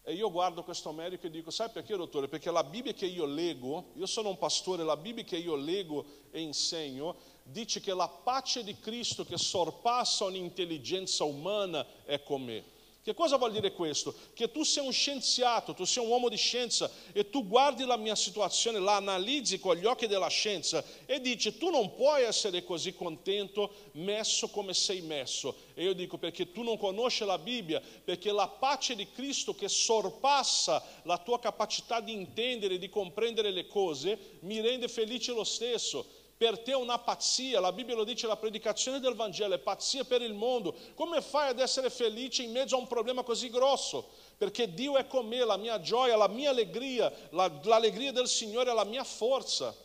E 0.01 0.13
io 0.13 0.31
guardo 0.31 0.63
questo 0.63 0.91
medico 0.91 1.27
e 1.27 1.29
dico, 1.29 1.51
sai 1.51 1.69
perché 1.69 1.95
dottore? 1.95 2.27
Perché 2.27 2.49
la 2.49 2.63
Bibbia 2.63 2.93
che 2.93 3.05
io 3.05 3.25
leggo, 3.25 3.91
io 3.93 4.07
sono 4.07 4.29
un 4.29 4.39
pastore, 4.39 4.83
la 4.83 4.97
Bibbia 4.97 5.23
che 5.23 5.37
io 5.37 5.55
leggo 5.55 6.03
e 6.31 6.41
insegno, 6.41 7.15
dice 7.51 7.81
che 7.81 7.93
la 7.93 8.07
pace 8.07 8.63
di 8.63 8.77
Cristo 8.79 9.25
che 9.25 9.37
sorpassa 9.37 10.25
ogni 10.25 10.39
intelligenza 10.39 11.23
umana 11.23 11.85
è 12.05 12.21
con 12.23 12.43
me. 12.43 12.77
Che 13.01 13.13
cosa 13.15 13.37
vuol 13.37 13.53
dire 13.53 13.71
questo? 13.71 14.13
Che 14.33 14.51
tu 14.51 14.63
sei 14.63 14.85
un 14.85 14.91
scienziato, 14.91 15.73
tu 15.73 15.85
sei 15.85 16.03
un 16.03 16.09
uomo 16.09 16.29
di 16.29 16.35
scienza 16.35 16.91
e 17.13 17.29
tu 17.29 17.47
guardi 17.47 17.85
la 17.85 17.95
mia 17.95 18.13
situazione, 18.13 18.77
la 18.77 18.97
analizzi 18.97 19.57
con 19.57 19.75
gli 19.77 19.85
occhi 19.85 20.05
della 20.05 20.27
scienza 20.27 20.83
e 21.05 21.19
dici 21.21 21.57
tu 21.57 21.71
non 21.71 21.95
puoi 21.95 22.23
essere 22.23 22.63
così 22.63 22.93
contento, 22.93 23.73
messo 23.93 24.49
come 24.49 24.73
sei 24.73 25.01
messo. 25.01 25.55
E 25.73 25.83
io 25.85 25.93
dico 25.93 26.17
perché 26.17 26.51
tu 26.51 26.61
non 26.61 26.77
conosci 26.77 27.25
la 27.25 27.39
Bibbia, 27.39 27.81
perché 28.03 28.31
la 28.31 28.47
pace 28.47 28.95
di 28.95 29.09
Cristo 29.11 29.55
che 29.55 29.69
sorpassa 29.69 30.83
la 31.03 31.17
tua 31.17 31.39
capacità 31.39 32.01
di 32.01 32.11
intendere, 32.11 32.77
di 32.77 32.89
comprendere 32.89 33.49
le 33.49 33.65
cose, 33.65 34.37
mi 34.41 34.59
rende 34.59 34.87
felice 34.87 35.31
lo 35.31 35.45
stesso 35.45 36.18
per 36.39 36.57
te 36.59 36.71
è 36.71 36.75
una 36.75 36.97
pazzia, 36.97 37.59
la 37.59 37.73
Bibbia 37.73 37.95
lo 37.95 38.05
dice, 38.05 38.25
la 38.25 38.37
predicazione 38.37 39.01
del 39.01 39.13
Vangelo 39.13 39.55
è 39.55 39.59
pazzia 39.59 40.05
per 40.05 40.21
il 40.21 40.33
mondo. 40.33 40.73
Come 40.95 41.19
fai 41.21 41.49
ad 41.49 41.59
essere 41.59 41.89
felice 41.89 42.43
in 42.43 42.53
mezzo 42.53 42.77
a 42.77 42.79
un 42.79 42.87
problema 42.87 43.23
così 43.23 43.49
grosso? 43.49 44.07
Perché 44.37 44.73
Dio 44.73 44.95
è 44.95 45.05
con 45.05 45.27
me, 45.27 45.43
la 45.43 45.57
mia 45.57 45.81
gioia, 45.81 46.15
la 46.15 46.29
mia 46.29 46.51
allegria, 46.51 47.11
la, 47.31 47.51
l'allegria 47.63 48.13
del 48.13 48.29
Signore 48.29 48.71
è 48.71 48.73
la 48.73 48.85
mia 48.85 49.03
forza. 49.03 49.75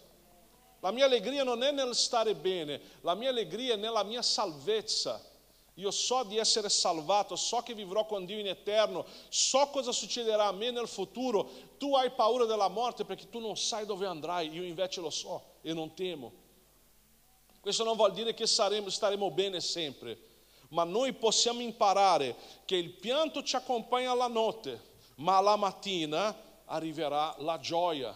La 0.79 0.93
mia 0.93 1.07
allegria 1.07 1.43
non 1.43 1.61
è 1.64 1.73
nel 1.73 1.93
stare 1.93 2.37
bene, 2.37 2.81
la 3.01 3.17
mia 3.17 3.31
allegria 3.31 3.75
è 3.75 3.77
nella 3.77 4.05
mia 4.05 4.23
salvezza. 4.23 5.21
Io 5.79 5.90
so 5.90 6.23
di 6.23 6.38
essere 6.38 6.69
salvato, 6.69 7.35
so 7.35 7.62
che 7.62 7.75
vivrò 7.75 8.07
con 8.07 8.25
Dio 8.27 8.38
in 8.38 8.47
eterno, 8.47 9.05
so 9.29 9.67
cosa 9.73 9.90
succederà 9.90 10.47
a 10.47 10.53
me 10.53 10.71
nel 10.71 10.87
futuro. 10.87 11.51
Tu 11.79 11.97
hai 11.97 12.12
paura 12.12 12.45
della 12.45 12.69
morte 12.69 13.05
perché 13.05 13.29
tu 13.29 13.40
non 13.40 13.57
sai 13.57 13.85
dove 13.87 14.07
andrai, 14.07 14.51
io 14.51 14.62
invece 14.62 15.01
lo 15.01 15.11
so 15.11 15.43
e 15.62 15.73
non 15.73 15.93
temo. 15.95 16.43
Questo 17.64 17.83
non 17.83 17.96
vuol 17.96 18.12
dire 18.12 18.35
che 18.35 18.46
saremo, 18.46 18.90
staremo 18.90 19.31
bene 19.31 19.59
sempre, 19.59 20.18
ma 20.68 20.85
noi 20.85 21.14
possiamo 21.14 21.62
imparare 21.62 22.37
che 22.66 22.77
il 22.77 22.90
pianto 22.90 23.42
ci 23.42 23.57
accompagna 23.57 24.12
la 24.12 24.27
notte, 24.27 24.79
ma 25.14 25.38
alla 25.38 25.57
mattina 25.57 26.37
arriverà 26.66 27.35
la 27.38 27.59
gioia. 27.59 28.14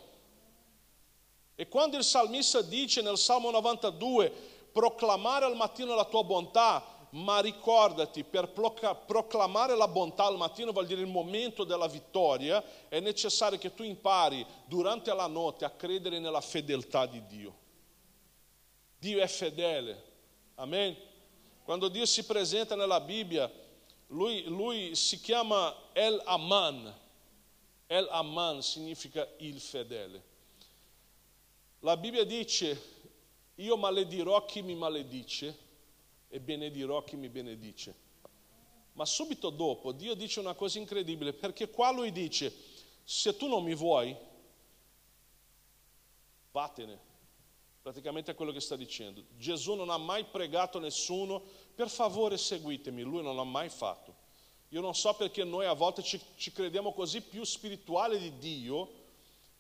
E 1.55 1.67
quando 1.67 1.97
il 1.97 2.05
salmista 2.05 2.61
dice 2.61 3.01
nel 3.01 3.17
Salmo 3.17 3.51
92, 3.51 4.31
proclamare 4.71 5.47
al 5.47 5.57
mattino 5.57 5.95
la 5.95 6.05
tua 6.05 6.25
bontà, 6.25 6.85
ma 7.13 7.41
ricordati, 7.41 8.25
per 8.25 8.51
proclamare 8.51 9.75
la 9.75 9.89
bontà 9.89 10.25
al 10.25 10.37
mattino 10.37 10.73
vuol 10.73 10.85
dire 10.85 11.01
il 11.01 11.07
momento 11.07 11.65
della 11.65 11.89
vittoria, 11.89 12.63
è 12.87 13.01
necessario 13.01 13.57
che 13.57 13.73
tu 13.73 13.83
impari 13.83 14.45
durante 14.67 15.15
la 15.15 15.27
notte 15.27 15.65
a 15.65 15.71
credere 15.71 16.19
nella 16.19 16.43
fedeltà 16.43 17.07
di 17.07 17.25
Dio. 17.27 17.58
Dio 18.99 19.21
è 19.21 19.27
fedele. 19.27 20.05
Amen? 20.57 20.97
Quando 21.63 21.89
Dio 21.89 22.07
si 22.07 22.25
presenta 22.25 22.75
nella 22.75 23.01
Bibbia, 23.01 23.51
lui, 24.09 24.45
lui 24.45 24.95
si 24.95 25.21
chiama 25.21 25.75
El 25.93 26.21
Aman. 26.25 26.95
El 27.87 28.09
Aman 28.11 28.63
significa 28.63 29.27
il 29.39 29.61
fedele. 29.61 30.23
La 31.81 31.97
Bibbia 31.97 32.25
dice, 32.25 32.97
io 33.57 33.77
maledirò 33.77 34.45
chi 34.45 34.63
mi 34.63 34.75
maledice 34.75 35.57
e 36.29 36.41
benedirò 36.41 37.05
chi 37.05 37.17
mi 37.17 37.29
benedice. 37.29 38.07
Ma 38.95 39.05
subito 39.05 39.51
dopo 39.51 39.93
Dio 39.93 40.15
dice 40.15 40.41
una 40.41 40.55
cosa 40.55 40.79
incredibile, 40.79 41.33
perché 41.33 41.71
qua 41.71 41.93
lui 41.93 42.11
dice, 42.11 42.53
se 43.05 43.37
tu 43.37 43.47
non 43.47 43.63
mi 43.63 43.75
vuoi, 43.75 44.17
vattene. 46.51 47.08
Praticamente 47.89 48.33
è 48.33 48.35
quello 48.35 48.53
che 48.53 48.61
sta 48.61 48.77
dicendo. 48.77 49.23
Gesù 49.39 49.73
non 49.73 49.89
ha 49.89 49.97
mai 49.97 50.25
pregato 50.25 50.79
nessuno, 50.79 51.43
per 51.75 51.89
favore 51.89 52.37
seguitemi, 52.37 53.01
lui 53.01 53.23
non 53.23 53.35
l'ha 53.35 53.45
mai 53.45 53.71
fatto. 53.71 54.15
Io 54.69 54.83
non 54.83 54.95
so 54.95 55.15
perché 55.15 55.43
noi 55.43 55.65
a 55.65 55.73
volte 55.73 56.03
ci, 56.03 56.21
ci 56.37 56.53
crediamo 56.53 56.93
così 56.93 57.23
più 57.23 57.43
spirituali 57.45 58.19
di 58.19 58.37
Dio, 58.37 58.91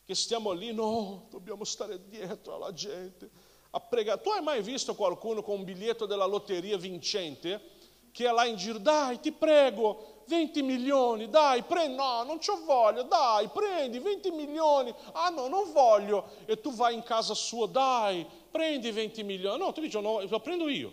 che 0.04 0.14
stiamo 0.14 0.52
lì, 0.52 0.74
no, 0.74 1.26
dobbiamo 1.30 1.64
stare 1.64 2.06
dietro 2.06 2.56
alla 2.56 2.74
gente 2.74 3.30
a 3.70 3.80
pregare. 3.80 4.20
Tu 4.20 4.28
hai 4.28 4.42
mai 4.42 4.60
visto 4.60 4.94
qualcuno 4.94 5.42
con 5.42 5.60
un 5.60 5.64
biglietto 5.64 6.04
della 6.04 6.26
lotteria 6.26 6.76
vincente 6.76 7.76
che 8.18 8.28
è 8.28 8.32
là 8.32 8.46
in 8.46 8.56
giro, 8.56 8.78
dai, 8.78 9.20
ti 9.20 9.30
prego, 9.30 10.22
20 10.26 10.62
milioni, 10.62 11.30
dai, 11.30 11.62
prendi, 11.62 11.94
no, 11.94 12.24
non 12.24 12.40
ci 12.40 12.50
voglio, 12.64 13.04
dai, 13.04 13.46
prendi 13.46 14.00
20 14.00 14.32
milioni, 14.32 14.92
ah 15.12 15.28
no, 15.28 15.46
non 15.46 15.70
voglio, 15.70 16.28
e 16.44 16.60
tu 16.60 16.72
vai 16.72 16.94
in 16.94 17.04
casa 17.04 17.32
sua, 17.34 17.68
dai, 17.68 18.26
prendi 18.50 18.90
20 18.90 19.22
milioni, 19.22 19.60
no, 19.60 19.72
tu 19.72 19.80
dici, 19.80 20.00
no, 20.00 20.20
lo 20.20 20.40
prendo 20.40 20.68
io. 20.68 20.92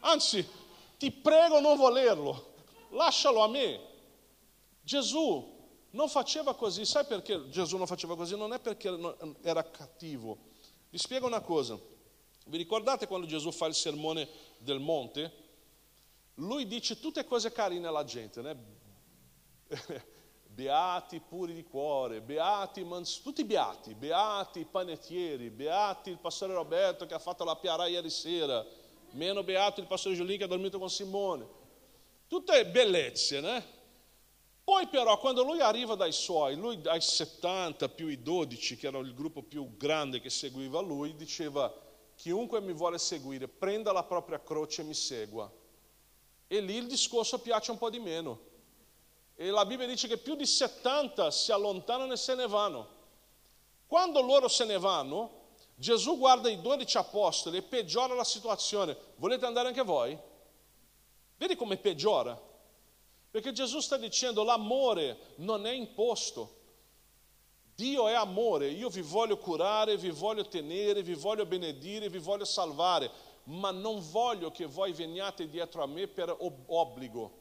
Anzi, 0.00 0.42
ti 0.96 1.10
prego 1.10 1.60
non 1.60 1.76
volerlo, 1.76 2.54
lascialo 2.92 3.42
a 3.42 3.48
me. 3.48 3.78
Gesù 4.80 5.54
non 5.90 6.08
faceva 6.08 6.54
così, 6.54 6.86
sai 6.86 7.04
perché 7.04 7.50
Gesù 7.50 7.76
non 7.76 7.86
faceva 7.86 8.16
così? 8.16 8.38
Non 8.38 8.54
è 8.54 8.58
perché 8.58 8.88
era 9.42 9.62
cattivo. 9.64 10.38
Vi 10.88 10.96
spiego 10.96 11.26
una 11.26 11.40
cosa, 11.40 11.78
vi 12.46 12.56
ricordate 12.56 13.06
quando 13.06 13.26
Gesù 13.26 13.52
fa 13.52 13.66
il 13.66 13.74
sermone 13.74 14.26
del 14.56 14.80
monte? 14.80 15.41
Lui 16.36 16.66
dice 16.66 16.98
tutte 16.98 17.24
cose 17.24 17.52
carine 17.52 17.86
alla 17.86 18.04
gente, 18.04 18.40
né? 18.40 18.56
beati 20.52 21.20
puri 21.20 21.54
di 21.54 21.64
cuore, 21.64 22.20
beati, 22.20 22.84
mans- 22.84 23.22
tutti 23.22 23.44
beati, 23.44 23.94
beati 23.94 24.60
i 24.60 24.66
panettieri, 24.66 25.50
beati 25.50 26.10
il 26.10 26.18
pastore 26.18 26.52
Roberto 26.52 27.06
che 27.06 27.14
ha 27.14 27.18
fatto 27.18 27.44
la 27.44 27.56
piara 27.56 27.86
ieri 27.86 28.10
sera, 28.10 28.64
meno 29.12 29.42
beato 29.42 29.80
il 29.80 29.86
pastore 29.86 30.14
Giulino 30.14 30.38
che 30.38 30.44
ha 30.44 30.48
dormito 30.48 30.78
con 30.78 30.90
Simone. 30.90 31.60
Tutte 32.26 32.66
bellezze, 32.66 33.40
né? 33.40 33.80
Poi 34.64 34.86
però 34.86 35.18
quando 35.18 35.42
lui 35.42 35.60
arriva 35.60 35.94
dai 35.96 36.12
suoi, 36.12 36.54
lui 36.54 36.80
dai 36.80 37.00
70 37.00 37.88
più 37.88 38.08
i 38.08 38.22
12, 38.22 38.76
che 38.76 38.86
erano 38.86 39.04
il 39.04 39.14
gruppo 39.14 39.42
più 39.42 39.76
grande 39.76 40.20
che 40.20 40.30
seguiva 40.30 40.80
lui, 40.80 41.16
diceva, 41.16 41.72
chiunque 42.14 42.60
mi 42.60 42.72
vuole 42.72 42.98
seguire, 42.98 43.48
prenda 43.48 43.92
la 43.92 44.04
propria 44.04 44.40
croce 44.40 44.82
e 44.82 44.84
mi 44.84 44.94
segua. 44.94 45.50
E 46.52 46.60
lì 46.60 46.74
il 46.74 46.86
discorso 46.86 47.38
piace 47.38 47.70
un 47.70 47.78
po' 47.78 47.88
di 47.88 47.98
meno. 47.98 48.38
E 49.36 49.48
la 49.48 49.64
Bibbia 49.64 49.86
dice 49.86 50.06
che 50.06 50.18
più 50.18 50.34
di 50.34 50.44
70 50.44 51.30
si 51.30 51.50
allontanano 51.50 52.12
e 52.12 52.18
se 52.18 52.34
ne 52.34 52.46
vanno. 52.46 52.88
Quando 53.86 54.20
loro 54.20 54.48
se 54.48 54.66
ne 54.66 54.78
vanno, 54.78 55.46
Gesù 55.76 56.18
guarda 56.18 56.50
i 56.50 56.60
dodici 56.60 56.98
apostoli 56.98 57.56
e 57.56 57.62
peggiora 57.62 58.12
la 58.12 58.22
situazione. 58.24 58.94
Volete 59.16 59.46
andare 59.46 59.68
anche 59.68 59.80
voi? 59.80 60.14
Vedi 61.38 61.56
come 61.56 61.78
peggiora? 61.78 62.38
Perché 63.30 63.52
Gesù 63.52 63.80
sta 63.80 63.96
dicendo 63.96 64.44
l'amore 64.44 65.32
non 65.36 65.64
è 65.64 65.72
imposto. 65.72 66.58
Dio 67.74 68.08
è 68.08 68.12
amore, 68.12 68.68
io 68.68 68.90
vi 68.90 69.00
voglio 69.00 69.38
curare, 69.38 69.96
vi 69.96 70.10
voglio 70.10 70.46
tenere, 70.46 71.02
vi 71.02 71.14
voglio 71.14 71.46
benedire, 71.46 72.10
vi 72.10 72.18
voglio 72.18 72.44
salvare 72.44 73.10
ma 73.44 73.70
non 73.70 74.00
voglio 74.10 74.50
che 74.50 74.66
voi 74.66 74.92
veniate 74.92 75.48
dietro 75.48 75.82
a 75.82 75.86
me 75.86 76.06
per 76.06 76.34
obbligo. 76.38 77.40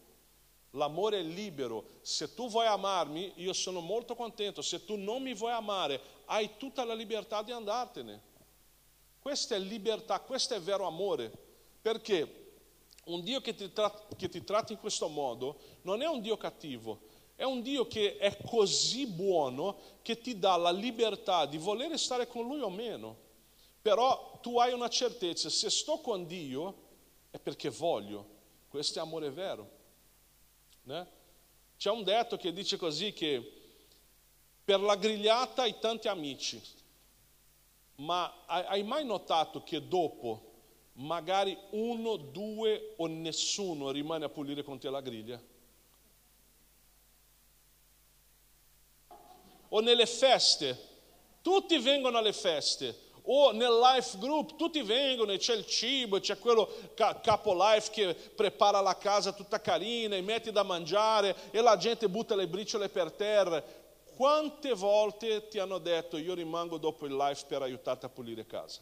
L'amore 0.71 1.19
è 1.19 1.23
libero. 1.23 1.85
Se 2.01 2.33
tu 2.33 2.49
vuoi 2.49 2.65
amarmi, 2.65 3.33
io 3.35 3.53
sono 3.53 3.81
molto 3.81 4.15
contento. 4.15 4.61
Se 4.61 4.85
tu 4.85 4.95
non 4.95 5.21
mi 5.21 5.33
vuoi 5.33 5.51
amare, 5.51 6.01
hai 6.25 6.51
tutta 6.57 6.85
la 6.85 6.93
libertà 6.93 7.41
di 7.41 7.51
andartene. 7.51 8.29
Questa 9.19 9.55
è 9.55 9.59
libertà, 9.59 10.19
questo 10.21 10.55
è 10.55 10.61
vero 10.61 10.87
amore. 10.87 11.31
Perché 11.81 12.53
un 13.05 13.21
Dio 13.21 13.41
che 13.41 13.53
ti, 13.53 13.71
tra- 13.73 14.07
che 14.15 14.29
ti 14.29 14.43
tratta 14.43 14.71
in 14.71 14.79
questo 14.79 15.07
modo 15.07 15.57
non 15.81 16.01
è 16.01 16.07
un 16.07 16.21
Dio 16.21 16.37
cattivo, 16.37 17.01
È 17.35 17.43
un 17.43 17.61
Dio 17.61 17.87
che 17.87 18.17
è 18.17 18.37
così 18.45 19.07
buono 19.07 19.77
che 20.03 20.21
ti 20.21 20.37
dà 20.37 20.55
la 20.57 20.71
libertà 20.71 21.47
di 21.47 21.57
voler 21.57 21.97
stare 21.97 22.27
con 22.27 22.45
Lui 22.45 22.61
o 22.61 22.69
meno. 22.69 23.29
Però 23.81 24.39
tu 24.41 24.59
hai 24.59 24.73
una 24.73 24.89
certezza, 24.89 25.49
se 25.49 25.69
sto 25.69 25.99
con 25.99 26.27
Dio 26.27 26.89
è 27.31 27.39
perché 27.39 27.69
voglio. 27.69 28.39
Questo 28.67 28.99
è 28.99 29.01
amore 29.01 29.31
vero. 29.31 29.69
Né? 30.83 31.07
C'è 31.77 31.89
un 31.89 32.03
detto 32.03 32.37
che 32.37 32.53
dice 32.53 32.77
così 32.77 33.11
che 33.11 33.59
per 34.63 34.79
la 34.79 34.95
grigliata 34.95 35.63
hai 35.63 35.79
tanti 35.79 36.07
amici, 36.07 36.61
ma 37.95 38.45
hai 38.45 38.83
mai 38.83 39.03
notato 39.03 39.63
che 39.63 39.87
dopo 39.87 40.49
magari 40.93 41.57
uno, 41.71 42.17
due 42.17 42.93
o 42.97 43.07
nessuno 43.07 43.89
rimane 43.89 44.25
a 44.25 44.29
pulire 44.29 44.63
con 44.63 44.79
te 44.79 44.89
la 44.89 45.01
griglia? 45.01 45.41
O 49.69 49.79
nelle 49.79 50.05
feste, 50.05 50.89
tutti 51.41 51.77
vengono 51.79 52.17
alle 52.17 52.33
feste, 52.33 53.00
o 53.23 53.51
nel 53.51 53.77
life 53.77 54.17
group, 54.17 54.55
tutti 54.55 54.81
vengono 54.81 55.31
e 55.31 55.37
c'è 55.37 55.55
il 55.55 55.65
cibo, 55.65 56.19
c'è 56.19 56.39
quello 56.39 56.69
capo 56.95 57.53
life 57.53 57.91
che 57.91 58.13
prepara 58.13 58.81
la 58.81 58.97
casa 58.97 59.31
tutta 59.31 59.61
carina 59.61 60.15
e 60.15 60.21
mette 60.21 60.51
da 60.51 60.63
mangiare 60.63 61.35
e 61.51 61.61
la 61.61 61.77
gente 61.77 62.09
butta 62.09 62.35
le 62.35 62.47
briciole 62.47 62.89
per 62.89 63.11
terra. 63.11 63.63
Quante 64.15 64.73
volte 64.73 65.47
ti 65.47 65.59
hanno 65.59 65.77
detto 65.77 66.17
io 66.17 66.33
rimango 66.33 66.77
dopo 66.77 67.05
il 67.05 67.15
life 67.15 67.45
per 67.47 67.61
aiutarti 67.61 68.05
a 68.05 68.09
pulire 68.09 68.45
casa? 68.45 68.81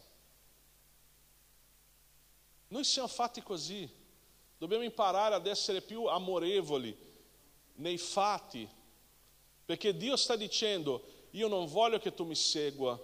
Noi 2.68 2.84
siamo 2.84 3.08
fatti 3.08 3.42
così, 3.42 3.88
dobbiamo 4.56 4.84
imparare 4.84 5.34
ad 5.34 5.46
essere 5.46 5.80
più 5.80 6.04
amorevoli 6.04 6.96
nei 7.74 7.98
fatti, 7.98 8.68
perché 9.64 9.96
Dio 9.96 10.16
sta 10.16 10.36
dicendo 10.36 11.02
io 11.30 11.48
non 11.48 11.66
voglio 11.66 11.98
che 11.98 12.14
tu 12.14 12.24
mi 12.24 12.34
segua 12.34 12.98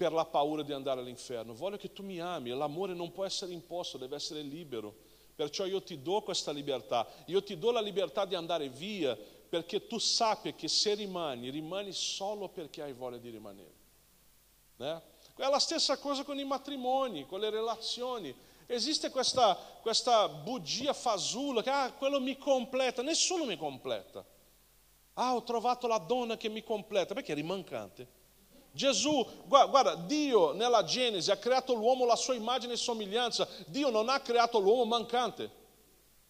per 0.00 0.14
la 0.14 0.24
paura 0.24 0.62
di 0.62 0.72
andare 0.72 1.00
all'inferno, 1.00 1.52
voglio 1.52 1.76
che 1.76 1.92
tu 1.92 2.02
mi 2.02 2.20
ami, 2.20 2.48
l'amore 2.48 2.94
non 2.94 3.12
può 3.12 3.26
essere 3.26 3.52
imposto, 3.52 3.98
deve 3.98 4.16
essere 4.16 4.40
libero, 4.40 4.96
perciò 5.34 5.66
io 5.66 5.82
ti 5.82 6.00
do 6.00 6.22
questa 6.22 6.52
libertà, 6.52 7.06
io 7.26 7.42
ti 7.42 7.58
do 7.58 7.70
la 7.70 7.82
libertà 7.82 8.24
di 8.24 8.34
andare 8.34 8.70
via, 8.70 9.14
perché 9.14 9.86
tu 9.86 9.98
sappia 9.98 10.54
che 10.54 10.68
se 10.68 10.94
rimani, 10.94 11.50
rimani 11.50 11.92
solo 11.92 12.48
perché 12.48 12.80
hai 12.80 12.94
voglia 12.94 13.18
di 13.18 13.28
rimanere. 13.28 13.74
Né? 14.76 15.02
È 15.36 15.46
la 15.50 15.58
stessa 15.58 15.98
cosa 15.98 16.24
con 16.24 16.38
i 16.38 16.44
matrimoni, 16.44 17.26
con 17.26 17.40
le 17.40 17.50
relazioni. 17.50 18.34
Esiste 18.64 19.10
questa, 19.10 19.54
questa 19.82 20.30
bugia 20.30 20.94
fasulla 20.94 21.62
che 21.62 21.68
ah, 21.68 21.92
quello 21.92 22.22
mi 22.22 22.38
completa, 22.38 23.02
nessuno 23.02 23.44
mi 23.44 23.58
completa. 23.58 24.24
Ah, 25.12 25.34
ho 25.34 25.42
trovato 25.42 25.86
la 25.86 25.98
donna 25.98 26.38
che 26.38 26.48
mi 26.48 26.62
completa, 26.62 27.12
perché 27.12 27.32
eri 27.32 27.42
mancante. 27.42 28.19
Gesù, 28.72 29.26
guarda, 29.46 29.94
Dio 29.94 30.52
nella 30.52 30.84
Genesi 30.84 31.30
ha 31.30 31.36
creato 31.36 31.74
l'uomo 31.74 32.04
alla 32.04 32.16
sua 32.16 32.34
immagine 32.34 32.74
e 32.74 32.76
somiglianza. 32.76 33.48
Dio 33.66 33.90
non 33.90 34.08
ha 34.08 34.20
creato 34.20 34.58
l'uomo 34.58 34.84
mancante. 34.84 35.58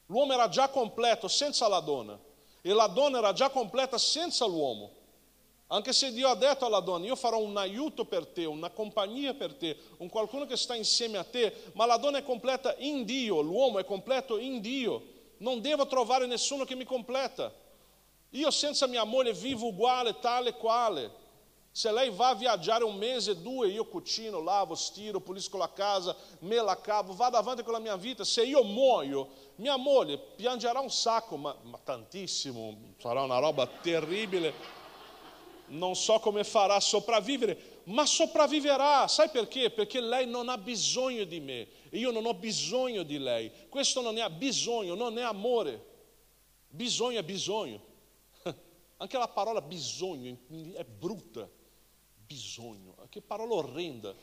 L'uomo 0.07 0.33
era 0.33 0.49
già 0.49 0.69
completo 0.69 1.29
senza 1.29 1.69
la 1.69 1.81
donna 1.81 2.19
e 2.63 2.73
la 2.73 2.87
donna 2.87 3.19
era 3.19 3.33
già 3.33 3.51
completa 3.51 3.99
senza 3.99 4.47
l'uomo. 4.47 4.99
Anche 5.69 5.93
se 5.93 6.13
Dio 6.13 6.29
ha 6.29 6.35
detto 6.35 6.67
alla 6.67 6.81
donna, 6.81 7.07
io 7.07 7.15
farò 7.15 7.39
un 7.39 7.57
aiuto 7.57 8.05
per 8.05 8.27
te, 8.27 8.45
una 8.45 8.71
compagnia 8.71 9.35
per 9.35 9.55
te, 9.55 9.77
un 9.99 10.09
qualcuno 10.09 10.45
che 10.45 10.57
sta 10.57 10.75
insieme 10.75 11.17
a 11.17 11.23
te, 11.23 11.55
ma 11.75 11.87
la 11.87 11.97
donna 11.97 12.19
è 12.19 12.25
completa 12.25 12.75
in 12.79 13.05
Dio, 13.05 13.41
l'uomo 13.41 13.79
è 13.79 13.85
completo 13.85 14.37
in 14.37 14.61
Dio. 14.61 15.19
Non 15.37 15.61
devo 15.61 15.87
trovare 15.87 16.27
nessuno 16.27 16.65
che 16.65 16.75
mi 16.75 16.85
completa. 16.85 17.53
Io 18.31 18.51
senza 18.51 18.89
mia 18.89 19.05
moglie 19.05 19.33
vivo 19.33 19.69
uguale, 19.69 20.19
tale 20.19 20.55
quale. 20.55 21.20
Se 21.73 21.91
lei 21.93 22.11
va 22.11 22.29
a 22.29 22.35
viaggiare 22.35 22.85
un 22.85 22.97
mese, 22.97 23.41
due, 23.41 23.69
io 23.69 23.87
cucino, 23.87 24.43
lavo, 24.43 24.75
stiro, 24.75 25.21
pulisco 25.21 25.57
la 25.57 25.73
casa, 25.73 26.17
me 26.41 26.57
la 26.57 26.81
cavo, 26.81 27.15
vado 27.15 27.37
avanti 27.37 27.63
con 27.63 27.73
la 27.73 27.79
mia 27.79 27.97
vita. 27.97 28.25
Se 28.25 28.43
io 28.43 28.63
muoio, 28.65 29.29
mia 29.57 29.77
moglie 29.77 30.19
piangerà 30.19 30.81
un 30.81 30.91
sacco, 30.91 31.37
ma, 31.37 31.57
ma 31.63 31.79
tantissimo, 31.83 32.95
sarà 32.99 33.23
una 33.23 33.39
roba 33.39 33.67
terribile 33.67 34.79
non 35.71 35.95
so 35.95 36.19
come 36.19 36.43
farà 36.43 36.75
a 36.75 36.81
sopravvivere, 36.81 37.83
ma 37.85 38.05
sopravviverà. 38.05 39.07
Sai 39.07 39.29
perché? 39.29 39.71
Perché 39.71 40.01
lei 40.01 40.27
non 40.27 40.49
ha 40.49 40.59
bisogno 40.59 41.23
di 41.23 41.39
me 41.39 41.69
io 41.91 42.11
non 42.11 42.27
ho 42.27 42.35
bisogno 42.35 43.03
di 43.03 43.19
lei. 43.19 43.51
Questo 43.69 44.01
non 44.01 44.17
è 44.17 44.29
bisogno, 44.31 44.95
non 44.95 45.19
è 45.19 45.23
amore. 45.23 45.89
Bisogno 46.69 47.19
è 47.19 47.25
bisogno. 47.25 47.81
Anche 48.99 49.19
la 49.19 49.29
parola 49.29 49.61
bisogno 49.61 50.37
è 50.75 50.85
brutta. 50.85 51.49
Bisogno, 52.31 52.95
che 53.09 53.21
parola 53.21 53.55
orrenda. 53.55 54.15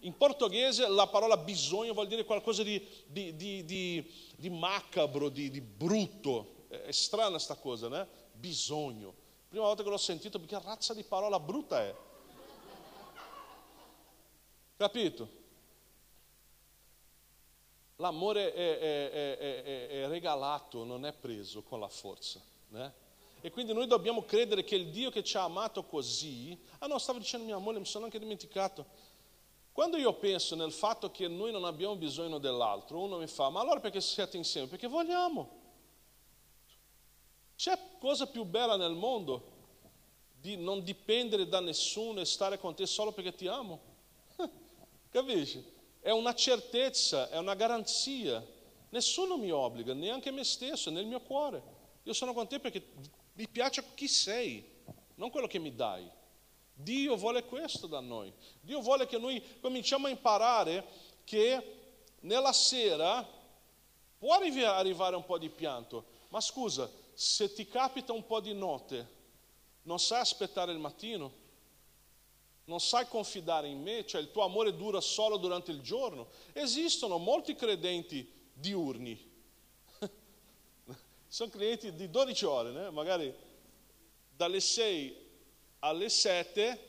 In 0.00 0.16
portoghese 0.16 0.86
la 0.86 1.08
parola 1.08 1.36
bisogno 1.36 1.94
vuol 1.94 2.06
dire 2.06 2.24
qualcosa 2.24 2.62
di, 2.62 2.80
di, 3.08 3.34
di, 3.34 4.08
di 4.36 4.50
macabro, 4.50 5.28
di, 5.28 5.60
brutto. 5.60 6.66
È 6.68 6.92
strana 6.92 7.40
sta 7.40 7.56
cosa, 7.56 7.88
né? 7.88 8.06
Bisogno. 8.34 9.12
Prima 9.48 9.64
volta 9.64 9.82
che 9.82 9.88
l'ho 9.88 9.96
sentito, 9.96 10.40
che 10.40 10.60
razza 10.60 10.94
di 10.94 11.02
parola 11.02 11.40
brutta 11.40 11.82
è. 11.82 11.96
Capito? 14.76 15.28
L'amore 17.96 18.54
è, 18.54 18.78
è, 18.78 19.10
è, 19.10 19.88
è, 19.88 20.06
regalato, 20.06 20.84
non 20.84 21.04
è 21.04 21.12
preso 21.12 21.64
con 21.64 21.80
la 21.80 21.88
forza. 21.88 22.40
Né? 22.68 22.94
E 23.40 23.50
quindi 23.50 23.72
noi 23.72 23.86
dobbiamo 23.86 24.24
credere 24.24 24.64
che 24.64 24.74
il 24.76 24.88
Dio 24.88 25.10
che 25.10 25.22
ci 25.22 25.36
ha 25.36 25.44
amato 25.44 25.84
così, 25.84 26.58
ah 26.78 26.86
no, 26.86 26.98
stavo 26.98 27.18
dicendo 27.18 27.46
mia 27.46 27.58
moglie, 27.58 27.78
mi 27.78 27.84
sono 27.84 28.04
anche 28.04 28.18
dimenticato. 28.18 28.86
Quando 29.72 29.98
io 29.98 30.14
penso 30.14 30.56
nel 30.56 30.72
fatto 30.72 31.10
che 31.10 31.28
noi 31.28 31.52
non 31.52 31.64
abbiamo 31.64 31.96
bisogno 31.96 32.38
dell'altro, 32.38 32.98
uno 32.98 33.18
mi 33.18 33.26
fa, 33.26 33.50
ma 33.50 33.60
allora 33.60 33.78
perché 33.78 34.00
siete 34.00 34.38
insieme? 34.38 34.68
Perché 34.68 34.86
vogliamo. 34.86 35.64
C'è 37.56 37.78
cosa 37.98 38.26
più 38.26 38.44
bella 38.44 38.76
nel 38.76 38.94
mondo 38.94 39.54
di 40.40 40.56
non 40.56 40.82
dipendere 40.82 41.46
da 41.46 41.60
nessuno 41.60 42.20
e 42.20 42.24
stare 42.24 42.58
con 42.58 42.74
te 42.74 42.86
solo 42.86 43.12
perché 43.12 43.34
ti 43.34 43.46
amo? 43.48 43.80
Capisci? 45.10 45.64
È 46.00 46.10
una 46.10 46.34
certezza, 46.34 47.28
è 47.28 47.38
una 47.38 47.54
garanzia. 47.54 48.44
Nessuno 48.90 49.36
mi 49.36 49.50
obbliga, 49.50 49.92
neanche 49.92 50.30
me 50.30 50.44
stesso, 50.44 50.90
nel 50.90 51.04
mio 51.04 51.20
cuore. 51.20 51.62
Io 52.04 52.12
sono 52.12 52.32
con 52.32 52.46
te 52.46 52.60
perché 52.60 52.82
mi 53.36 53.48
piace 53.48 53.84
chi 53.94 54.08
sei, 54.08 54.64
non 55.14 55.30
quello 55.30 55.46
che 55.46 55.58
mi 55.58 55.74
dai. 55.74 56.08
Dio 56.72 57.16
vuole 57.16 57.44
questo 57.44 57.86
da 57.86 58.00
noi. 58.00 58.32
Dio 58.60 58.80
vuole 58.80 59.06
che 59.06 59.18
noi 59.18 59.42
cominciamo 59.60 60.06
a 60.06 60.10
imparare 60.10 60.84
che 61.24 61.74
nella 62.20 62.52
sera 62.52 63.26
può 64.18 64.34
arrivare 64.34 65.16
un 65.16 65.24
po' 65.24 65.38
di 65.38 65.48
pianto, 65.48 66.04
ma 66.28 66.40
scusa, 66.40 66.90
se 67.14 67.52
ti 67.52 67.66
capita 67.66 68.12
un 68.12 68.26
po' 68.26 68.40
di 68.40 68.52
notte, 68.52 69.14
non 69.82 69.98
sai 69.98 70.20
aspettare 70.20 70.72
il 70.72 70.78
mattino? 70.78 71.44
Non 72.64 72.80
sai 72.80 73.06
confidare 73.06 73.68
in 73.68 73.80
me? 73.80 74.04
Cioè 74.04 74.20
il 74.20 74.30
tuo 74.30 74.42
amore 74.42 74.74
dura 74.74 75.00
solo 75.00 75.36
durante 75.36 75.70
il 75.70 75.80
giorno? 75.80 76.28
Esistono 76.52 77.16
molti 77.18 77.54
credenti 77.54 78.28
diurni. 78.52 79.25
Sono 81.28 81.50
credenti 81.50 81.92
di 81.94 82.08
12 82.08 82.44
ore, 82.44 82.70
né? 82.70 82.90
magari 82.90 83.34
dalle 84.28 84.60
6 84.60 85.24
alle 85.80 86.08
7, 86.08 86.88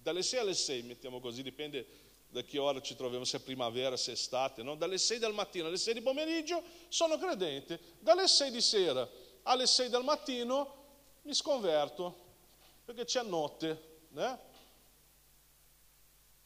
dalle 0.00 0.22
6 0.22 0.38
alle 0.40 0.54
6 0.54 0.82
mettiamo 0.82 1.20
così, 1.20 1.42
dipende 1.42 2.02
da 2.28 2.42
che 2.42 2.58
ora 2.58 2.80
ci 2.80 2.96
troviamo, 2.96 3.24
se 3.24 3.36
è 3.36 3.40
primavera, 3.40 3.96
se 3.96 4.10
è 4.10 4.14
estate, 4.14 4.62
no? 4.62 4.74
dalle 4.74 4.98
6 4.98 5.18
del 5.18 5.32
mattino 5.32 5.66
alle 5.66 5.76
6 5.76 5.94
di 5.94 6.00
pomeriggio 6.00 6.62
sono 6.88 7.18
credente, 7.18 7.80
dalle 8.00 8.26
6 8.26 8.50
di 8.50 8.60
sera 8.60 9.08
alle 9.42 9.66
6 9.66 9.88
del 9.88 10.02
mattino 10.02 10.82
mi 11.22 11.34
sconverto 11.34 12.22
perché 12.84 13.04
c'è 13.04 13.22
notte, 13.22 14.02
né? 14.10 14.52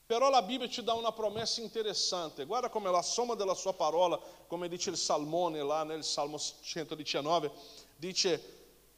Però 0.09 0.31
la 0.31 0.41
Bibbia 0.41 0.69
ci 0.69 0.83
dà 0.83 0.95
una 0.95 1.13
promessa 1.13 1.61
interessante. 1.61 2.47
Guarda 2.47 2.71
come 2.71 2.91
la 2.91 3.03
somma 3.03 3.35
della 3.35 3.53
sua 3.55 3.75
parola, 3.75 4.19
come 4.47 4.67
dice 4.69 4.89
il 4.89 4.97
Salmone 4.97 5.63
là 5.63 5.85
nel 5.85 6.03
Salmo 6.03 6.39
119, 6.39 7.53
dice 7.97 8.57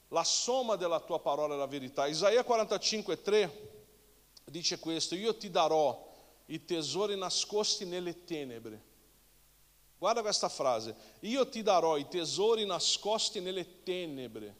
la 0.09 0.23
somma 0.23 0.77
della 0.77 1.01
tua 1.01 1.19
parola 1.19 1.55
è 1.55 1.59
la 1.59 1.67
verità. 1.67 2.07
Isaia 2.07 2.45
45, 2.45 3.23
3 3.23 3.73
dice 4.45 4.79
questo, 4.79 5.17
io 5.17 5.37
ti 5.37 5.51
darò 5.51 6.09
i 6.47 6.65
tesori 6.65 7.17
nascosti 7.17 7.85
nelle 7.85 8.25
tenebre 8.25 8.89
Guarda 10.01 10.23
questa 10.23 10.49
frase, 10.49 10.97
io 11.21 11.47
ti 11.51 11.61
darò 11.61 11.99
i 11.99 12.09
tesori 12.09 12.65
nascosti 12.65 13.39
nelle 13.39 13.83
tenebre, 13.83 14.57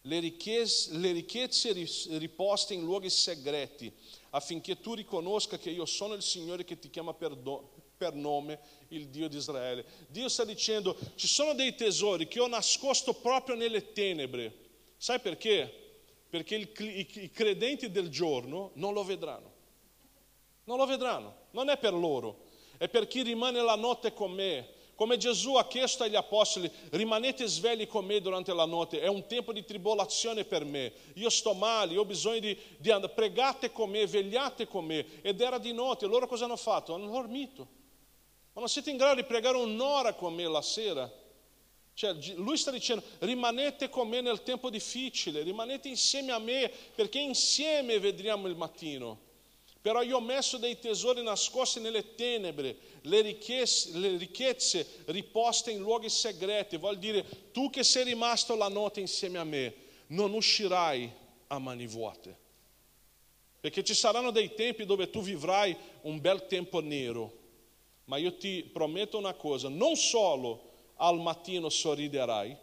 le 0.00 0.18
ricchezze, 0.18 0.92
le 0.94 1.12
ricchezze 1.12 1.70
riposte 2.18 2.74
in 2.74 2.82
luoghi 2.82 3.10
segreti, 3.10 3.94
affinché 4.34 4.80
tu 4.80 4.94
riconosca 4.94 5.58
che 5.58 5.70
io 5.70 5.84
sono 5.84 6.14
il 6.14 6.22
Signore 6.22 6.64
che 6.64 6.78
ti 6.78 6.90
chiama 6.90 7.14
per, 7.14 7.34
do, 7.34 7.70
per 7.96 8.14
nome, 8.14 8.60
il 8.88 9.08
Dio 9.08 9.28
di 9.28 9.36
Israele. 9.36 9.84
Dio 10.08 10.28
sta 10.28 10.44
dicendo, 10.44 10.96
ci 11.14 11.26
sono 11.26 11.54
dei 11.54 11.74
tesori 11.74 12.28
che 12.28 12.40
ho 12.40 12.46
nascosto 12.46 13.14
proprio 13.14 13.56
nelle 13.56 13.92
tenebre, 13.92 14.62
Sai 15.04 15.20
perché? 15.20 15.70
Perché 16.30 16.54
il, 16.54 16.70
i, 16.78 17.06
i 17.24 17.30
credenti 17.30 17.90
del 17.90 18.08
giorno 18.08 18.70
non 18.76 18.94
lo 18.94 19.04
vedranno. 19.04 19.52
Non 20.64 20.78
lo 20.78 20.86
vedranno, 20.86 21.48
non 21.50 21.68
è 21.68 21.76
per 21.76 21.92
loro, 21.92 22.46
è 22.78 22.88
per 22.88 23.06
chi 23.06 23.20
rimane 23.20 23.60
la 23.60 23.74
notte 23.74 24.14
con 24.14 24.32
me, 24.32 24.66
come 24.94 25.16
Gesù 25.16 25.54
ha 25.54 25.66
chiesto 25.66 26.04
agli 26.04 26.14
apostoli, 26.14 26.70
rimanete 26.90 27.46
svegli 27.46 27.86
con 27.86 28.04
me 28.04 28.20
durante 28.20 28.52
la 28.52 28.64
notte, 28.64 29.00
è 29.00 29.06
un 29.08 29.26
tempo 29.26 29.52
di 29.52 29.64
tribolazione 29.64 30.44
per 30.44 30.64
me, 30.64 30.92
io 31.14 31.30
sto 31.30 31.52
male, 31.52 31.96
ho 31.96 32.04
bisogno 32.04 32.38
di, 32.40 32.58
di 32.78 32.90
andare, 32.90 33.12
pregate 33.12 33.72
con 33.72 33.90
me, 33.90 34.06
vegliate 34.06 34.66
con 34.66 34.84
me. 34.84 35.22
Ed 35.22 35.40
era 35.40 35.58
di 35.58 35.72
notte, 35.72 36.06
loro 36.06 36.26
cosa 36.26 36.44
hanno 36.44 36.56
fatto? 36.56 36.94
Hanno 36.94 37.10
dormito. 37.10 37.82
Ma 38.52 38.60
non 38.60 38.68
siete 38.68 38.90
in 38.90 38.96
grado 38.96 39.16
di 39.16 39.24
pregare 39.24 39.56
un'ora 39.56 40.14
con 40.14 40.32
me 40.32 40.44
la 40.44 40.62
sera? 40.62 41.10
Cioè, 41.94 42.12
lui 42.36 42.56
sta 42.56 42.70
dicendo, 42.70 43.04
rimanete 43.20 43.88
con 43.88 44.08
me 44.08 44.20
nel 44.20 44.42
tempo 44.42 44.70
difficile, 44.70 45.42
rimanete 45.42 45.88
insieme 45.88 46.32
a 46.32 46.38
me, 46.38 46.70
perché 46.94 47.18
insieme 47.18 47.98
vedremo 47.98 48.46
il 48.48 48.56
mattino. 48.56 49.32
Però 49.84 50.00
io 50.00 50.16
ho 50.16 50.20
messo 50.22 50.56
dei 50.56 50.78
tesori 50.78 51.22
nascosti 51.22 51.78
nelle 51.78 52.14
tenebre, 52.14 52.74
le 53.02 53.20
ricchezze, 53.20 53.98
le 53.98 54.16
ricchezze 54.16 55.02
riposte 55.08 55.72
in 55.72 55.80
luoghi 55.80 56.08
segreti. 56.08 56.78
Vuol 56.78 56.96
dire, 56.96 57.50
tu 57.52 57.68
che 57.68 57.84
sei 57.84 58.04
rimasto 58.04 58.56
la 58.56 58.68
notte 58.68 59.00
insieme 59.00 59.36
a 59.36 59.44
me, 59.44 59.74
non 60.06 60.32
uscirai 60.32 61.12
a 61.48 61.58
mani 61.58 61.86
vuote. 61.86 62.34
Perché 63.60 63.84
ci 63.84 63.92
saranno 63.92 64.30
dei 64.30 64.54
tempi 64.54 64.86
dove 64.86 65.10
tu 65.10 65.20
vivrai 65.20 65.76
un 66.04 66.18
bel 66.18 66.46
tempo 66.46 66.80
nero. 66.80 67.40
Ma 68.04 68.16
io 68.16 68.38
ti 68.38 68.62
prometto 68.62 69.18
una 69.18 69.34
cosa, 69.34 69.68
non 69.68 69.96
solo 69.96 70.92
al 70.94 71.20
mattino 71.20 71.68
sorriderai, 71.68 72.56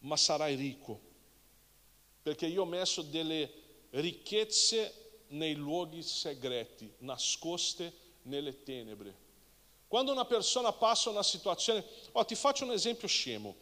ma 0.00 0.18
sarai 0.18 0.54
ricco. 0.56 1.00
Perché 2.22 2.44
io 2.44 2.60
ho 2.60 2.66
messo 2.66 3.00
delle 3.00 3.50
ricchezze 3.92 5.01
nei 5.32 5.54
luoghi 5.54 6.02
segreti, 6.02 6.92
nascoste 6.98 7.92
nelle 8.22 8.62
tenebre. 8.62 9.20
Quando 9.88 10.12
una 10.12 10.24
persona 10.24 10.72
passa 10.72 11.10
una 11.10 11.22
situazione, 11.22 11.84
oh, 12.12 12.24
ti 12.24 12.34
faccio 12.34 12.64
un 12.64 12.72
esempio 12.72 13.06
scemo. 13.08 13.54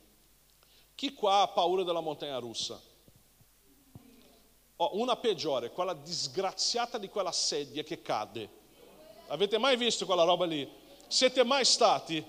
Chi 0.94 1.12
qua 1.14 1.40
ha 1.40 1.48
paura 1.48 1.82
della 1.82 2.00
montagna 2.00 2.38
russa? 2.38 2.80
Oh, 4.76 4.98
una 4.98 5.16
peggiore, 5.16 5.70
quella 5.70 5.94
disgraziata 5.94 6.98
di 6.98 7.08
quella 7.08 7.32
sedia 7.32 7.82
che 7.82 8.00
cade. 8.00 8.58
Avete 9.28 9.58
mai 9.58 9.76
visto 9.76 10.06
quella 10.06 10.24
roba 10.24 10.46
lì? 10.46 10.68
Siete 11.08 11.44
mai 11.44 11.64
stati? 11.64 12.24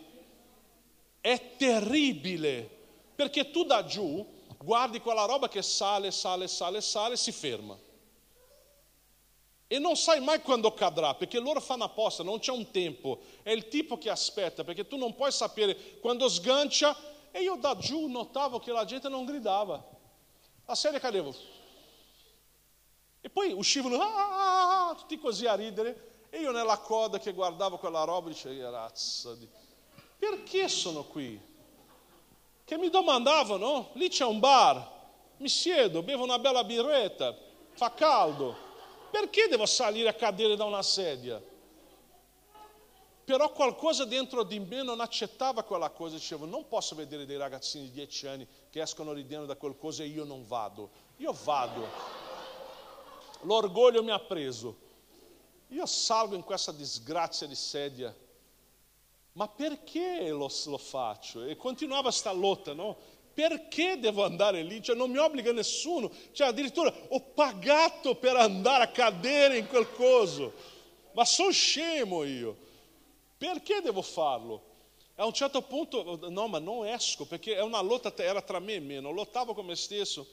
È 1.19 1.55
terribile, 1.57 2.69
perché 3.15 3.51
tu 3.51 3.63
da 3.63 3.85
giù 3.85 4.25
guardi 4.57 4.99
quella 4.99 5.25
roba 5.25 5.47
che 5.47 5.61
sale, 5.61 6.11
sale, 6.11 6.47
sale, 6.47 6.81
sale, 6.81 7.17
si 7.17 7.31
ferma 7.31 7.77
e 9.71 9.79
non 9.79 9.95
sai 9.95 10.19
mai 10.19 10.41
quando 10.41 10.73
cadrà, 10.73 11.15
perché 11.15 11.39
loro 11.39 11.61
fanno 11.61 11.85
apposta, 11.85 12.23
non 12.23 12.39
c'è 12.39 12.51
un 12.51 12.71
tempo, 12.71 13.21
è 13.41 13.51
il 13.51 13.69
tipo 13.69 13.97
che 13.97 14.09
aspetta, 14.09 14.65
perché 14.65 14.85
tu 14.85 14.97
non 14.97 15.15
puoi 15.15 15.31
sapere 15.31 15.97
quando 16.01 16.27
sgancia. 16.27 16.93
E 17.31 17.41
io 17.41 17.55
da 17.55 17.77
giù 17.77 18.07
notavo 18.07 18.59
che 18.59 18.73
la 18.73 18.83
gente 18.83 19.07
non 19.07 19.23
gridava, 19.23 19.81
la 20.65 20.75
serie 20.75 20.99
cadeva. 20.99 21.31
E 23.21 23.29
poi 23.29 23.53
uscivano 23.53 23.95
ah, 24.01 24.07
ah, 24.07 24.89
ah, 24.89 24.95
tutti 24.95 25.17
così 25.17 25.45
a 25.45 25.55
ridere, 25.55 26.25
e 26.29 26.41
io 26.41 26.51
nella 26.51 26.79
coda 26.79 27.17
che 27.17 27.31
guardavo 27.31 27.77
quella 27.77 28.03
roba 28.03 28.27
dicevo, 28.27 28.69
razza 28.71 29.37
perché 30.19 30.67
sono 30.67 31.05
qui? 31.05 31.39
Che 32.65 32.77
mi 32.77 32.89
domandavano, 32.89 33.91
lì 33.93 34.09
c'è 34.09 34.25
un 34.25 34.39
bar, 34.39 34.85
mi 35.37 35.47
siedo, 35.47 36.03
bevo 36.03 36.25
una 36.25 36.39
bella 36.39 36.65
birretta, 36.65 37.33
fa 37.71 37.93
caldo 37.93 38.67
perché 39.11 39.47
devo 39.47 39.65
salire 39.65 40.09
a 40.09 40.13
cadere 40.13 40.55
da 40.55 40.63
una 40.63 40.81
sedia? 40.81 41.41
Però 43.23 43.51
qualcosa 43.51 44.03
dentro 44.05 44.43
di 44.43 44.59
me 44.59 44.81
non 44.83 44.99
accettava 44.99 45.63
quella 45.63 45.89
cosa, 45.89 46.15
dicevo, 46.15 46.45
non 46.45 46.67
posso 46.67 46.95
vedere 46.95 47.25
dei 47.25 47.37
ragazzini 47.37 47.85
di 47.85 47.91
10 47.91 48.27
anni 48.27 48.47
che 48.69 48.81
escono 48.81 49.13
ridendo 49.13 49.45
da 49.45 49.55
qualcosa 49.55 50.03
e 50.03 50.07
io 50.07 50.23
non 50.23 50.45
vado. 50.47 50.89
Io 51.17 51.35
vado. 51.43 51.87
L'orgoglio 53.41 54.03
mi 54.03 54.11
ha 54.11 54.19
preso. 54.19 54.89
Io 55.67 55.85
salgo 55.85 56.35
in 56.35 56.43
questa 56.43 56.71
disgrazia 56.71 57.47
di 57.47 57.55
sedia. 57.55 58.13
Ma 59.33 59.47
perché 59.47 60.27
lo, 60.29 60.49
lo 60.65 60.77
faccio? 60.77 61.43
E 61.43 61.55
continuava 61.55 62.09
questa 62.09 62.33
lotta, 62.33 62.73
no? 62.73 62.97
Perché 63.41 63.97
devo 63.97 64.23
andare 64.23 64.61
lì? 64.61 64.83
Cioè, 64.83 64.95
non 64.95 65.09
mi 65.09 65.17
obbliga 65.17 65.51
nessuno. 65.51 66.11
Cioè, 66.31 66.49
addirittura 66.49 66.93
ho 67.07 67.19
pagato 67.19 68.13
per 68.13 68.35
andare 68.35 68.83
a 68.83 68.89
cadere 68.89 69.57
in 69.57 69.65
quel 69.65 69.91
coso. 69.93 70.53
Ma 71.13 71.25
sono 71.25 71.49
scemo 71.49 72.23
io. 72.23 72.55
Perché 73.39 73.81
devo 73.81 74.03
farlo? 74.03 74.61
A 75.15 75.25
un 75.25 75.33
certo 75.33 75.63
punto, 75.63 76.19
no, 76.29 76.47
ma 76.47 76.59
non 76.59 76.85
esco, 76.85 77.25
perché 77.25 77.55
è 77.55 77.63
una 77.63 77.81
lotta, 77.81 78.13
era 78.15 78.43
tra 78.43 78.59
me 78.59 78.73
e 78.73 78.79
me, 78.79 78.99
non 78.99 79.15
lottavo 79.15 79.55
con 79.55 79.65
me 79.65 79.75
stesso. 79.75 80.27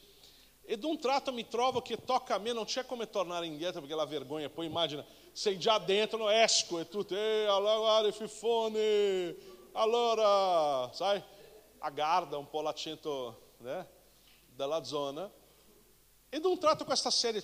E 0.63 0.77
d'un 0.77 1.01
tratto 1.01 1.33
mi 1.33 1.49
trovo 1.49 1.81
che 1.81 2.05
tocca 2.05 2.35
a 2.35 2.39
me, 2.39 2.53
non 2.53 2.67
c'è 2.67 2.85
come 2.85 3.09
tornare 3.09 3.47
indietro 3.47 3.81
perché 3.81 3.95
la 3.95 4.05
vergogna, 4.05 4.51
poi 4.51 4.67
immagina, 4.67 5.03
sei 5.33 5.59
già 5.59 5.79
dentro, 5.79 6.19
no, 6.19 6.29
esco 6.29 6.79
e 6.79 6.89
tutto, 6.89 7.17
ehi, 7.17 7.47
allora 7.47 7.77
guarda 7.79 8.13
fifone, 8.13 9.35
allora, 9.73 10.93
sai? 10.93 11.23
Aggarda 11.79 12.37
un 12.37 12.49
po' 12.49 12.61
l'accento 12.61 13.55
né, 13.59 13.89
della 14.55 14.85
zona, 14.85 15.31
e 16.29 16.41
d'un 16.41 16.59
tratto 16.59 16.85
questa 16.85 17.11
serie... 17.11 17.43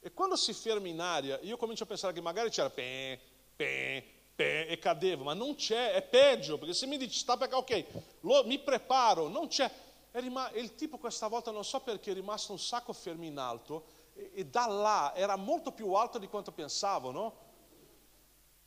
E 0.00 0.12
quando 0.12 0.36
si 0.36 0.52
ferma 0.52 0.86
in 0.86 1.00
aria, 1.00 1.38
io 1.42 1.56
comincio 1.56 1.82
a 1.82 1.86
pensare 1.86 2.12
che 2.12 2.20
magari 2.20 2.48
c'era 2.50 2.70
pe, 2.70 3.18
pe, 3.56 4.04
pe, 4.36 4.66
e 4.66 4.78
cadevo, 4.78 5.24
ma 5.24 5.34
non 5.34 5.56
c'è, 5.56 5.92
è 5.94 6.02
peggio, 6.02 6.58
perché 6.58 6.74
se 6.74 6.86
mi 6.86 6.96
dici 6.96 7.18
sta 7.18 7.36
perché, 7.36 7.54
ok, 7.56 7.84
lo, 8.20 8.44
mi 8.44 8.58
preparo, 8.60 9.26
non 9.26 9.48
c'è. 9.48 9.68
Rima- 10.12 10.50
e 10.52 10.60
il 10.60 10.74
tipo 10.76 10.96
questa 10.98 11.26
volta 11.26 11.50
non 11.50 11.64
so 11.64 11.80
perché 11.80 12.12
è 12.12 12.14
rimasto 12.14 12.52
un 12.52 12.58
sacco 12.58 12.92
fermo 12.92 13.24
in 13.24 13.36
alto 13.36 13.84
e, 14.14 14.30
e 14.34 14.46
da 14.46 14.66
là 14.66 15.12
era 15.14 15.36
molto 15.36 15.72
più 15.72 15.92
alto 15.92 16.18
di 16.18 16.28
quanto 16.28 16.52
pensavo, 16.52 17.10
no? 17.10 17.36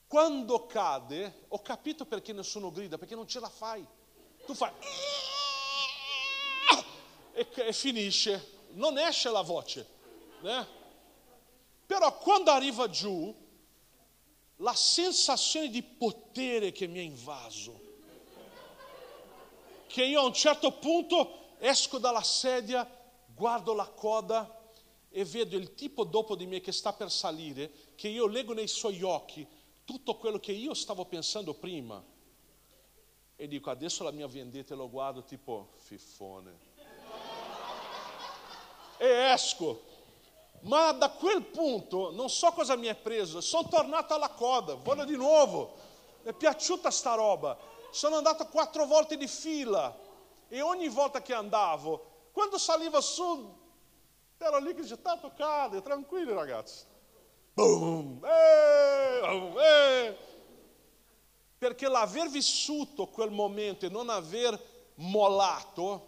Quando 0.09 0.65
cade, 0.65 1.45
ho 1.49 1.61
capito 1.61 2.05
perché 2.05 2.33
nessuno 2.33 2.71
grida, 2.71 2.97
perché 2.97 3.15
non 3.15 3.27
ce 3.27 3.39
la 3.39 3.47
fai. 3.47 3.87
Tu 4.45 4.53
fai 4.55 4.71
e, 7.39 7.47
e 7.53 7.73
finisce, 7.73 8.65
non 8.71 8.97
esce 8.97 9.29
la 9.29 9.41
voce. 9.41 9.87
Né? 10.41 10.67
Però 11.85 12.17
quando 12.17 12.51
arriva 12.51 12.89
giù, 12.89 13.33
la 14.57 14.75
sensazione 14.75 15.69
di 15.69 15.81
potere 15.81 16.73
che 16.73 16.85
mi 16.87 16.99
ha 16.99 17.03
invaso, 17.03 17.87
che 19.87 20.03
io 20.03 20.19
a 20.19 20.25
un 20.25 20.33
certo 20.33 20.73
punto 20.73 21.55
esco 21.59 21.97
dalla 21.97 22.23
sedia, 22.23 22.87
guardo 23.33 23.73
la 23.73 23.87
coda 23.87 24.57
e 25.09 25.23
vedo 25.23 25.55
il 25.55 25.73
tipo 25.73 26.03
dopo 26.03 26.35
di 26.35 26.45
me 26.45 26.59
che 26.59 26.73
sta 26.73 26.91
per 26.91 27.09
salire, 27.09 27.71
che 27.95 28.09
io 28.09 28.27
leggo 28.27 28.53
nei 28.53 28.67
suoi 28.67 29.01
occhi 29.01 29.47
tutto 29.89 30.17
quello 30.17 30.37
che 30.37 30.51
io 30.51 30.75
stavo 30.75 31.05
pensando 31.05 31.55
prima. 31.55 31.99
E 33.35 33.47
dico, 33.47 33.71
adesso 33.71 34.03
la 34.03 34.11
mia 34.11 34.27
vendetta 34.27 34.75
lo 34.75 34.87
guardo 34.87 35.23
tipo 35.23 35.71
fifone. 35.77 36.59
E 38.97 39.07
esco. 39.07 39.81
Ma 40.61 40.91
da 40.91 41.09
quel 41.09 41.43
punto 41.43 42.11
non 42.11 42.29
so 42.29 42.51
cosa 42.51 42.75
mi 42.75 42.85
è 42.85 42.93
preso, 42.93 43.41
sono 43.41 43.67
tornato 43.67 44.13
alla 44.13 44.29
coda, 44.29 44.75
voglio 44.75 45.05
di 45.05 45.15
nuovo. 45.15 45.73
Mi 46.21 46.29
è 46.29 46.33
piaciuta 46.33 46.91
sta 46.91 47.15
roba. 47.15 47.57
Sono 47.89 48.17
andato 48.17 48.45
quattro 48.45 48.85
volte 48.85 49.17
di 49.17 49.27
fila 49.27 49.97
e 50.49 50.61
ogni 50.61 50.87
volta 50.87 51.23
che 51.23 51.33
andavo, 51.33 52.29
quando 52.31 52.59
saliva 52.59 53.01
su, 53.01 53.57
ero 54.37 54.59
lì 54.59 54.75
che 54.75 54.81
dice, 54.81 55.01
tanto 55.01 55.31
cade, 55.35 55.81
tranquilli 55.81 56.31
ragazzi. 56.31 56.85
Perché 61.57 61.87
l'aver 61.87 62.29
vissuto 62.29 63.07
quel 63.07 63.31
momento 63.31 63.85
e 63.85 63.89
non 63.89 64.09
aver 64.09 64.57
mollato, 64.95 66.07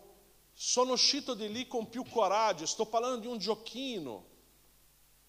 sono 0.54 0.94
uscito 0.94 1.34
di 1.34 1.52
lì 1.52 1.68
con 1.68 1.90
più 1.90 2.06
coraggio. 2.10 2.66
Sto 2.66 2.86
parlando 2.86 3.18
di 3.18 3.28
un 3.28 3.38
giochino. 3.38 4.30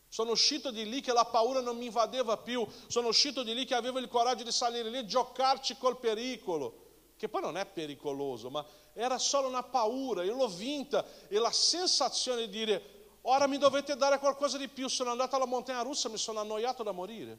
Sono 0.09 0.33
uscito 0.33 0.71
di 0.71 0.89
lì 0.89 1.01
che 1.01 1.13
la 1.13 1.25
paura 1.25 1.61
non 1.61 1.77
mi 1.79 1.87
invadeva 1.87 2.37
più. 2.37 2.67
Sono 2.87 3.09
uscito 3.09 3.43
di 3.43 3.55
lì 3.55 3.65
che 3.65 3.75
avevo 3.75 3.99
il 3.99 4.09
coraggio 4.09 4.45
di 4.45 4.53
salire 4.53 4.91
lì 4.91 4.99
e 4.99 5.07
giocarci 5.07 5.77
col 5.79 5.99
pericolo. 5.99 6.81
Che 7.17 7.29
poi 7.29 7.41
non 7.41 7.57
è 7.57 7.65
pericoloso, 7.65 8.51
ma 8.51 8.65
era 8.93 9.17
solo 9.19 9.49
una 9.49 9.63
paura. 9.63 10.23
Io 10.23 10.37
l'ho 10.37 10.49
vinta 10.49 11.05
e 11.29 11.39
la 11.39 11.51
sensazione 11.51 12.43
di 12.43 12.51
dire 12.51 13.02
ora 13.23 13.47
mi 13.47 13.59
dovete 13.59 13.97
dare 13.97 14.19
qualcosa 14.19 14.59
di 14.59 14.69
più, 14.69 14.89
sono 14.89 15.11
andato 15.11 15.37
alla 15.37 15.47
montagna 15.47 15.83
russa, 15.83 16.09
mi 16.09 16.19
sono 16.19 16.41
annoiato 16.41 16.83
da 16.83 16.93
morire. 16.93 17.39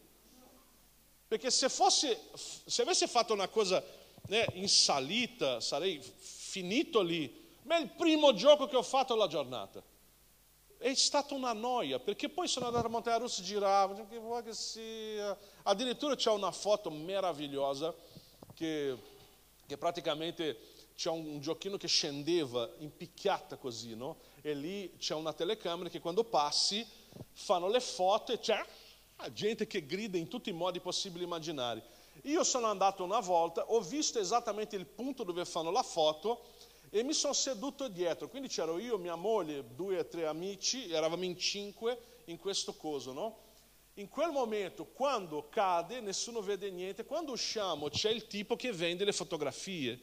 Perché 1.27 1.49
se, 1.49 1.69
fosse, 1.69 2.29
se 2.34 2.81
avessi 2.81 3.07
fatto 3.07 3.34
una 3.34 3.47
cosa 3.47 3.84
né, 4.27 4.45
in 4.53 4.69
salita, 4.69 5.59
sarei 5.59 5.99
finito 6.01 7.01
lì. 7.01 7.41
Ma 7.63 7.77
è 7.77 7.81
il 7.81 7.89
primo 7.89 8.34
gioco 8.34 8.67
che 8.67 8.75
ho 8.75 8.84
fatto 8.84 9.13
alla 9.13 9.27
giornata. 9.27 9.81
È 10.77 10.93
stata 10.95 11.34
una 11.34 11.53
noia, 11.53 11.97
perché 11.97 12.27
poi 12.27 12.47
sono 12.47 12.67
andato 12.67 12.88
a 12.88 12.89
montanha 12.89 13.17
russa, 13.17 13.41
giravo, 13.41 14.05
che 14.09 14.17
vuoi 14.17 14.43
che 14.43 14.53
sia. 14.53 15.36
Addirittura 15.63 16.15
c'è 16.15 16.29
una 16.29 16.51
foto 16.51 16.91
meravigliosa 16.91 17.95
che, 18.53 18.95
che 19.65 19.77
praticamente 19.77 20.59
c'è 20.95 21.09
un, 21.09 21.25
un, 21.25 21.39
giochino 21.39 21.77
che 21.77 21.88
scendeva 21.88 22.69
in 22.79 22.95
picchiata 22.95 23.55
così, 23.55 23.95
no? 23.95 24.17
E 24.45 24.53
lì 24.53 24.93
c'è 24.97 25.15
una 25.15 25.31
telecamera 25.31 25.87
che 25.87 26.01
quando 26.01 26.25
passi 26.25 26.85
fanno 27.31 27.69
le 27.69 27.79
foto 27.79 28.33
e 28.33 28.39
c'è 28.39 28.61
gente 29.31 29.65
che 29.67 29.85
grida 29.85 30.17
in 30.17 30.27
tutti 30.27 30.49
i 30.49 30.53
modi 30.53 30.81
possibili 30.81 31.23
e 31.23 31.27
immaginari. 31.27 31.81
Io 32.23 32.43
sono 32.43 32.67
andato 32.67 33.05
una 33.05 33.21
volta, 33.21 33.63
ho 33.71 33.79
visto 33.79 34.19
esattamente 34.19 34.75
il 34.75 34.85
punto 34.85 35.23
dove 35.23 35.45
fanno 35.45 35.71
la 35.71 35.81
foto 35.81 36.43
e 36.89 37.03
mi 37.03 37.13
sono 37.13 37.31
seduto 37.31 37.87
dietro, 37.87 38.27
quindi 38.27 38.49
c'ero 38.49 38.77
io, 38.79 38.97
mia 38.97 39.15
moglie, 39.15 39.63
due 39.75 39.99
o 39.99 40.05
tre 40.05 40.25
amici, 40.27 40.91
eravamo 40.91 41.23
in 41.23 41.37
cinque 41.37 42.21
in 42.25 42.37
questo 42.37 42.73
coso, 42.75 43.13
no? 43.13 43.37
In 43.93 44.09
quel 44.09 44.31
momento, 44.31 44.87
quando 44.87 45.47
cade, 45.47 46.01
nessuno 46.01 46.41
vede 46.41 46.69
niente, 46.69 47.05
quando 47.05 47.31
usciamo 47.31 47.87
c'è 47.87 48.09
il 48.09 48.27
tipo 48.27 48.57
che 48.57 48.73
vende 48.73 49.05
le 49.05 49.13
fotografie, 49.13 49.97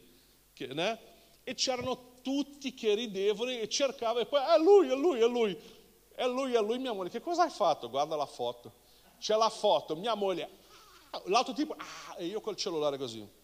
che, 0.55 0.68
né? 0.68 0.99
e 1.43 1.55
c'erano 1.55 2.10
tutti 2.21 2.75
che 2.75 2.95
ridevano 2.95 3.51
e 3.51 3.68
cercavano, 3.68 4.21
e 4.21 4.27
poi 4.27 4.41
è 4.41 4.59
lui, 4.59 4.89
è 4.89 4.95
lui, 4.95 5.21
è 5.21 5.27
lui, 5.27 5.59
è 6.14 6.27
lui, 6.27 6.55
è 6.55 6.61
lui, 6.61 6.79
mia 6.79 6.93
moglie, 6.93 7.11
che 7.11 7.21
cosa 7.21 7.43
hai 7.43 7.51
fatto? 7.51 7.89
Guarda 7.89 8.16
la 8.16 8.27
foto, 8.27 8.73
c'è 9.18 9.37
la 9.37 9.49
foto, 9.49 9.97
mia 9.97 10.14
moglie, 10.14 10.49
ah, 11.11 11.23
l'altro 11.27 11.53
tipo, 11.53 11.75
ah, 11.77 12.16
e 12.18 12.27
io 12.27 12.41
col 12.41 12.57
cellulare 12.57 12.99
così. 12.99 13.39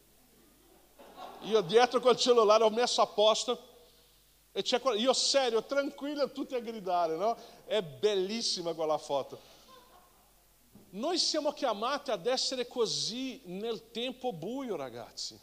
Io 1.42 1.60
dietro 1.60 2.00
col 2.00 2.16
cellulare 2.16 2.64
ho 2.64 2.70
messo 2.70 3.02
a 3.02 3.06
posto 3.06 3.74
e 4.52 4.62
c'è 4.62 4.80
quella, 4.80 4.98
io 4.98 5.12
serio, 5.12 5.62
tranquillo, 5.64 6.32
tutti 6.32 6.54
a 6.54 6.60
gridare, 6.60 7.16
no? 7.16 7.36
È 7.64 7.82
bellissima 7.82 8.72
quella 8.72 8.98
foto. 8.98 9.38
Noi 10.90 11.18
siamo 11.18 11.52
chiamati 11.52 12.10
ad 12.10 12.26
essere 12.26 12.66
così 12.66 13.42
nel 13.44 13.90
tempo 13.90 14.32
buio, 14.32 14.76
ragazzi. 14.76 15.38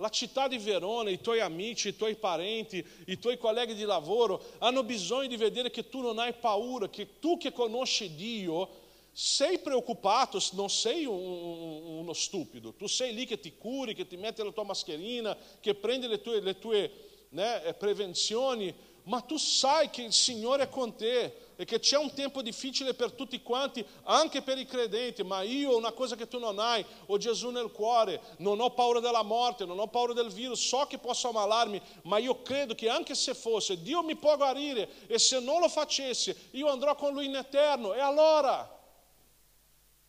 La 0.00 0.08
città 0.08 0.48
di 0.48 0.56
Verona, 0.56 1.10
i 1.10 1.20
tuoi 1.20 1.40
amici, 1.40 1.88
i 1.88 1.96
tuoi 1.96 2.16
parenti, 2.16 2.82
i 3.04 3.18
tuoi 3.18 3.36
colleghi 3.36 3.74
di 3.74 3.84
lavoro 3.84 4.42
hanno 4.58 4.82
bisogno 4.82 5.28
di 5.28 5.36
vedere 5.36 5.70
che 5.70 5.90
tu 5.90 6.00
non 6.00 6.18
hai 6.18 6.32
paura, 6.32 6.88
che 6.88 7.18
tu 7.18 7.36
che 7.36 7.52
conosci 7.52 8.14
Dio 8.14 8.68
sei 9.12 9.58
preoccupato, 9.58 10.42
non 10.52 10.70
sei 10.70 11.04
un, 11.04 11.18
un, 11.18 11.98
uno 11.98 12.12
stupido, 12.14 12.72
tu 12.72 12.86
sei 12.86 13.12
lì 13.12 13.26
che 13.26 13.40
ti 13.40 13.54
curi, 13.58 13.94
che 13.94 14.06
ti 14.06 14.16
metti 14.16 14.42
la 14.42 14.52
tua 14.52 14.64
mascherina, 14.64 15.36
che 15.60 15.74
prendi 15.74 16.06
le 16.06 16.22
tue, 16.22 16.40
le 16.40 16.58
tue 16.58 16.90
né, 17.28 17.62
eh, 17.64 17.74
prevenzioni, 17.74 18.74
ma 19.02 19.20
tu 19.20 19.36
sai 19.36 19.90
che 19.90 20.00
il 20.00 20.14
Signore 20.14 20.62
è 20.62 20.68
con 20.70 20.96
te 20.96 21.34
e 21.60 21.66
che 21.66 21.78
c'è 21.78 21.98
un 21.98 22.10
tempo 22.14 22.40
difficile 22.40 22.94
per 22.94 23.12
tutti 23.12 23.42
quanti, 23.42 23.84
anche 24.04 24.40
per 24.40 24.56
i 24.56 24.64
credenti, 24.64 25.22
ma 25.22 25.42
io 25.42 25.76
una 25.76 25.92
cosa 25.92 26.16
che 26.16 26.26
tu 26.26 26.38
non 26.38 26.58
hai, 26.58 26.82
ho 27.04 27.18
Gesù 27.18 27.50
nel 27.50 27.70
cuore, 27.70 28.18
non 28.38 28.60
ho 28.60 28.70
paura 28.70 28.98
della 28.98 29.22
morte, 29.22 29.66
non 29.66 29.78
ho 29.78 29.86
paura 29.86 30.14
del 30.14 30.30
virus, 30.30 30.66
so 30.66 30.86
che 30.86 30.96
posso 30.96 31.28
ammalarmi, 31.28 31.78
ma 32.04 32.16
io 32.16 32.40
credo 32.40 32.74
che 32.74 32.88
anche 32.88 33.14
se 33.14 33.34
fosse, 33.34 33.82
Dio 33.82 34.02
mi 34.02 34.16
può 34.16 34.38
guarire 34.38 34.88
e 35.06 35.18
se 35.18 35.38
non 35.38 35.60
lo 35.60 35.68
facesse, 35.68 36.34
io 36.52 36.66
andrò 36.70 36.94
con 36.94 37.12
Lui 37.12 37.26
in 37.26 37.36
eterno. 37.36 37.92
E 37.92 38.00
allora? 38.00 38.78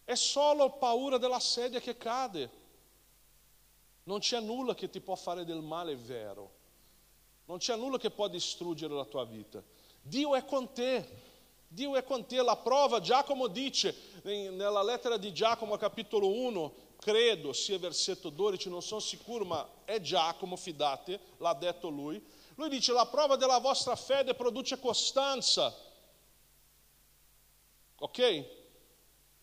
È 0.05 0.15
solo 0.15 0.69
paura 0.69 1.17
della 1.17 1.41
sedia 1.41 1.81
che 1.81 1.97
cade. 1.97 2.49
Non 4.03 4.19
c'è 4.19 4.39
nulla 4.39 4.73
che 4.73 4.89
ti 4.89 5.01
può 5.01 5.15
fare 5.15 5.43
del 5.43 5.59
male 5.59 5.97
vero. 5.97 6.49
Non 7.43 7.57
c'è 7.57 7.75
nulla 7.75 7.97
che 7.97 8.09
può 8.09 8.29
distruggere 8.29 8.93
la 8.93 9.03
tua 9.03 9.25
vita. 9.25 9.61
Dio 10.01 10.33
è 10.35 10.45
con 10.45 10.71
te. 10.71 11.29
Dio 11.73 11.95
è 11.95 12.03
con 12.03 12.25
te. 12.25 12.41
La 12.41 12.57
prova, 12.57 12.99
Giacomo 12.99 13.47
dice 13.47 13.95
nella 14.23 14.83
lettera 14.83 15.15
di 15.15 15.31
Giacomo, 15.31 15.77
capitolo 15.77 16.27
1, 16.27 16.73
credo 16.99 17.53
sia 17.53 17.79
versetto 17.79 18.29
12, 18.29 18.69
non 18.69 18.81
sono 18.81 18.99
sicuro, 18.99 19.45
ma 19.45 19.65
è 19.85 20.01
Giacomo, 20.01 20.57
fidate, 20.57 21.17
l'ha 21.37 21.53
detto 21.53 21.87
lui. 21.87 22.21
Lui 22.55 22.67
dice: 22.67 22.91
La 22.91 23.05
prova 23.05 23.37
della 23.37 23.59
vostra 23.59 23.95
fede 23.95 24.33
produce 24.33 24.81
costanza. 24.81 25.73
Ok? 27.99 28.45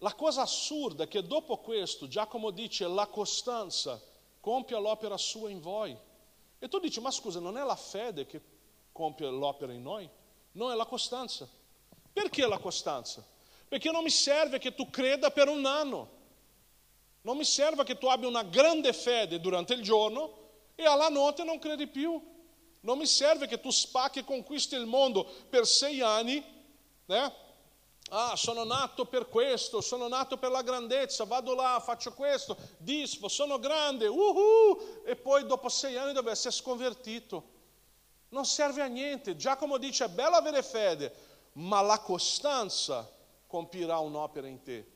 La 0.00 0.12
cosa 0.12 0.42
assurda 0.42 1.04
è 1.04 1.08
che 1.08 1.26
dopo 1.26 1.56
questo 1.58 2.08
Giacomo 2.08 2.50
dice 2.50 2.86
la 2.86 3.06
costanza 3.06 4.00
compie 4.38 4.78
l'opera 4.78 5.16
sua 5.16 5.48
in 5.48 5.60
voi. 5.60 5.96
E 6.58 6.68
tu 6.68 6.78
dici, 6.78 7.00
ma 7.00 7.10
scusa, 7.10 7.40
non 7.40 7.56
è 7.56 7.64
la 7.64 7.74
fede 7.74 8.26
che 8.26 8.42
compie 8.92 9.28
l'opera 9.30 9.72
in 9.72 9.82
noi? 9.82 10.08
No, 10.52 10.70
è 10.70 10.74
la 10.74 10.84
costanza. 10.84 11.48
Perché 12.20 12.48
la 12.48 12.58
costanza? 12.58 13.24
Perché 13.68 13.92
non 13.92 14.02
mi 14.02 14.10
serve 14.10 14.58
che 14.58 14.74
tu 14.74 14.90
creda 14.90 15.30
per 15.30 15.46
un 15.46 15.64
anno. 15.64 16.16
Non 17.20 17.36
mi 17.36 17.44
serve 17.44 17.84
che 17.84 17.96
tu 17.96 18.06
abbia 18.06 18.26
una 18.26 18.42
grande 18.42 18.92
fede 18.92 19.40
durante 19.40 19.74
il 19.74 19.82
giorno 19.82 20.36
e 20.74 20.84
alla 20.84 21.08
notte 21.08 21.44
non 21.44 21.60
credi 21.60 21.86
più. 21.86 22.20
Non 22.80 22.98
mi 22.98 23.06
serve 23.06 23.46
che 23.46 23.60
tu 23.60 23.70
spacchi 23.70 24.18
e 24.18 24.24
conquisti 24.24 24.74
il 24.74 24.86
mondo 24.86 25.30
per 25.48 25.64
sei 25.64 26.00
anni, 26.00 26.44
né? 27.06 27.32
Ah, 28.10 28.34
sono 28.34 28.64
nato 28.64 29.04
per 29.04 29.28
questo, 29.28 29.80
sono 29.80 30.08
nato 30.08 30.38
per 30.38 30.50
la 30.50 30.62
grandezza, 30.62 31.24
vado 31.24 31.54
là, 31.54 31.80
faccio 31.84 32.14
questo, 32.14 32.56
disfo, 32.78 33.28
sono 33.28 33.60
grande, 33.60 34.08
uhu, 34.08 35.02
e 35.04 35.14
poi 35.14 35.46
dopo 35.46 35.68
sei 35.68 35.96
anni 35.96 36.14
deve 36.14 36.32
essere 36.32 36.54
sconvertito. 36.54 37.56
Non 38.30 38.44
serve 38.44 38.82
a 38.82 38.86
niente. 38.86 39.36
Giacomo 39.36 39.78
dice 39.78 40.06
è 40.06 40.08
bello 40.08 40.36
avere 40.36 40.62
fede, 40.62 41.27
ma 41.52 41.80
la 41.80 41.98
costanza 42.00 43.10
compirà 43.46 43.98
un'opera 43.98 44.46
in 44.46 44.62
te. 44.62 44.92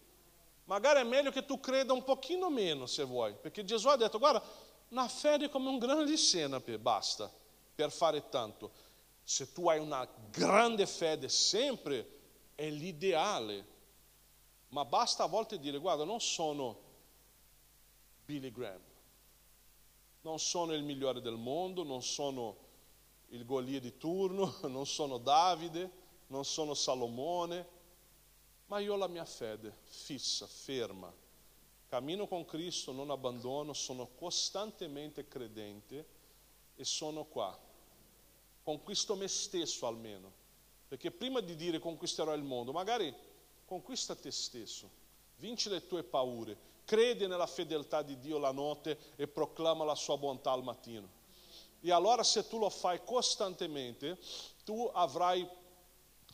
Magari 0.64 1.00
è 1.00 1.04
meglio 1.04 1.30
che 1.30 1.44
tu 1.44 1.58
creda 1.58 1.92
un 1.92 2.04
pochino 2.04 2.48
meno 2.48 2.86
se 2.86 3.04
vuoi, 3.04 3.34
perché 3.34 3.64
Gesù 3.64 3.88
ha 3.88 3.96
detto 3.96 4.18
guarda, 4.18 4.42
una 4.88 5.08
fede 5.08 5.48
come 5.48 5.68
un 5.68 5.78
grano 5.78 6.04
di 6.04 6.16
senape, 6.16 6.78
basta, 6.78 7.30
per 7.74 7.90
fare 7.90 8.28
tanto. 8.28 8.70
Se 9.24 9.52
tu 9.52 9.68
hai 9.68 9.78
una 9.78 10.06
grande 10.30 10.86
fede 10.86 11.28
sempre, 11.28 12.20
è 12.54 12.68
l'ideale, 12.68 13.66
ma 14.68 14.84
basta 14.84 15.24
a 15.24 15.28
volte 15.28 15.58
dire 15.58 15.78
guarda 15.78 16.04
non 16.04 16.20
sono 16.20 16.80
Billy 18.24 18.50
Graham, 18.50 18.80
non 20.22 20.38
sono 20.38 20.72
il 20.72 20.82
migliore 20.82 21.20
del 21.20 21.36
mondo, 21.36 21.82
non 21.82 22.02
sono 22.02 22.56
il 23.28 23.44
Golia 23.44 23.80
di 23.80 23.96
turno, 23.96 24.56
non 24.68 24.86
sono 24.86 25.18
Davide, 25.18 25.90
non 26.32 26.46
sono 26.46 26.72
Salomone, 26.72 27.68
ma 28.66 28.78
io 28.78 28.94
ho 28.94 28.96
la 28.96 29.06
mia 29.06 29.26
fede 29.26 29.76
fissa, 29.82 30.46
ferma. 30.46 31.12
Cammino 31.88 32.26
con 32.26 32.46
Cristo, 32.46 32.90
non 32.90 33.10
abbandono, 33.10 33.74
sono 33.74 34.08
costantemente 34.14 35.28
credente 35.28 36.06
e 36.74 36.84
sono 36.84 37.24
qua. 37.24 37.56
Conquisto 38.62 39.14
me 39.14 39.28
stesso 39.28 39.86
almeno 39.86 40.40
perché 40.88 41.10
prima 41.10 41.40
di 41.40 41.54
dire 41.54 41.78
conquisterò 41.78 42.34
il 42.34 42.42
mondo, 42.42 42.72
magari 42.72 43.14
conquista 43.64 44.14
te 44.14 44.30
stesso, 44.30 44.90
vinci 45.36 45.70
le 45.70 45.86
tue 45.86 46.02
paure, 46.02 46.56
credi 46.84 47.26
nella 47.26 47.46
fedeltà 47.46 48.02
di 48.02 48.18
Dio 48.18 48.36
la 48.36 48.52
notte 48.52 48.98
e 49.16 49.26
proclama 49.26 49.84
la 49.84 49.94
sua 49.94 50.18
bontà 50.18 50.50
al 50.50 50.62
mattino. 50.62 51.08
E 51.80 51.90
allora 51.90 52.22
se 52.22 52.46
tu 52.46 52.58
lo 52.58 52.68
fai 52.68 53.02
costantemente, 53.04 54.18
tu 54.64 54.90
avrai 54.92 55.48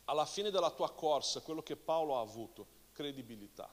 alla 0.09 0.25
fine 0.25 0.51
della 0.51 0.71
tua 0.71 0.91
corsa 0.91 1.41
quello 1.41 1.63
che 1.63 1.77
Paolo 1.77 2.17
ha 2.17 2.21
avuto, 2.21 2.67
credibilità. 2.93 3.73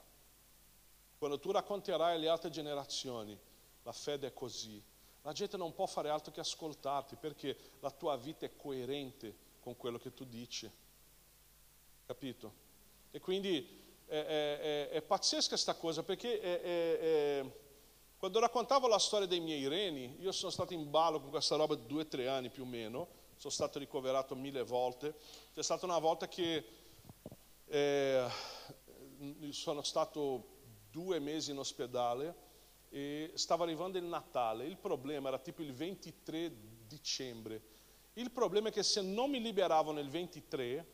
Quando 1.18 1.38
tu 1.38 1.50
racconterai 1.50 2.16
alle 2.16 2.28
altre 2.28 2.50
generazioni, 2.50 3.38
la 3.82 3.92
fede 3.92 4.28
è 4.28 4.32
così, 4.34 4.82
la 5.22 5.32
gente 5.32 5.56
non 5.56 5.72
può 5.72 5.86
fare 5.86 6.10
altro 6.10 6.32
che 6.32 6.40
ascoltarti 6.40 7.16
perché 7.16 7.56
la 7.80 7.90
tua 7.90 8.16
vita 8.16 8.44
è 8.44 8.54
coerente 8.54 9.34
con 9.60 9.76
quello 9.76 9.98
che 9.98 10.12
tu 10.12 10.24
dici. 10.24 10.70
Capito? 12.04 12.64
E 13.10 13.18
quindi 13.18 13.84
è, 14.04 14.24
è, 14.24 14.88
è 14.90 15.02
pazzesca 15.02 15.48
questa 15.48 15.74
cosa 15.74 16.02
perché 16.02 16.40
è, 16.40 17.50
quando 18.18 18.40
raccontavo 18.40 18.86
la 18.86 18.98
storia 18.98 19.26
dei 19.26 19.40
miei 19.40 19.66
reni, 19.68 20.16
io 20.20 20.32
sono 20.32 20.50
stato 20.50 20.74
in 20.74 20.90
ballo 20.90 21.20
con 21.20 21.30
questa 21.30 21.56
roba 21.56 21.74
due 21.74 22.02
o 22.02 22.06
tre 22.06 22.28
anni 22.28 22.50
più 22.50 22.62
o 22.62 22.66
meno, 22.66 23.08
sono 23.36 23.52
stato 23.52 23.78
ricoverato 23.78 24.34
mille 24.34 24.62
volte. 24.62 25.14
C'è 25.54 25.62
stata 25.62 25.86
una 25.86 25.98
volta 25.98 26.28
che 26.28 26.64
eh, 27.66 28.26
sono 29.50 29.82
stato 29.82 30.54
due 30.90 31.18
mesi 31.18 31.52
in 31.52 31.58
ospedale 31.58 32.44
e 32.90 33.30
stava 33.34 33.64
arrivando 33.64 33.98
il 33.98 34.04
Natale. 34.04 34.66
Il 34.66 34.76
problema 34.76 35.28
era 35.28 35.38
tipo 35.38 35.62
il 35.62 35.72
23 35.72 36.52
dicembre 36.86 37.74
il 38.18 38.30
problema 38.30 38.68
è 38.68 38.72
che 38.72 38.82
se 38.82 39.02
non 39.02 39.28
mi 39.28 39.42
liberavano 39.42 40.00
il 40.00 40.08
23, 40.08 40.86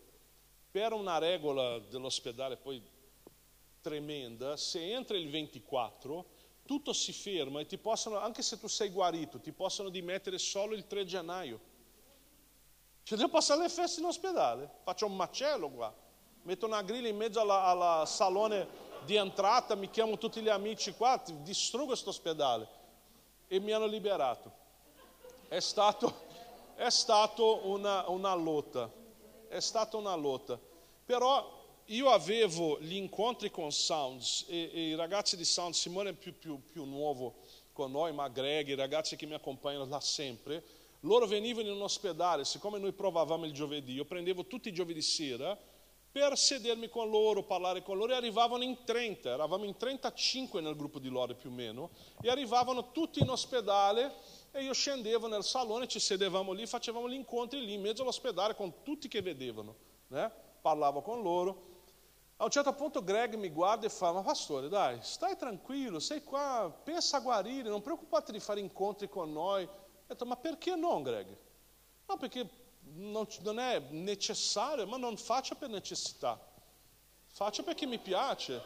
per 0.73 0.93
una 0.93 1.19
regola 1.19 1.79
dell'ospedale 1.79 2.57
poi 2.57 2.83
tremenda, 3.81 4.57
se 4.57 4.93
entra 4.93 5.17
il 5.17 5.31
24, 5.31 6.27
tutto 6.67 6.93
si 6.93 7.13
ferma 7.13 7.61
e 7.61 7.67
ti 7.67 7.79
possono, 7.79 8.19
anche 8.19 8.43
se 8.43 8.59
tu 8.59 8.67
sei 8.67 8.89
guarito, 8.89 9.39
ti 9.39 9.53
possono 9.53 9.89
dimettere 9.89 10.37
solo 10.37 10.75
il 10.75 10.89
3 10.89 11.05
gennaio. 11.05 11.61
Cioè, 13.05 13.19
devo 13.19 13.31
passare 13.31 13.63
le 13.63 13.69
feste 13.69 14.01
in 14.01 14.07
ospedale, 14.07 14.71
faccio 14.85 15.07
un 15.07 15.17
macello 15.17 15.69
qua, 15.71 15.93
metto 16.43 16.67
una 16.67 16.83
griglia 16.83 17.09
in 17.09 17.17
mezzo 17.17 17.41
alla 17.41 18.05
salone 18.07 18.91
di 19.05 19.17
entrata, 19.17 19.75
mi 19.75 19.91
chiamo 19.91 20.19
tutti 20.19 20.41
gli 20.41 20.49
amici 20.49 20.93
qua, 20.95 21.21
distruggo 21.43 21.87
questo 21.87 22.11
ospedale 22.11 22.69
e 23.49 23.59
mi 23.59 23.73
hanno 23.73 23.87
liberato. 23.87 24.61
È 25.49 25.59
stato, 25.61 26.15
è 26.77 26.91
stato 26.91 27.67
una, 27.69 28.09
una 28.09 28.35
lotta, 28.35 28.91
è 29.49 29.61
stata 29.61 29.97
una 29.97 30.15
lotta. 30.15 30.59
Però 31.05 31.61
io 31.87 32.11
avevo 32.11 32.79
gli 32.81 32.95
incontri 32.95 33.51
con 33.51 33.73
Sounds 33.73 34.47
e, 34.49 34.71
e 34.73 34.81
i 34.89 34.95
ragazzi 34.95 35.37
di 35.37 35.45
Sounds, 35.45 35.79
Simone 35.79 36.11
è 36.11 36.15
più, 36.15 36.39
più, 36.39 36.65
più 36.65 36.85
nuovo 36.85 37.35
con 37.73 37.91
noi, 37.91 38.13
ma 38.13 38.29
Greg, 38.29 38.69
i 38.69 38.75
ragazzi 38.75 39.17
che 39.17 39.27
mi 39.27 39.35
accompagnano 39.35 39.87
da 39.87 40.01
sempre, 40.01 40.65
loro 41.03 41.27
venivano 41.27 41.69
in 41.69 41.75
un 41.75 41.83
ospedale, 41.83 42.45
siccome 42.45 42.79
noi 42.79 42.93
provavamo 42.93 43.45
il 43.45 43.53
giovedì, 43.53 43.93
io 43.93 44.05
prendevo 44.05 44.47
tutti 44.47 44.69
i 44.69 44.73
giovedì 44.73 45.03
sera 45.03 45.59
per 46.13 46.37
sedermi 46.37 46.91
con 46.91 47.09
loro, 47.09 47.43
parlare 47.43 47.83
con 47.83 47.97
loro 47.97 48.13
e 48.13 48.17
arrivavano 48.17 48.63
in 48.63 48.85
30, 48.85 49.31
eravamo 49.31 49.65
in 49.65 49.77
35 49.77 50.61
nel 50.61 50.77
gruppo 50.77 50.99
di 50.99 51.09
loro 51.09 51.35
più 51.35 51.49
o 51.49 51.53
meno, 51.53 51.91
e 52.21 52.29
arrivavano 52.29 52.93
tutti 52.93 53.21
in 53.21 53.31
ospedale 53.31 54.13
e 54.51 54.63
io 54.63 54.75
scendevo 54.75 55.27
nel 55.27 55.43
salone, 55.43 55.89
ci 55.89 55.99
sedevamo 55.99 56.53
lì, 56.53 56.67
facevamo 56.67 57.09
gli 57.09 57.15
incontri 57.15 57.65
lì 57.65 57.73
in 57.73 57.81
mezzo 57.81 58.03
all'ospedale 58.03 58.55
con 58.55 58.83
tutti 58.83 59.09
che 59.09 59.23
vedevano, 59.23 59.75
né? 60.09 60.31
parlavo 60.61 61.01
con 61.01 61.23
loro. 61.23 61.71
A 62.37 62.45
un 62.45 62.51
certo 62.51 62.75
punto 62.75 63.03
Greg 63.03 63.35
mi 63.35 63.49
guarda 63.49 63.87
e 63.87 63.89
fa, 63.89 64.13
ma 64.13 64.21
pastore 64.21 64.69
dai, 64.69 64.99
stai 65.01 65.37
tranquillo, 65.37 65.99
sei 65.99 66.23
qua, 66.23 66.71
pensa 66.85 67.17
a 67.17 67.21
guarire, 67.21 67.71
non 67.71 67.81
preoccupati 67.81 68.33
di 68.33 68.41
fare 68.41 68.61
incontri 68.61 69.09
con 69.09 69.33
noi. 69.33 69.67
Detto, 70.13 70.27
ma 70.27 70.37
perché 70.37 70.77
no 70.77 71.01
Greg? 71.01 71.27
No, 72.07 72.19
perché 72.19 72.47
non, 72.97 73.27
non 73.41 73.59
è 73.59 73.79
necessario, 73.89 74.87
ma 74.87 74.99
non 74.99 75.17
faccia 75.17 75.55
per 75.55 75.71
necessità, 75.71 76.39
faccia 77.29 77.63
perché 77.63 77.87
mi 77.87 77.97
piace. 77.97 78.63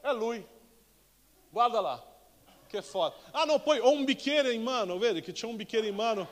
È 0.00 0.12
lui, 0.12 0.46
guarda 1.50 1.80
là, 1.80 2.04
che 2.68 2.80
forte. 2.82 3.18
Ah 3.32 3.42
no, 3.42 3.58
poi 3.58 3.80
ho 3.80 3.90
un 3.90 4.04
bicchiere 4.04 4.52
in 4.52 4.62
mano, 4.62 4.96
vedi 4.96 5.20
che 5.22 5.32
c'è 5.32 5.46
un 5.46 5.56
bicchiere 5.56 5.88
in 5.88 5.96
mano. 5.96 6.28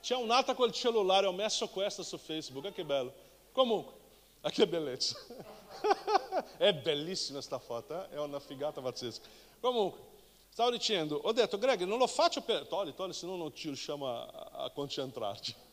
C'è 0.00 0.16
un'altra 0.16 0.54
col 0.54 0.72
cellulare, 0.72 1.26
ho 1.26 1.32
messo 1.32 1.68
questa 1.68 2.02
su 2.02 2.16
Facebook, 2.16 2.64
ah, 2.64 2.72
che 2.72 2.84
bello. 2.86 3.12
Comunque, 3.52 3.92
ah, 4.40 4.48
che 4.48 4.66
bellezza. 4.66 5.18
è 6.58 6.74
bellissima 6.74 7.40
sta 7.40 7.58
foto, 7.58 8.04
eh? 8.04 8.10
è 8.10 8.18
una 8.18 8.40
figata 8.40 8.80
pazzesca. 8.80 9.26
Comunque, 9.60 10.00
stavo 10.48 10.70
dicendo, 10.70 11.20
ho 11.22 11.32
detto, 11.32 11.58
Greg, 11.58 11.82
non 11.82 11.98
lo 11.98 12.06
faccio 12.06 12.42
per... 12.42 12.66
Togli, 12.66 12.94
togli, 12.94 13.12
se 13.12 13.26
no 13.26 13.36
non 13.36 13.54
ci 13.54 13.68
riusciamo 13.68 14.08
a, 14.08 14.50
a 14.64 14.70
concentrarci. 14.70 15.54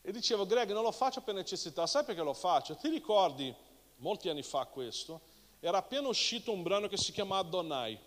E 0.00 0.12
dicevo, 0.12 0.46
Greg, 0.46 0.72
non 0.72 0.84
lo 0.84 0.92
faccio 0.92 1.20
per 1.20 1.34
necessità, 1.34 1.86
sai 1.86 2.02
perché 2.02 2.22
lo 2.22 2.32
faccio? 2.32 2.74
Ti 2.76 2.88
ricordi, 2.88 3.54
molti 3.96 4.30
anni 4.30 4.42
fa 4.42 4.64
questo, 4.64 5.20
era 5.60 5.78
appena 5.78 6.08
uscito 6.08 6.50
un 6.50 6.62
brano 6.62 6.88
che 6.88 6.96
si 6.96 7.12
chiama 7.12 7.36
Adonai. 7.36 7.98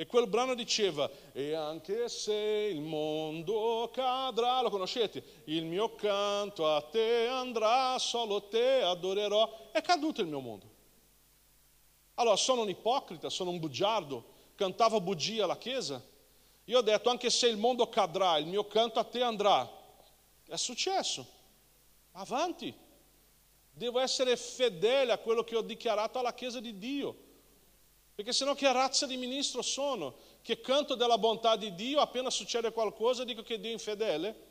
E 0.00 0.06
quel 0.06 0.28
brano 0.28 0.54
diceva, 0.54 1.10
e 1.32 1.54
anche 1.54 2.08
se 2.08 2.32
il 2.32 2.80
mondo 2.80 3.90
cadrà, 3.92 4.62
lo 4.62 4.70
conoscete? 4.70 5.42
Il 5.46 5.64
mio 5.64 5.96
canto 5.96 6.72
a 6.72 6.80
te 6.82 7.26
andrà, 7.26 7.98
solo 7.98 8.44
te 8.44 8.80
adorerò. 8.80 9.70
È 9.72 9.80
caduto 9.80 10.20
il 10.20 10.28
mio 10.28 10.38
mondo. 10.38 10.66
Allora, 12.14 12.36
sono 12.36 12.62
un 12.62 12.68
ipocrita, 12.68 13.28
sono 13.28 13.50
un 13.50 13.58
bugiardo, 13.58 14.24
cantavo 14.54 15.00
bugia 15.00 15.42
alla 15.42 15.58
chiesa. 15.58 16.00
Io 16.66 16.78
ho 16.78 16.82
detto, 16.82 17.10
anche 17.10 17.28
se 17.28 17.48
il 17.48 17.56
mondo 17.56 17.88
cadrà, 17.88 18.38
il 18.38 18.46
mio 18.46 18.68
canto 18.68 19.00
a 19.00 19.04
te 19.04 19.20
andrà. 19.20 19.68
È 20.46 20.56
successo. 20.56 21.26
Avanti. 22.12 22.72
Devo 23.72 23.98
essere 23.98 24.36
fedele 24.36 25.10
a 25.10 25.18
quello 25.18 25.42
che 25.42 25.56
ho 25.56 25.62
dichiarato 25.62 26.20
alla 26.20 26.34
chiesa 26.34 26.60
di 26.60 26.78
Dio. 26.78 27.26
Perché 28.18 28.32
sennò 28.32 28.56
che 28.56 28.72
razza 28.72 29.06
di 29.06 29.16
ministro 29.16 29.62
sono? 29.62 30.12
Che 30.42 30.60
canto 30.60 30.96
della 30.96 31.18
bontà 31.18 31.54
di 31.54 31.72
Dio, 31.76 32.00
appena 32.00 32.30
succede 32.30 32.72
qualcosa 32.72 33.22
dico 33.22 33.44
che 33.44 33.60
Dio 33.60 33.70
è 33.70 33.74
infedele? 33.74 34.46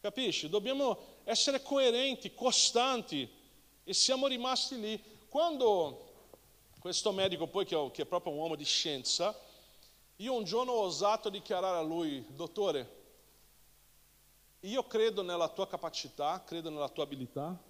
Capisci? 0.00 0.48
Dobbiamo 0.48 0.96
essere 1.24 1.62
coerenti, 1.62 2.32
costanti 2.32 3.28
e 3.82 3.92
siamo 3.92 4.28
rimasti 4.28 4.78
lì. 4.78 5.02
Quando 5.28 6.12
questo 6.78 7.10
medico 7.10 7.48
poi 7.48 7.66
che, 7.66 7.90
che 7.92 8.02
è 8.02 8.06
proprio 8.06 8.34
un 8.34 8.38
uomo 8.38 8.54
di 8.54 8.64
scienza, 8.64 9.36
io 10.18 10.32
un 10.32 10.44
giorno 10.44 10.70
ho 10.70 10.82
osato 10.82 11.28
dichiarare 11.28 11.78
a 11.78 11.82
lui, 11.82 12.24
dottore, 12.28 12.98
io 14.60 14.86
credo 14.86 15.22
nella 15.22 15.48
tua 15.48 15.66
capacità, 15.66 16.40
credo 16.46 16.70
nella 16.70 16.88
tua 16.88 17.02
abilità, 17.02 17.60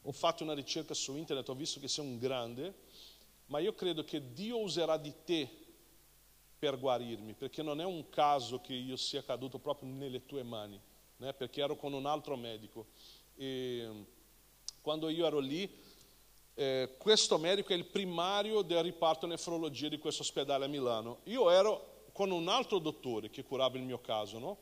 ho 0.00 0.12
fatto 0.12 0.44
una 0.44 0.54
ricerca 0.54 0.94
su 0.94 1.14
internet, 1.14 1.46
ho 1.46 1.54
visto 1.54 1.78
che 1.78 1.88
sei 1.88 2.06
un 2.06 2.18
grande, 2.18 2.84
ma 3.46 3.58
io 3.58 3.74
credo 3.74 4.04
che 4.04 4.32
Dio 4.32 4.60
userà 4.60 4.96
di 4.96 5.12
te 5.24 5.48
per 6.58 6.78
guarirmi, 6.78 7.34
perché 7.34 7.62
non 7.62 7.80
è 7.80 7.84
un 7.84 8.08
caso 8.08 8.60
che 8.60 8.72
io 8.72 8.96
sia 8.96 9.22
caduto 9.22 9.58
proprio 9.58 9.90
nelle 9.90 10.24
tue 10.24 10.42
mani, 10.42 10.80
né? 11.18 11.32
perché 11.32 11.60
ero 11.60 11.76
con 11.76 11.92
un 11.92 12.06
altro 12.06 12.36
medico. 12.36 12.86
E 13.36 14.04
quando 14.80 15.08
io 15.08 15.26
ero 15.26 15.38
lì, 15.38 15.70
eh, 16.54 16.94
questo 16.98 17.36
medico 17.38 17.72
è 17.72 17.76
il 17.76 17.84
primario 17.84 18.62
del 18.62 18.82
riparto 18.82 19.26
nefrologia 19.26 19.88
di 19.88 19.98
questo 19.98 20.22
ospedale 20.22 20.64
a 20.64 20.68
Milano. 20.68 21.18
Io 21.24 21.50
ero 21.50 22.04
con 22.12 22.30
un 22.30 22.48
altro 22.48 22.78
dottore 22.78 23.28
che 23.28 23.44
curava 23.44 23.76
il 23.76 23.82
mio 23.82 24.00
caso, 24.00 24.38
no? 24.38 24.58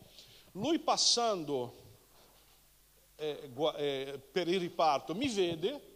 Lui 0.53 0.81
passando 0.81 1.83
eh, 3.17 3.51
eh, 3.77 4.21
per 4.33 4.49
il 4.49 4.59
riparto 4.59 5.15
mi 5.15 5.29
vede 5.29 5.94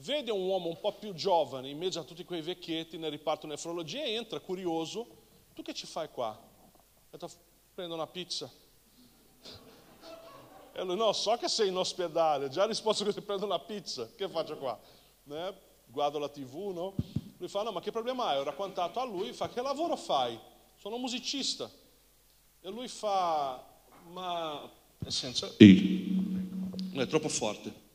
vede 0.00 0.30
un 0.30 0.46
uomo 0.46 0.68
un 0.68 0.78
po' 0.78 0.92
più 0.92 1.12
giovane 1.12 1.68
in 1.68 1.78
mezzo 1.78 2.00
a 2.00 2.04
tutti 2.04 2.24
quei 2.24 2.42
vecchietti 2.42 2.98
nel 2.98 3.10
riparto 3.10 3.46
nefrologia 3.46 4.02
e 4.02 4.12
entra 4.12 4.38
curioso. 4.40 5.06
Tu 5.54 5.62
che 5.62 5.74
ci 5.74 5.86
fai 5.86 6.08
qua? 6.10 6.38
Detto, 7.10 7.30
prendo 7.74 7.94
una 7.94 8.06
pizza. 8.06 8.50
E 10.72 10.84
lui, 10.84 10.96
no, 10.96 11.12
so 11.12 11.36
che 11.36 11.48
sei 11.48 11.68
in 11.68 11.76
ospedale, 11.76 12.48
già 12.48 12.64
risposto 12.64 13.04
che 13.04 13.12
ti 13.12 13.20
prendo 13.20 13.44
una 13.44 13.58
pizza, 13.58 14.08
che 14.14 14.28
faccio 14.28 14.56
qua? 14.58 14.78
Né? 15.24 15.52
Guardo 15.86 16.18
la 16.18 16.28
tv, 16.28 16.70
no? 16.72 16.94
Lui 17.38 17.48
fa, 17.48 17.62
no, 17.62 17.72
ma 17.72 17.80
che 17.80 17.90
problema 17.90 18.26
hai? 18.26 18.38
Ho 18.38 18.44
raccontato 18.44 19.00
a 19.00 19.04
lui, 19.04 19.32
fa, 19.32 19.48
che 19.48 19.60
lavoro 19.60 19.96
fai? 19.96 20.38
Sono 20.76 20.96
musicista. 20.98 21.68
E 22.60 22.68
lui 22.70 22.86
fa, 22.86 23.64
ma... 24.10 24.70
Nel 25.00 25.12
senso, 25.12 25.54
è 25.56 27.06
troppo 27.06 27.28
forte. 27.28 27.87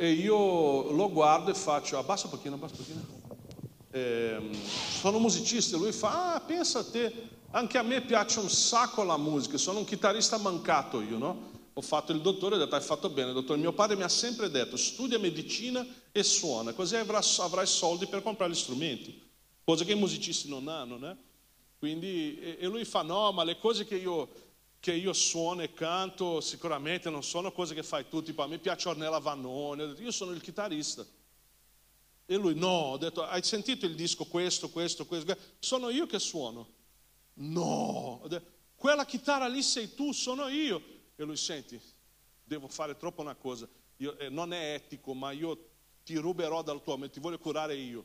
E 0.00 0.12
io 0.12 0.92
lo 0.92 1.10
guardo 1.10 1.50
e 1.50 1.54
faccio, 1.54 1.98
abbassa 1.98 2.26
un 2.26 2.30
pochino, 2.30 2.54
abbassa 2.54 2.74
un 2.78 2.84
pochino. 2.84 3.06
Eh, 3.90 4.50
sono 5.00 5.18
musicista 5.18 5.74
e 5.74 5.80
lui 5.80 5.90
fa, 5.90 6.34
ah, 6.34 6.40
pensa 6.40 6.78
a 6.78 6.84
te, 6.84 7.12
anche 7.50 7.78
a 7.78 7.82
me 7.82 8.00
piace 8.02 8.38
un 8.38 8.48
sacco 8.48 9.02
la 9.02 9.16
musica, 9.16 9.58
sono 9.58 9.80
un 9.80 9.84
chitarrista 9.84 10.38
mancato 10.38 11.00
io, 11.00 11.18
no? 11.18 11.50
Ho 11.72 11.80
fatto 11.80 12.12
il 12.12 12.20
dottore 12.20 12.54
e 12.54 12.58
ho 12.58 12.60
detto, 12.60 12.76
hai 12.76 12.80
fatto 12.80 13.10
bene, 13.10 13.32
dottore. 13.32 13.58
Mio 13.58 13.72
padre 13.72 13.96
mi 13.96 14.04
ha 14.04 14.08
sempre 14.08 14.48
detto, 14.50 14.76
studia 14.76 15.18
medicina 15.18 15.84
e 16.12 16.22
suona, 16.22 16.72
così 16.74 16.94
avrai, 16.94 17.24
avrai 17.38 17.66
soldi 17.66 18.06
per 18.06 18.22
comprare 18.22 18.52
gli 18.52 18.54
strumenti, 18.54 19.20
cosa 19.64 19.84
che 19.84 19.92
i 19.94 19.98
musicisti 19.98 20.48
non 20.48 20.68
hanno, 20.68 20.96
né? 20.96 21.16
Quindi, 21.76 22.38
e 22.38 22.66
lui 22.66 22.84
fa, 22.84 23.02
no, 23.02 23.32
ma 23.32 23.42
le 23.42 23.58
cose 23.58 23.84
che 23.84 23.96
io 23.96 24.28
che 24.80 24.92
io 24.92 25.12
suono 25.12 25.62
e 25.62 25.72
canto, 25.72 26.40
sicuramente 26.40 27.10
non 27.10 27.22
sono 27.22 27.52
cose 27.52 27.74
che 27.74 27.82
fai 27.82 28.08
tu, 28.08 28.22
tipo 28.22 28.42
a 28.42 28.46
me 28.46 28.58
piace 28.58 28.88
Ornella 28.88 29.18
detto, 29.18 30.02
io 30.02 30.12
sono 30.12 30.32
il 30.32 30.40
chitarrista. 30.40 31.04
E 32.26 32.36
lui, 32.36 32.54
no, 32.54 32.68
ho 32.68 32.96
detto, 32.98 33.24
hai 33.24 33.42
sentito 33.42 33.86
il 33.86 33.94
disco 33.94 34.26
questo, 34.26 34.68
questo, 34.70 35.06
questo? 35.06 35.36
Sono 35.58 35.88
io 35.88 36.06
che 36.06 36.18
suono. 36.18 36.76
No, 37.34 38.22
quella 38.76 39.04
chitarra 39.04 39.48
lì 39.48 39.62
sei 39.62 39.94
tu, 39.94 40.12
sono 40.12 40.46
io. 40.48 40.80
E 41.16 41.24
lui, 41.24 41.36
senti, 41.36 41.80
devo 42.44 42.68
fare 42.68 42.96
troppo 42.96 43.20
una 43.20 43.34
cosa, 43.34 43.68
io, 43.96 44.16
eh, 44.18 44.28
non 44.28 44.52
è 44.52 44.74
etico, 44.74 45.14
ma 45.14 45.32
io 45.32 45.70
ti 46.04 46.16
ruberò 46.16 46.62
dal 46.62 46.82
tuo, 46.82 47.08
ti 47.10 47.18
voglio 47.18 47.38
curare 47.38 47.74
io. 47.74 48.04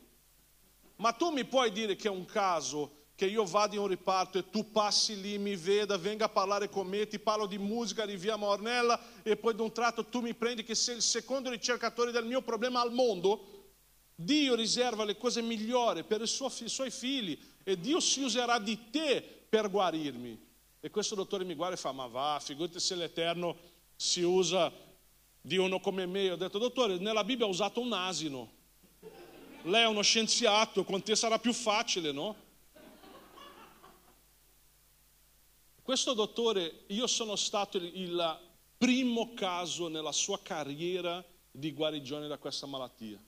Ma 0.96 1.12
tu 1.12 1.30
mi 1.30 1.44
puoi 1.44 1.70
dire 1.70 1.94
che 1.96 2.08
è 2.08 2.10
un 2.10 2.24
caso 2.24 3.03
che 3.14 3.26
io 3.26 3.44
vada 3.44 3.74
in 3.74 3.80
un 3.80 3.86
riparto 3.86 4.38
e 4.38 4.50
tu 4.50 4.70
passi 4.70 5.20
lì, 5.20 5.38
mi 5.38 5.54
veda, 5.54 5.96
venga 5.96 6.24
a 6.24 6.28
parlare 6.28 6.68
con 6.68 6.86
me, 6.86 7.06
ti 7.06 7.18
parlo 7.18 7.46
di 7.46 7.58
musica 7.58 8.04
di 8.04 8.16
via 8.16 8.36
Mornella 8.36 9.00
e 9.22 9.36
poi 9.36 9.54
di 9.54 9.60
un 9.60 9.72
tratto 9.72 10.06
tu 10.06 10.20
mi 10.20 10.34
prendi 10.34 10.64
che 10.64 10.74
sei 10.74 10.96
il 10.96 11.02
secondo 11.02 11.50
ricercatore 11.50 12.10
del 12.10 12.24
mio 12.24 12.42
problema 12.42 12.80
al 12.80 12.92
mondo, 12.92 13.52
Dio 14.16 14.54
riserva 14.54 15.04
le 15.04 15.16
cose 15.16 15.42
migliori 15.42 16.02
per 16.04 16.22
i 16.22 16.26
suoi 16.26 16.90
figli 16.90 17.38
e 17.62 17.78
Dio 17.78 18.00
si 18.00 18.22
userà 18.22 18.58
di 18.58 18.90
te 18.90 19.22
per 19.48 19.70
guarirmi. 19.70 20.52
E 20.80 20.90
questo 20.90 21.14
dottore 21.14 21.44
mi 21.44 21.54
guarda 21.54 21.76
e 21.76 21.78
fa, 21.78 21.92
ma 21.92 22.06
va, 22.06 22.38
figurati 22.42 22.78
se 22.78 22.94
l'Eterno 22.94 23.56
si 23.96 24.22
usa 24.22 24.70
di 25.40 25.56
uno 25.56 25.80
come 25.80 26.04
me. 26.04 26.22
Io 26.24 26.34
ho 26.34 26.36
detto, 26.36 26.58
dottore, 26.58 26.98
nella 26.98 27.24
Bibbia 27.24 27.46
ha 27.46 27.48
usato 27.48 27.80
un 27.80 27.92
asino. 27.92 28.52
Lei 29.62 29.82
è 29.82 29.86
uno 29.86 30.02
scienziato, 30.02 30.84
con 30.84 31.02
te 31.02 31.16
sarà 31.16 31.38
più 31.38 31.54
facile, 31.54 32.12
no? 32.12 32.36
Questo 35.84 36.14
dottore, 36.14 36.84
io 36.86 37.06
sono 37.06 37.36
stato 37.36 37.76
il, 37.76 38.38
primo 38.78 39.34
caso 39.34 39.88
nella 39.88 40.12
sua 40.12 40.40
carriera 40.42 41.22
di 41.50 41.72
guarigione 41.72 42.26
da 42.26 42.38
questa 42.38 42.64
malattia. 42.64 43.22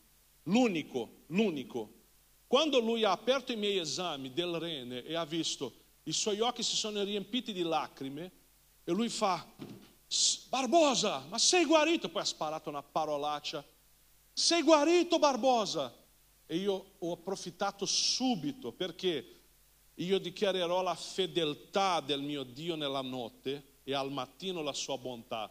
L'unico, 0.45 1.25
l'unico. 1.27 1.93
Quando 2.47 2.81
lui 2.81 3.05
ha 3.05 3.11
aperto 3.11 3.53
i 3.53 3.57
miei 3.57 3.77
esami 3.77 4.33
del 4.33 4.55
rene 4.55 5.05
e 5.05 5.15
ha 5.15 5.27
visto, 5.27 5.73
i 6.05 6.13
suoi 6.13 6.41
occhi 6.41 6.63
si 6.63 6.77
sono 6.77 7.03
riempiti 7.03 7.53
di 7.53 7.61
lacrime 7.61 8.33
e 8.85 8.93
lui 8.93 9.11
fa, 9.11 9.47
Barbosa, 10.49 11.27
ma 11.29 11.37
sei 11.37 11.67
guarito? 11.67 12.09
Poi 12.09 12.23
ha 12.23 12.25
sparato 12.25 12.71
una 12.71 12.83
parolaccia, 12.83 13.63
sei 14.33 14.63
guarito 14.63 15.19
Barbosa? 15.19 15.95
E 16.47 16.57
io 16.57 16.93
ho 16.99 17.13
approfittato 17.13 17.85
subito 17.85 18.73
perché 18.73 19.36
io 19.97 20.19
dichiarerò 20.19 20.83
la 20.83 20.95
fedeltà 20.95 22.01
del 22.01 22.21
mio 22.21 22.43
Dio 22.43 22.75
nella 22.75 23.01
notte 23.01 23.81
e 23.85 23.95
al 23.95 24.11
mattino 24.11 24.63
la 24.63 24.73
sua 24.73 24.99
bontà. 24.99 25.51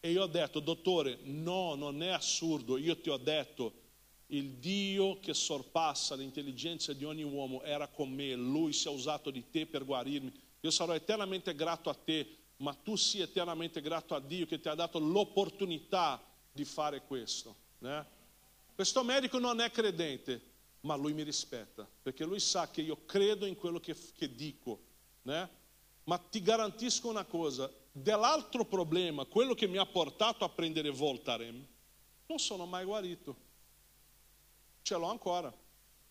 E 0.00 0.10
io 0.10 0.22
ho 0.22 0.26
detto, 0.26 0.60
dottore, 0.60 1.18
no, 1.22 1.74
non 1.74 2.02
è 2.02 2.08
assurdo, 2.08 2.76
io 2.76 2.98
ti 2.98 3.08
ho 3.08 3.16
detto, 3.16 3.82
il 4.28 4.50
Dio 4.52 5.20
che 5.20 5.32
sorpassa 5.32 6.14
l'intelligenza 6.14 6.92
di 6.92 7.04
ogni 7.04 7.22
uomo 7.22 7.62
era 7.62 7.88
con 7.88 8.10
me, 8.10 8.34
lui 8.34 8.72
si 8.72 8.88
è 8.88 8.90
usato 8.90 9.30
di 9.30 9.48
te 9.50 9.66
per 9.66 9.84
guarirmi. 9.84 10.32
Io 10.60 10.70
sarò 10.70 10.94
eternamente 10.94 11.54
grato 11.54 11.88
a 11.88 11.94
te, 11.94 12.26
ma 12.56 12.74
tu 12.74 12.96
sii 12.96 13.20
eternamente 13.20 13.80
grato 13.80 14.14
a 14.14 14.20
Dio 14.20 14.46
che 14.46 14.60
ti 14.60 14.68
ha 14.68 14.74
dato 14.74 14.98
l'opportunità 14.98 16.22
di 16.50 16.64
fare 16.64 17.02
questo. 17.02 17.54
Né? 17.78 18.06
Questo 18.74 19.04
medico 19.04 19.38
non 19.38 19.60
è 19.60 19.70
credente, 19.70 20.40
ma 20.84 20.94
lui 20.96 21.12
mi 21.12 21.22
rispetta, 21.22 21.88
perché 22.02 22.24
lui 22.24 22.40
sa 22.40 22.70
che 22.70 22.82
io 22.82 23.04
credo 23.06 23.46
in 23.46 23.56
quello 23.56 23.80
che, 23.80 23.96
che 24.14 24.34
dico. 24.34 24.80
Né? 25.22 25.48
Ma 26.04 26.18
ti 26.18 26.42
garantisco 26.42 27.08
una 27.08 27.24
cosa, 27.24 27.70
dell'altro 27.90 28.64
problema, 28.64 29.24
quello 29.24 29.54
che 29.54 29.66
mi 29.66 29.78
ha 29.78 29.86
portato 29.86 30.44
a 30.44 30.48
prendere 30.48 30.90
Voltaren, 30.90 31.66
non 32.26 32.38
sono 32.38 32.66
mai 32.66 32.84
guarito. 32.84 33.36
Ce 34.82 34.94
l'ho 34.96 35.08
ancora, 35.08 35.52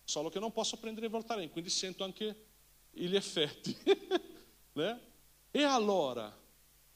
solo 0.04 0.30
che 0.30 0.40
non 0.40 0.52
posso 0.52 0.78
prendere 0.78 1.08
Voltaren, 1.08 1.52
quindi 1.52 1.70
sento 1.70 2.04
anche 2.04 2.46
gli 2.90 3.16
effetti. 3.16 3.78
né? 4.74 5.12
E 5.52 5.62
allora, 5.62 6.36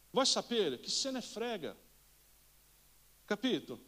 vuoi 0.09 0.25
sapere? 0.25 0.79
Chi 0.79 0.89
se 0.89 1.11
ne 1.11 1.21
frega? 1.21 1.75
Capito? 3.23 3.79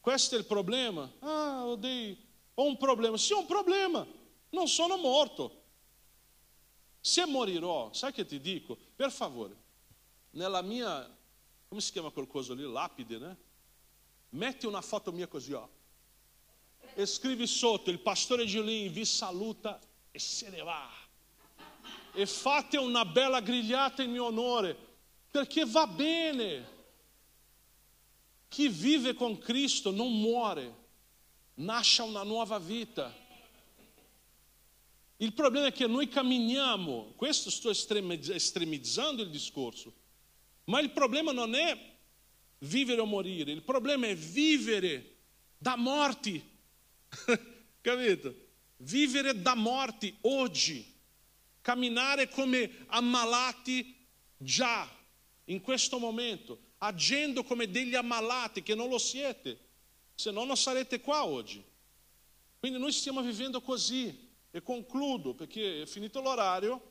Questo 0.00 0.34
è 0.34 0.38
il 0.38 0.44
problema. 0.44 1.10
Ah, 1.20 1.64
ho 1.64 1.76
dei 1.76 2.30
ho 2.54 2.64
un 2.64 2.76
problema. 2.76 3.16
Sì, 3.16 3.32
ho 3.32 3.40
un 3.40 3.46
problema. 3.46 4.06
Non 4.50 4.68
sono 4.68 4.96
morto. 4.96 5.60
Se 7.00 7.26
morirò, 7.26 7.92
sai 7.92 8.12
che 8.12 8.24
ti 8.24 8.40
dico? 8.40 8.76
Per 8.94 9.10
favore, 9.10 9.56
nella 10.30 10.62
mia, 10.62 11.08
come 11.68 11.80
si 11.80 11.90
chiama 11.90 12.10
quel 12.10 12.26
coso 12.26 12.54
lì? 12.54 12.62
Lapide, 12.62 13.18
né? 13.18 13.36
Metti 14.30 14.66
una 14.66 14.80
foto 14.80 15.10
mia 15.10 15.26
così, 15.26 15.52
ó. 15.52 15.68
E 16.94 17.06
scrivi 17.06 17.46
sotto, 17.46 17.90
il 17.90 17.98
pastore 17.98 18.44
Giulin 18.44 18.92
vi 18.92 19.04
saluta 19.04 19.80
e 20.10 20.18
se 20.18 20.48
ne 20.50 20.62
va. 20.62 20.90
E 22.12 22.26
fate 22.26 22.76
una 22.76 23.04
bella 23.04 23.40
grigliata 23.40 24.02
in 24.02 24.10
mio 24.10 24.26
onore, 24.26 24.76
perché 25.30 25.64
va 25.64 25.86
bene. 25.86 26.80
Chi 28.48 28.68
vive 28.68 29.14
con 29.14 29.38
Cristo 29.38 29.90
non 29.90 30.20
muore 30.20 30.81
nasce 31.54 32.02
una 32.02 32.22
nuova 32.22 32.58
vita. 32.58 33.20
Il 35.16 35.32
problema 35.34 35.66
è 35.66 35.72
che 35.72 35.86
noi 35.86 36.08
camminiamo, 36.08 37.12
questo 37.16 37.50
sto 37.50 37.70
estremizzando 37.70 39.22
il 39.22 39.30
discorso, 39.30 39.92
ma 40.64 40.80
il 40.80 40.90
problema 40.90 41.32
non 41.32 41.54
è 41.54 41.90
vivere 42.58 43.00
o 43.00 43.04
morire, 43.04 43.52
il 43.52 43.62
problema 43.62 44.06
è 44.06 44.16
vivere 44.16 45.16
da 45.58 45.76
morti, 45.76 46.42
capito? 47.80 48.34
Vivere 48.78 49.40
da 49.40 49.54
morti 49.54 50.16
oggi, 50.22 50.84
camminare 51.60 52.28
come 52.28 52.84
ammalati 52.86 53.94
già, 54.36 54.90
in 55.46 55.60
questo 55.60 55.98
momento, 55.98 56.58
agendo 56.78 57.44
come 57.44 57.70
degli 57.70 57.94
ammalati 57.94 58.62
che 58.62 58.74
non 58.74 58.88
lo 58.88 58.98
siete 58.98 59.70
senão 60.22 60.46
non 60.46 60.56
sarete 60.56 61.00
qua 61.00 61.24
oggi. 61.24 61.64
Quindi 62.60 62.78
noi 62.78 62.92
stiamo 62.92 63.20
vivendo 63.22 63.60
così. 63.60 64.30
E 64.52 64.62
concludo, 64.62 65.34
perché 65.34 65.82
è 65.82 65.86
finito 65.86 66.20
l'orario. 66.20 66.90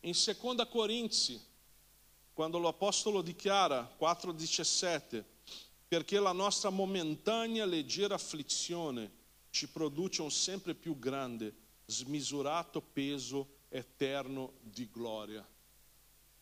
In 0.00 0.14
seconda 0.14 0.66
Corinzi, 0.66 1.40
quando 2.32 2.58
l'Apostolo 2.58 3.20
dichiara, 3.22 3.94
4,17, 4.00 5.22
perché 5.86 6.18
la 6.18 6.32
nostra 6.32 6.70
momentanea 6.70 7.66
leggera 7.66 8.14
afflizione 8.14 9.20
ci 9.50 9.68
produce 9.68 10.22
un 10.22 10.30
sempre 10.30 10.74
più 10.74 10.98
grande, 10.98 11.54
smisurato 11.86 12.80
peso 12.80 13.51
eterno 13.72 14.54
di 14.60 14.88
gloria. 14.90 15.46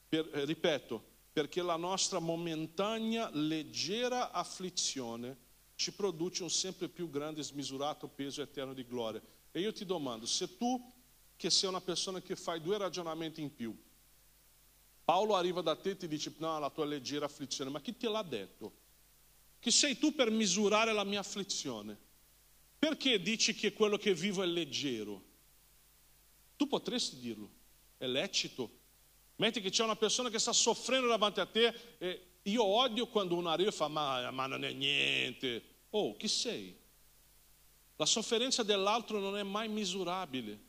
Per, 0.09 0.31
eh, 0.35 0.45
ripeto, 0.45 1.03
perché 1.33 1.63
la 1.63 1.77
nostra 1.77 2.19
momentanea, 2.19 3.31
leggera 3.33 4.33
afflizione 4.33 5.49
ci 5.77 5.93
produce 5.93 6.43
un 6.43 6.51
sempre 6.51 6.89
più 6.89 7.09
grande, 7.09 7.43
smisurato 7.43 8.09
peso 8.09 8.43
eterno 8.43 8.75
di 8.75 8.85
gloria. 8.85 9.23
E 9.53 9.61
io 9.61 9.73
ti 9.73 9.87
domando, 9.87 10.27
se 10.27 10.57
tu, 10.57 10.93
che 11.37 11.49
sei 11.49 11.69
una 11.69 11.81
persona 11.81 12.21
che 12.21 12.37
fai 12.37 12.61
due 12.61 12.77
ragionamenti 12.77 13.41
in 13.41 13.55
più, 13.55 13.75
Paolo 15.05 15.37
arriva 15.37 15.61
da 15.61 15.75
te 15.75 15.91
e 15.91 15.97
ti 15.97 16.07
dice, 16.07 16.35
no, 16.39 16.59
la 16.59 16.71
tua 16.71 16.85
leggera 16.85 17.25
afflizione, 17.25 17.71
ma 17.71 17.81
chi 17.81 17.97
te 17.97 18.09
l'ha 18.09 18.23
detto? 18.23 18.79
Chi 19.59 19.71
sei 19.71 19.99
tu 19.99 20.15
per 20.15 20.31
misurare 20.31 20.93
la 20.93 21.05
mia 21.05 21.21
afflizione? 21.21 21.99
Perché 22.79 23.21
dici 23.21 23.55
che 23.55 23.73
quello 23.73 23.97
che 23.97 24.15
vivo 24.15 24.43
è 24.43 24.47
leggero? 24.47 25.30
Tu 26.61 26.69
potresti 26.69 27.19
dirlo, 27.19 27.49
è 27.97 28.05
lecito. 28.05 28.71
Metti 29.37 29.63
che 29.63 29.71
c'è 29.71 29.83
una 29.83 29.97
persona 29.97 30.29
che 30.29 30.39
sta 30.39 30.53
soffrendo 30.53 31.09
davanti 31.09 31.41
a 31.41 31.47
te 31.47 31.75
e 31.97 32.27
io 32.43 32.63
odio 32.63 33.07
quando 33.07 33.35
uno 33.35 33.49
arriva 33.49 33.71
e 33.71 33.73
fa 33.73 33.89
ma, 33.89 34.31
ma 34.31 34.45
non 34.45 34.63
è 34.67 34.73
niente. 34.75 35.63
Oh, 35.89 36.15
chi 36.19 36.29
sei? 36.29 36.79
La 37.97 38.05
sofferenza 38.05 38.63
dell'altro 38.63 39.19
non 39.21 39.39
è 39.39 39.43
mai 39.43 39.71
misurabile, 39.71 40.61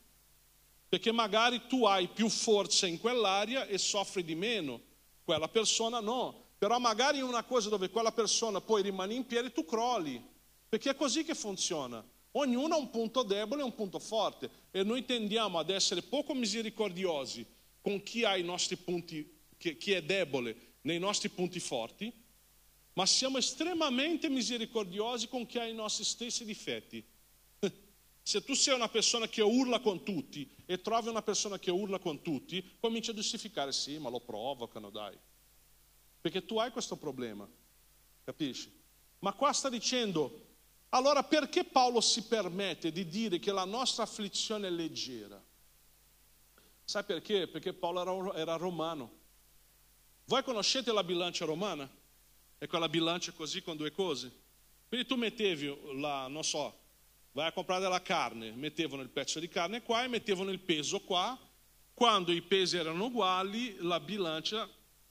perché 0.88 1.12
magari 1.12 1.66
tu 1.66 1.84
hai 1.84 2.08
più 2.08 2.30
forza 2.30 2.86
in 2.86 2.98
quell'area 2.98 3.66
e 3.66 3.76
soffri 3.76 4.24
di 4.24 4.34
meno, 4.34 4.80
quella 5.22 5.48
persona 5.48 6.00
no. 6.00 6.52
Però 6.56 6.78
magari 6.78 7.18
in 7.18 7.24
una 7.24 7.44
cosa 7.44 7.68
dove 7.68 7.90
quella 7.90 8.12
persona 8.12 8.62
poi 8.62 8.80
rimane 8.80 9.12
in 9.12 9.26
piedi, 9.26 9.52
tu 9.52 9.66
crolli, 9.66 10.26
perché 10.70 10.88
è 10.88 10.96
così 10.96 11.22
che 11.22 11.34
funziona. 11.34 12.02
Ognuno 12.32 12.74
ha 12.74 12.78
un 12.78 12.90
punto 12.90 13.22
debole 13.22 13.60
e 13.60 13.64
un 13.64 13.74
punto 13.74 13.98
forte 13.98 14.48
e 14.70 14.82
noi 14.82 15.04
tendiamo 15.04 15.58
ad 15.58 15.70
essere 15.70 16.02
poco 16.02 16.34
misericordiosi 16.34 17.44
con 17.80 18.02
chi 18.02 18.24
ha 18.24 18.36
i 18.36 18.42
nostri 18.42 18.76
punti, 18.76 19.40
chi 19.58 19.92
è 19.92 20.02
debole 20.02 20.70
nei 20.82 20.98
nostri 20.98 21.28
punti 21.28 21.60
forti, 21.60 22.10
ma 22.94 23.04
siamo 23.06 23.38
estremamente 23.38 24.28
misericordiosi 24.28 25.28
con 25.28 25.46
chi 25.46 25.58
ha 25.58 25.66
i 25.66 25.74
nostri 25.74 26.04
stessi 26.04 26.44
difetti. 26.44 27.04
Se 28.22 28.42
tu 28.44 28.54
sei 28.54 28.74
una 28.74 28.88
persona 28.88 29.28
che 29.28 29.42
urla 29.42 29.80
con 29.80 30.02
tutti 30.02 30.48
e 30.64 30.80
trovi 30.80 31.08
una 31.08 31.22
persona 31.22 31.58
che 31.58 31.70
urla 31.70 31.98
con 31.98 32.22
tutti, 32.22 32.76
cominci 32.80 33.10
a 33.10 33.14
giustificare, 33.14 33.72
sì, 33.72 33.98
ma 33.98 34.08
lo 34.08 34.20
provocano, 34.20 34.90
dai. 34.90 35.16
Perché 36.20 36.44
tu 36.44 36.58
hai 36.58 36.70
questo 36.70 36.96
problema, 36.96 37.48
capisci? 38.24 38.72
Ma 39.18 39.32
qua 39.32 39.52
sta 39.52 39.68
dicendo, 39.68 40.51
allora 40.94 41.22
perché 41.22 41.64
Paolo 41.64 42.00
si 42.00 42.24
permette 42.24 42.92
di 42.92 43.06
dire 43.08 43.38
che 43.38 43.50
la 43.50 43.64
nostra 43.64 44.02
afflizione 44.02 44.68
è 44.68 44.70
leggera? 44.70 45.42
Sai 46.84 47.04
perché? 47.04 47.46
Perché 47.46 47.72
Paolo 47.72 48.00
era, 48.02 48.34
era 48.36 48.56
romano. 48.56 49.20
Voi 50.26 50.42
conoscete 50.42 50.92
la 50.92 51.02
bilancia 51.02 51.46
romana? 51.46 51.88
È 52.58 52.66
quella 52.66 52.88
bilancia 52.88 53.32
così 53.32 53.62
con 53.62 53.76
due 53.76 53.90
cose. 53.90 54.30
Quindi 54.88 55.06
tu 55.06 55.16
mettevi 55.16 55.74
la, 55.94 56.26
non 56.28 56.44
so, 56.44 56.78
vai 57.32 57.46
a 57.46 57.52
comprare 57.52 57.80
della 57.80 58.02
carne, 58.02 58.50
mettevano 58.50 59.00
il 59.00 59.08
pezzo 59.08 59.40
di 59.40 59.48
carne 59.48 59.82
qua 59.82 60.04
e 60.04 60.08
mettevano 60.08 60.50
il 60.50 60.60
peso 60.60 61.00
qua. 61.00 61.38
Quando 61.94 62.32
i 62.32 62.42
pesi 62.42 62.76
erano 62.76 63.06
uguali, 63.06 63.76
la 63.78 63.98
bilancia 63.98 64.68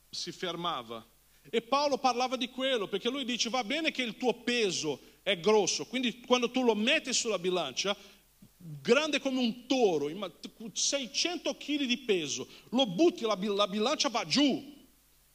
si 0.08 0.30
fermava. 0.30 1.04
E 1.50 1.60
Paolo 1.60 1.98
parlava 1.98 2.36
di 2.36 2.48
quello, 2.48 2.86
perché 2.86 3.08
lui 3.08 3.24
dice, 3.24 3.50
va 3.50 3.64
bene 3.64 3.90
che 3.90 4.02
il 4.02 4.16
tuo 4.16 4.34
peso 4.34 5.00
è 5.22 5.38
grosso, 5.38 5.86
quindi 5.86 6.20
quando 6.20 6.50
tu 6.50 6.62
lo 6.62 6.74
metti 6.74 7.12
sulla 7.12 7.38
bilancia, 7.38 7.96
grande 8.56 9.20
come 9.20 9.40
un 9.40 9.66
toro, 9.66 10.10
600 10.72 11.56
kg 11.56 11.84
di 11.84 11.98
peso, 11.98 12.48
lo 12.70 12.86
butti, 12.86 13.22
la, 13.22 13.38
la 13.40 13.68
bilancia 13.68 14.08
va 14.08 14.24
giù. 14.24 14.70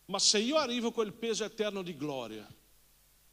Ma 0.05 0.19
se 0.19 0.39
io 0.39 0.55
arrivo 0.55 0.91
con 0.91 1.05
il 1.05 1.13
peso 1.13 1.43
eterno 1.43 1.81
di 1.81 1.95
gloria, 1.95 2.47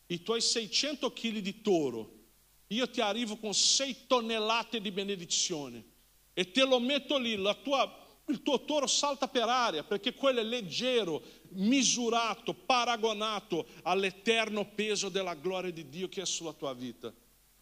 i 0.07 0.23
tuoi 0.23 0.41
600 0.41 1.13
kg 1.13 1.39
di 1.39 1.61
toro 1.61 2.23
io 2.69 2.89
ti 2.89 3.01
arrivo 3.01 3.37
con 3.37 3.55
sei 3.55 4.07
tonnellate 4.07 4.81
di 4.81 4.91
benedizione 4.91 5.85
e 6.33 6.51
te 6.51 6.65
lo 6.65 6.81
metto 6.81 7.19
lì, 7.19 7.37
tua, 7.63 8.04
il 8.27 8.43
tuo 8.43 8.65
toro 8.65 8.87
salta 8.87 9.29
per 9.29 9.49
aria 9.49 9.85
perché 9.85 10.15
quello 10.15 10.41
è 10.41 10.45
leggero, 10.45 11.23
misurato, 11.51 12.55
paragonato 12.55 13.67
all'eterno 13.83 14.67
peso 14.75 15.09
della 15.09 15.35
gloria 15.35 15.71
di 15.71 15.89
Dio 15.89 16.09
che 16.09 16.23
è 16.23 16.27
sulla 16.27 16.53
tua 16.53 16.73
vita. 16.73 17.13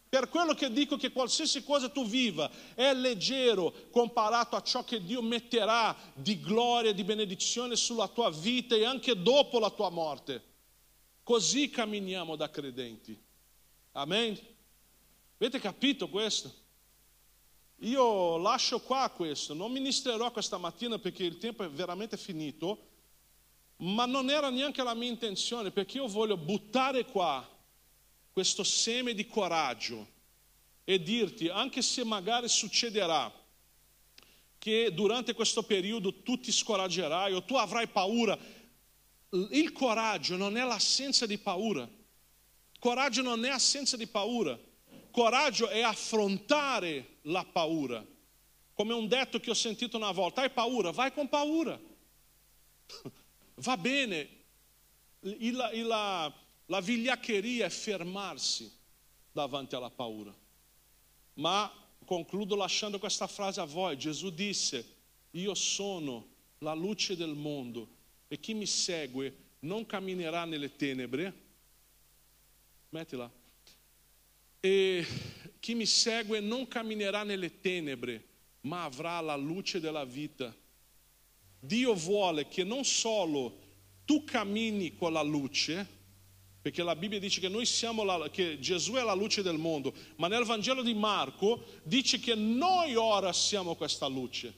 Per 0.07 0.29
quello 0.29 0.53
che 0.53 0.71
dico 0.71 0.95
che 0.95 1.11
qualsiasi 1.11 1.63
cosa 1.63 1.89
tu 1.89 2.05
viva 2.05 2.49
è 2.75 2.93
leggero 2.93 3.73
comparato 3.89 4.55
a 4.55 4.61
ciò 4.61 4.83
che 4.83 5.03
Dio 5.03 5.23
metterà 5.23 5.95
di 6.13 6.39
gloria 6.39 6.91
e 6.91 6.93
di 6.93 7.03
benedizione 7.03 7.75
sulla 7.75 8.07
tua 8.07 8.29
vita 8.29 8.75
e 8.75 8.85
anche 8.85 9.19
dopo 9.19 9.57
la 9.57 9.71
tua 9.71 9.89
morte. 9.89 10.51
Così 11.23 11.69
camminiamo 11.69 12.35
da 12.35 12.49
credenti. 12.49 13.19
Amen? 13.93 14.37
Avete 15.37 15.59
capito 15.59 16.07
questo? 16.07 16.61
Io 17.83 18.37
lascio 18.37 18.79
qua 18.79 19.09
questo, 19.09 19.53
non 19.53 19.71
ministrerò 19.71 20.31
questa 20.31 20.57
mattina 20.57 20.97
perché 20.99 21.25
il 21.25 21.37
tempo 21.37 21.63
è 21.63 21.69
veramente 21.69 22.15
finito, 22.15 22.91
ma 23.77 24.05
non 24.05 24.29
era 24.29 24.49
neanche 24.49 24.81
la 24.83 24.93
mia 24.93 25.09
intenzione 25.09 25.71
perché 25.71 25.97
io 25.97 26.07
voglio 26.07 26.37
buttare 26.37 27.03
qua 27.03 27.45
questo 28.31 28.63
seme 28.63 29.13
di 29.13 29.27
coraggio 29.27 30.07
e 30.85 31.01
dirti, 31.01 31.49
anche 31.49 31.81
se 31.81 32.05
magari 32.05 32.47
succederà 32.47 33.31
che 34.57 34.93
durante 34.93 35.33
questo 35.33 35.63
periodo 35.63 36.21
tu 36.21 36.39
ti 36.39 36.53
scoraggerai 36.53 37.33
o 37.33 37.43
tu 37.43 37.55
avrai 37.55 37.87
paura, 37.87 38.37
il 39.29 39.71
coraggio 39.73 40.37
non 40.37 40.55
è 40.55 40.63
l'assenza 40.63 41.25
di 41.25 41.37
paura. 41.37 41.89
Coraggio 42.79 43.21
non 43.21 43.43
è 43.43 43.49
assenza 43.49 43.97
di 43.97 44.07
paura. 44.07 44.57
Coraggio 45.11 45.67
è 45.67 45.81
affrontare 45.81 47.12
la 47.23 47.45
paura. 47.45 48.05
Come 48.73 48.93
un 48.93 49.07
detto 49.07 49.39
che 49.39 49.49
ho 49.49 49.55
sentito 49.55 49.97
una 49.97 50.11
volta, 50.11 50.41
hai 50.41 50.49
paura, 50.49 50.91
vai 50.91 51.13
con 51.13 51.29
paura. 51.29 51.79
Va 53.55 53.77
bene, 53.77 54.29
il, 55.21 55.69
il, 55.73 55.87
la 55.87 56.79
vigliaccheria 56.81 57.65
è 57.65 57.69
fermarsi 57.69 58.71
davanti 59.31 59.75
alla 59.75 59.91
paura. 59.91 60.33
Ma 61.35 61.71
concludo 62.05 62.55
lasciando 62.55 62.99
questa 62.99 63.27
frase 63.27 63.59
a 63.59 63.65
voi. 63.65 63.97
Gesù 63.97 64.31
disse, 64.31 64.95
io 65.31 65.53
sono 65.53 66.27
la 66.59 66.73
luce 66.73 67.15
del 67.15 67.33
mondo 67.33 67.87
e 68.27 68.39
chi 68.39 68.53
mi 68.53 68.65
segue 68.65 69.35
non 69.59 69.85
camminerà 69.85 70.45
nelle 70.45 70.75
tenebre. 70.75 71.41
Mettila. 72.89 73.31
E 74.59 75.05
chi 75.63 75.75
mi 75.75 75.85
segue 75.85 76.41
non 76.41 76.67
camminerà 76.67 77.23
nelle 77.23 77.61
tenebre, 77.61 78.21
ma 78.63 78.83
avrà 78.83 79.21
la 79.21 79.37
luce 79.37 79.79
della 79.79 80.03
vita. 80.03 80.53
Dio 81.57 81.93
vuole 81.93 82.49
che 82.49 82.65
non 82.65 82.83
solo 82.83 83.59
tu 84.03 84.25
cammini 84.25 84.93
con 84.93 85.13
la 85.13 85.21
luce, 85.21 85.87
perché 86.61 86.83
la 86.83 86.97
Bibbia 86.97 87.17
dice 87.17 87.39
che, 87.39 87.47
noi 87.47 87.65
siamo 87.65 88.03
la, 88.03 88.29
che 88.29 88.59
Gesù 88.59 88.95
è 88.95 89.03
la 89.03 89.13
luce 89.13 89.41
del 89.41 89.57
mondo, 89.57 89.93
ma 90.17 90.27
nel 90.27 90.43
Vangelo 90.43 90.81
di 90.81 90.93
Marco 90.93 91.63
dice 91.83 92.19
che 92.19 92.35
noi 92.35 92.95
ora 92.95 93.31
siamo 93.31 93.75
questa 93.75 94.07
luce. 94.07 94.53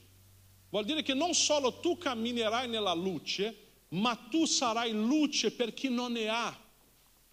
Vuol 0.70 0.86
dire 0.86 1.04
che 1.04 1.14
non 1.14 1.34
solo 1.34 1.78
tu 1.78 1.96
camminerai 1.98 2.66
nella 2.66 2.94
luce, 2.94 3.56
ma 3.90 4.16
tu 4.28 4.44
sarai 4.44 4.90
luce 4.90 5.52
per 5.52 5.72
chi 5.72 5.88
non 5.88 6.10
ne 6.10 6.28
ha. 6.28 6.65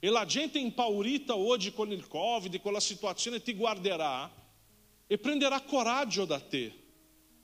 E 0.03 0.09
la 0.09 0.25
gente 0.25 0.59
impaurita 0.59 1.33
oggi 1.33 1.71
con 1.71 1.89
il 1.89 2.09
Covid, 2.09 2.59
con 2.59 2.73
la 2.73 2.81
situazione, 2.81 3.41
ti 3.41 3.53
guarderà 3.53 4.29
e 5.07 5.17
prenderà 5.17 5.61
coraggio 5.61 6.25
da 6.25 6.41
te. 6.41 6.73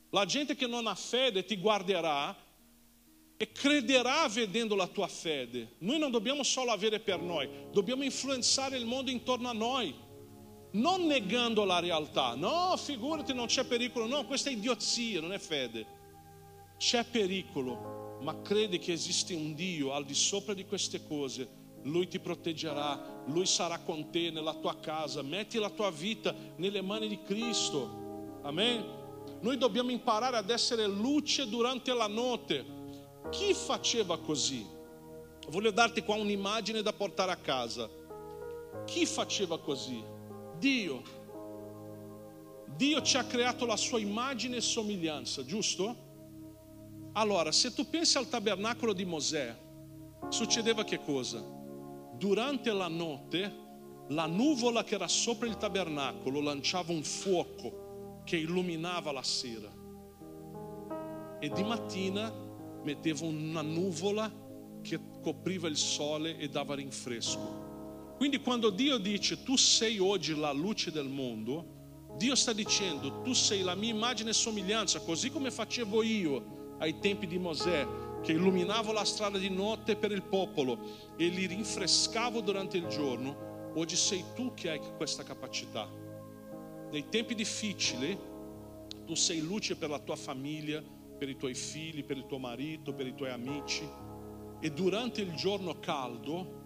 La 0.10 0.26
gente 0.26 0.58
che 0.58 0.68
non 0.68 0.86
ha 0.86 0.94
fede 0.94 1.46
ti 1.46 1.56
guarderà 1.56 2.36
e 3.38 3.52
crederà 3.54 4.28
vedendo 4.28 4.76
la 4.76 4.88
tua 4.88 5.08
fede. 5.08 5.76
Noi 5.78 6.00
non 6.00 6.12
dobbiamo 6.12 6.44
solo 6.44 6.72
avere 6.72 7.00
per 7.00 7.22
noi, 7.22 7.48
dobbiamo 7.72 8.04
influenzare 8.04 8.76
il 8.76 8.86
mondo 8.86 9.10
intorno 9.10 9.48
a 9.48 9.54
noi, 9.54 9.96
non 10.72 11.06
negando 11.06 11.64
la 11.64 11.80
realtà. 11.80 12.36
No, 12.36 12.76
figurati, 12.76 13.34
non 13.34 13.46
c'è 13.46 13.64
pericolo. 13.64 14.06
No, 14.06 14.26
questa 14.26 14.50
è 14.50 14.52
idiozia, 14.52 15.22
non 15.22 15.32
è 15.32 15.40
fede. 15.40 15.86
C'è 16.78 17.06
pericolo, 17.06 18.18
ma 18.22 18.42
credi 18.42 18.80
che 18.80 18.92
esiste 18.92 19.34
un 19.34 19.54
Dio 19.54 19.94
al 19.94 20.04
di 20.04 20.14
sopra 20.14 20.54
di 20.54 20.66
queste 20.66 21.08
cose. 21.08 21.59
Lui 21.84 22.08
ti 22.08 22.20
proteggerà, 22.20 23.24
Lui 23.26 23.46
sarà 23.46 23.80
con 23.80 24.10
te 24.10 24.30
nella 24.32 24.54
tua 24.54 24.76
casa. 24.80 25.22
Metti 25.22 25.58
la 25.58 25.70
tua 25.70 25.92
vita 25.92 26.34
nelle 26.58 26.82
mani 26.82 27.08
di 27.08 27.22
Cristo. 27.22 28.40
Amen. 28.42 28.98
Noi 29.42 29.58
dobbiamo 29.58 29.92
imparare 29.92 30.38
ad 30.38 30.50
essere 30.50 30.88
luce 30.88 31.48
durante 31.48 31.94
la 31.94 32.08
notte 32.08 32.78
chi 33.30 33.54
faceva 33.54 34.18
così? 34.18 34.66
Voglio 35.50 35.72
darti 35.72 36.02
qua 36.04 36.16
un'immagine 36.16 36.82
da 36.82 36.94
portare 36.94 37.32
a 37.32 37.36
casa. 37.36 37.90
Chi 38.86 39.06
faceva 39.06 39.60
così? 39.60 40.02
Dio. 40.58 41.18
Dio 42.76 43.02
ci 43.02 43.18
ha 43.18 43.24
creato 43.24 43.66
la 43.66 43.76
sua 43.76 44.00
immagine 44.00 44.58
e 44.58 44.62
somiglianza, 44.62 45.44
giusto? 45.46 46.08
Allora, 47.14 47.52
se 47.52 47.74
tu 47.74 47.88
pensi 47.90 48.18
al 48.18 48.30
tabernacolo 48.30 48.94
di 48.94 49.06
Mosè, 49.06 49.56
succedeva 50.30 50.84
che 50.84 51.04
cosa? 51.04 51.58
Durante 52.20 52.74
la 52.74 52.90
notte, 52.90 53.68
la 54.10 54.26
nuvola 54.26 54.84
che 54.84 54.96
era 54.96 55.08
sopra 55.08 55.48
il 55.48 55.56
tabernacolo 55.56 56.42
lanciava 56.42 56.92
un 56.92 57.02
fuoco 57.02 58.22
che 58.26 58.36
illuminava 58.36 59.14
la 59.14 59.24
sera. 59.24 59.72
E 61.40 61.50
di 61.50 61.64
mattina 61.64 62.30
metteva 62.84 63.26
una 63.26 63.62
nuvola 63.62 64.30
che 64.82 65.00
copriva 65.22 65.70
il 65.70 65.78
sole 65.78 66.38
e 66.38 66.50
dava 66.50 66.76
rinfresco. 66.76 68.16
Quindi 68.18 68.42
quando 68.42 68.70
Dio 68.70 68.98
dice 68.98 69.42
tu 69.44 69.56
sei 69.56 69.98
oggi 70.00 70.38
la 70.38 70.52
luce 70.52 70.92
del 70.92 71.08
mondo, 71.08 71.78
Dio 72.18 72.36
sta 72.36 72.52
dicendo 72.52 73.22
tu 73.22 73.32
sei 73.32 73.62
la 73.62 73.76
mia 73.76 73.94
immagine 73.94 74.32
e 74.32 74.34
somiglianza, 74.34 75.00
così 75.00 75.32
come 75.32 75.52
facevo 75.52 76.04
io 76.04 76.76
ai 76.80 77.00
tempi 77.00 77.28
di 77.28 77.38
Mosè, 77.38 77.88
che 78.22 78.32
illuminavo 78.34 78.92
la 78.92 79.06
strada 79.06 79.38
di 79.38 79.50
notte 79.50 79.96
per 79.96 80.12
il 80.12 80.24
popolo 80.24 80.78
e 81.16 81.28
li 81.28 81.46
rinfrescavo 81.46 82.42
durante 82.42 82.78
il 82.78 82.88
giorno, 82.88 83.72
oggi 83.76 83.96
sei 83.96 84.24
tu 84.36 84.54
che 84.54 84.72
hai 84.72 84.82
questa 84.98 85.24
capacità. 85.24 85.88
Nei 86.92 87.08
tempi 87.10 87.36
difficili 87.36 88.18
tu 89.06 89.16
sei 89.16 89.42
luce 89.42 89.76
per 89.76 89.90
la 89.90 90.00
tua 90.00 90.16
famiglia, 90.16 90.84
per 91.18 91.30
i 91.30 91.36
tuoi 91.36 91.54
figli, 91.54 92.04
per 92.04 92.18
il 92.18 92.26
tuo 92.26 92.38
marito, 92.38 92.94
per 92.94 93.08
i 93.08 93.16
tuoi 93.16 93.32
amici. 93.32 93.88
E 94.60 94.72
durante 94.72 95.22
il 95.22 95.34
giorno 95.34 95.80
caldo, 95.80 96.58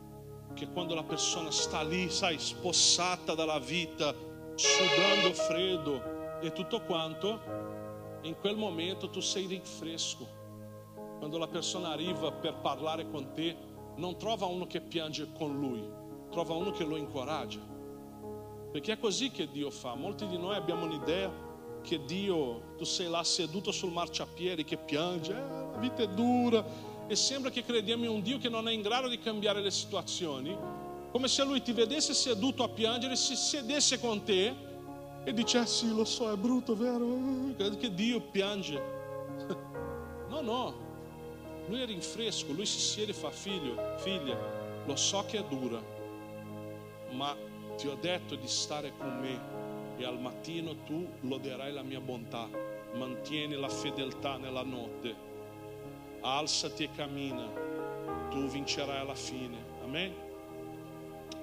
che 0.54 0.70
quando 0.70 0.94
la 0.94 1.04
persona 1.04 1.52
sta 1.52 1.82
lì, 1.84 2.10
sai, 2.10 2.38
spossata 2.38 3.34
dalla 3.34 3.60
vita, 3.60 4.14
sudando 4.56 5.34
freddo 5.34 6.40
e 6.42 6.52
tutto 6.52 6.82
quanto, 6.82 7.40
in 8.24 8.36
quel 8.40 8.56
momento 8.56 9.10
tu 9.10 9.20
sei 9.20 9.46
rinfresco. 9.46 10.43
Quando 11.24 11.40
la 11.40 11.48
persona 11.48 11.92
arriva 11.92 12.34
per 12.34 12.56
parlare 12.56 13.10
con 13.10 13.32
te, 13.32 13.56
non 13.96 14.18
trova 14.18 14.46
uno 14.48 14.68
che 14.68 14.82
piange 14.82 15.32
con 15.32 15.58
lui, 15.58 15.82
trova 16.30 16.54
uno 16.54 16.72
che 16.72 16.84
lo 16.84 16.98
incoraggia. 16.98 17.62
Perché 18.70 18.92
è 18.92 19.00
così 19.00 19.32
che 19.32 19.50
Dio 19.50 19.70
fa. 19.70 19.96
Molti 19.96 20.28
di 20.28 20.38
noi 20.38 20.58
abbiamo 20.58 20.84
un'idea 20.84 21.32
che 21.82 22.04
Dio, 22.04 22.74
tu 22.76 22.84
sei 22.84 23.10
là 23.10 23.24
seduto 23.24 23.72
sul 23.72 23.94
marciapiede 23.94 24.66
che 24.66 24.76
piange, 24.76 25.32
eh, 25.32 25.72
la 25.72 25.78
vita 25.80 26.04
è 26.04 26.10
dura 26.10 26.62
e 27.08 27.16
sembra 27.16 27.50
che 27.50 27.64
crediamo 27.64 28.04
in 28.04 28.10
un 28.10 28.22
Dio 28.22 28.38
che 28.38 28.50
non 28.50 28.68
è 28.68 28.74
in 28.74 28.82
grado 28.82 29.08
di 29.08 29.18
cambiare 29.18 29.62
le 29.62 29.72
situazioni, 29.72 30.54
come 31.10 31.30
se 31.30 31.46
Lui 31.46 31.62
ti 31.62 31.72
vedesse 31.72 32.14
seduto 32.14 32.64
a 32.64 32.68
piangere, 32.68 33.16
si 33.16 33.38
sedesse 33.38 33.98
con 33.98 34.24
te 34.24 34.54
e 35.24 35.32
dice, 35.34 35.60
ah 35.60 35.66
sì, 35.66 35.96
lo 35.96 36.04
so, 36.04 36.30
è 36.30 36.36
brutto, 36.36 36.76
vero? 36.76 37.18
Credo 37.56 37.78
che 37.78 37.94
Dio 37.94 38.20
piange. 38.20 38.92
No, 40.34 40.42
no, 40.42 40.84
Lui 41.68 41.82
è 41.82 41.86
rinfresco, 41.86 42.52
Lui 42.52 42.66
si 42.66 42.80
siede 42.80 43.12
e 43.12 43.16
fa 43.16 43.32
figlio, 43.32 43.98
figlia, 43.98 44.38
lo 44.86 44.96
so 44.96 45.24
che 45.26 45.40
è 45.40 45.44
dura, 45.44 45.82
ma 47.12 47.36
ti 47.78 47.88
ho 47.88 47.96
detto 47.96 48.36
di 48.36 48.48
stare 48.48 48.94
con 48.98 49.20
me 49.20 49.54
e 49.98 50.06
al 50.06 50.20
mattino 50.20 50.76
tu 50.84 51.08
loderai 51.22 51.72
la 51.72 51.84
mia 51.84 52.00
bontà. 52.00 52.50
Mantieni 52.94 53.56
la 53.56 53.70
fedeltà 53.70 54.38
nella 54.38 54.64
notte. 54.64 55.16
Alzati 56.22 56.84
e 56.84 56.90
cammina. 56.96 57.50
Tu 58.30 58.48
vincerai 58.48 59.00
alla 59.00 59.16
fine. 59.16 59.58
Amen? 59.84 60.14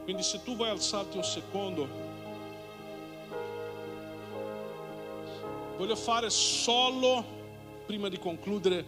Quindi 0.05 0.23
se 0.23 0.43
tu 0.43 0.57
vuoi 0.57 0.68
alzarti 0.68 1.16
un 1.16 1.25
secondo, 1.25 1.89
voglio 5.77 5.97
fare 5.97 6.31
solo, 6.31 7.25
prima 7.87 8.09
di 8.09 8.18
concludere, 8.18 8.85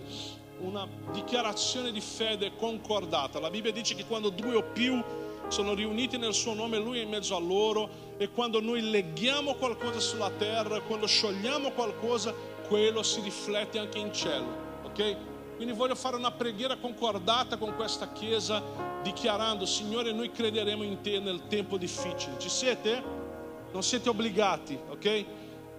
una 0.60 0.86
dichiarazione 1.12 1.90
di 1.92 2.00
fede 2.00 2.54
concordata. 2.56 3.40
La 3.40 3.50
Bibbia 3.50 3.72
dice 3.72 3.94
che 3.94 4.04
quando 4.04 4.30
due 4.30 4.54
o 4.54 4.62
più 4.62 5.02
sono 5.48 5.74
riuniti 5.74 6.16
nel 6.16 6.32
suo 6.32 6.54
nome, 6.54 6.78
lui 6.78 6.98
è 6.98 7.02
in 7.02 7.08
mezzo 7.08 7.36
a 7.36 7.40
loro 7.40 8.14
e 8.16 8.30
quando 8.30 8.60
noi 8.60 8.80
leghiamo 8.90 9.54
qualcosa 9.54 10.00
sulla 10.00 10.30
terra, 10.30 10.80
quando 10.80 11.06
sciogliamo 11.06 11.72
qualcosa, 11.72 12.32
quello 12.68 13.02
si 13.02 13.20
riflette 13.20 13.78
anche 13.78 13.98
in 13.98 14.12
cielo, 14.12 14.46
ok? 14.84 15.16
Quindi 15.56 15.74
voglio 15.74 15.94
fare 15.94 16.16
una 16.16 16.30
preghiera 16.30 16.76
concordata 16.76 17.56
con 17.56 17.74
questa 17.76 18.12
chiesa 18.12 18.62
dichiarando, 19.02 19.66
Signore, 19.66 20.12
noi 20.12 20.30
crederemo 20.30 20.82
in 20.82 21.00
te 21.02 21.18
nel 21.18 21.46
tempo 21.48 21.76
difficile. 21.76 22.36
Ci 22.38 22.48
siete? 22.48 23.02
Non 23.72 23.82
siete 23.82 24.08
obbligati, 24.08 24.78
ok? 24.88 25.24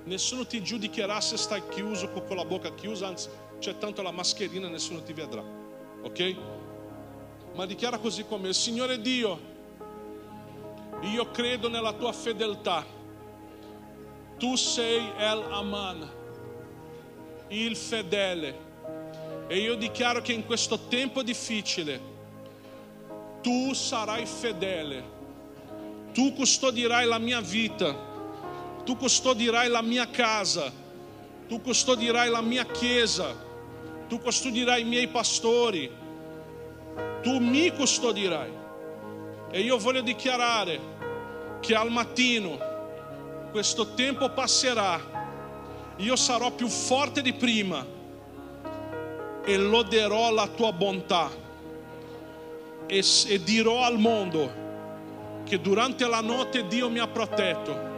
Nessuno 0.05 0.45
ti 0.45 0.61
giudicherà 0.61 1.19
se 1.21 1.37
stai 1.37 1.63
chiuso 1.69 2.09
con 2.09 2.35
la 2.35 2.45
bocca 2.45 2.73
chiusa, 2.73 3.07
anzi 3.07 3.29
c'è 3.63 3.77
tanto 3.77 4.01
la 4.01 4.11
mascherina, 4.11 4.67
nessuno 4.67 5.01
ti 5.03 5.13
vedrà, 5.13 5.41
ok? 6.01 6.35
Ma 7.53 7.65
dichiara 7.65 7.97
così 7.97 8.25
come, 8.27 8.51
Signore 8.51 8.99
Dio, 8.99 9.39
io 11.03 11.31
credo 11.31 11.69
nella 11.69 11.93
tua 11.93 12.11
fedeltà. 12.11 12.85
Tu 14.37 14.55
sei 14.57 15.09
El 15.17 15.45
Aman, 15.49 16.11
il 17.47 17.77
fedele. 17.77 18.71
E 19.47 19.59
io 19.59 19.75
dichiaro 19.75 20.19
che 20.19 20.33
in 20.33 20.45
questo 20.45 20.79
tempo 20.89 21.23
difficile 21.23 22.01
tu 23.41 23.71
sarai 23.71 24.25
fedele. 24.25 25.11
Tu 26.11 26.33
custodirai 26.33 27.05
la 27.05 27.17
mia 27.17 27.39
vita. 27.39 27.95
Tu 28.83 28.97
custodirai 28.97 29.69
la 29.69 29.81
mia 29.81 30.09
casa. 30.09 30.69
Tu 31.47 31.61
custodirai 31.61 32.29
la 32.29 32.41
mia 32.41 32.65
chiesa 32.65 33.51
tu 34.13 34.19
custodirai 34.19 34.81
i 34.81 34.83
miei 34.83 35.07
pastori, 35.07 35.91
tu 37.23 37.39
mi 37.39 37.71
custodirai. 37.71 38.51
E 39.49 39.61
io 39.61 39.79
voglio 39.79 40.01
dichiarare 40.01 40.79
che 41.59 41.73
al 41.73 41.89
mattino 41.89 42.59
questo 43.49 43.95
tempo 43.95 44.29
passerà, 44.29 45.01
io 45.95 46.15
sarò 46.15 46.51
più 46.51 46.67
forte 46.67 47.23
di 47.23 47.33
prima 47.33 47.83
e 49.43 49.57
loderò 49.57 50.31
la 50.31 50.47
tua 50.47 50.71
bontà 50.71 51.31
e, 52.85 53.03
e 53.27 53.43
dirò 53.43 53.83
al 53.83 53.97
mondo 53.97 55.41
che 55.43 55.59
durante 55.59 56.07
la 56.07 56.21
notte 56.21 56.67
Dio 56.67 56.87
mi 56.87 56.99
ha 56.99 57.07
protetto. 57.07 57.91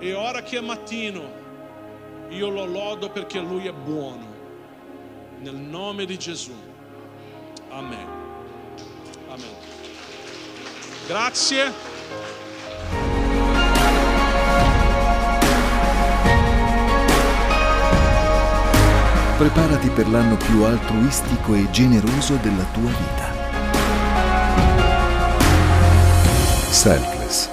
E 0.00 0.12
ora 0.12 0.42
che 0.42 0.58
è 0.58 0.60
mattino 0.60 1.40
io 2.30 2.48
lo 2.48 2.64
lodo 2.64 3.10
perché 3.10 3.38
Lui 3.38 3.68
è 3.68 3.72
buono 3.72 4.31
nel 5.42 5.56
nome 5.56 6.04
di 6.04 6.16
Gesù. 6.18 6.54
Amen. 7.70 8.06
Amen. 9.28 9.54
Grazie. 11.06 11.72
Preparati 19.36 19.88
per 19.88 20.08
l'anno 20.08 20.36
più 20.36 20.62
altruistico 20.62 21.54
e 21.54 21.68
generoso 21.70 22.36
della 22.36 22.64
tua 22.72 22.90
vita. 22.90 23.40
Selfless. 26.70 27.50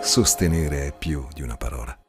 Sostenere 0.00 0.86
è 0.86 0.92
più 0.96 1.26
di 1.34 1.42
una 1.42 1.56
parola. 1.56 2.05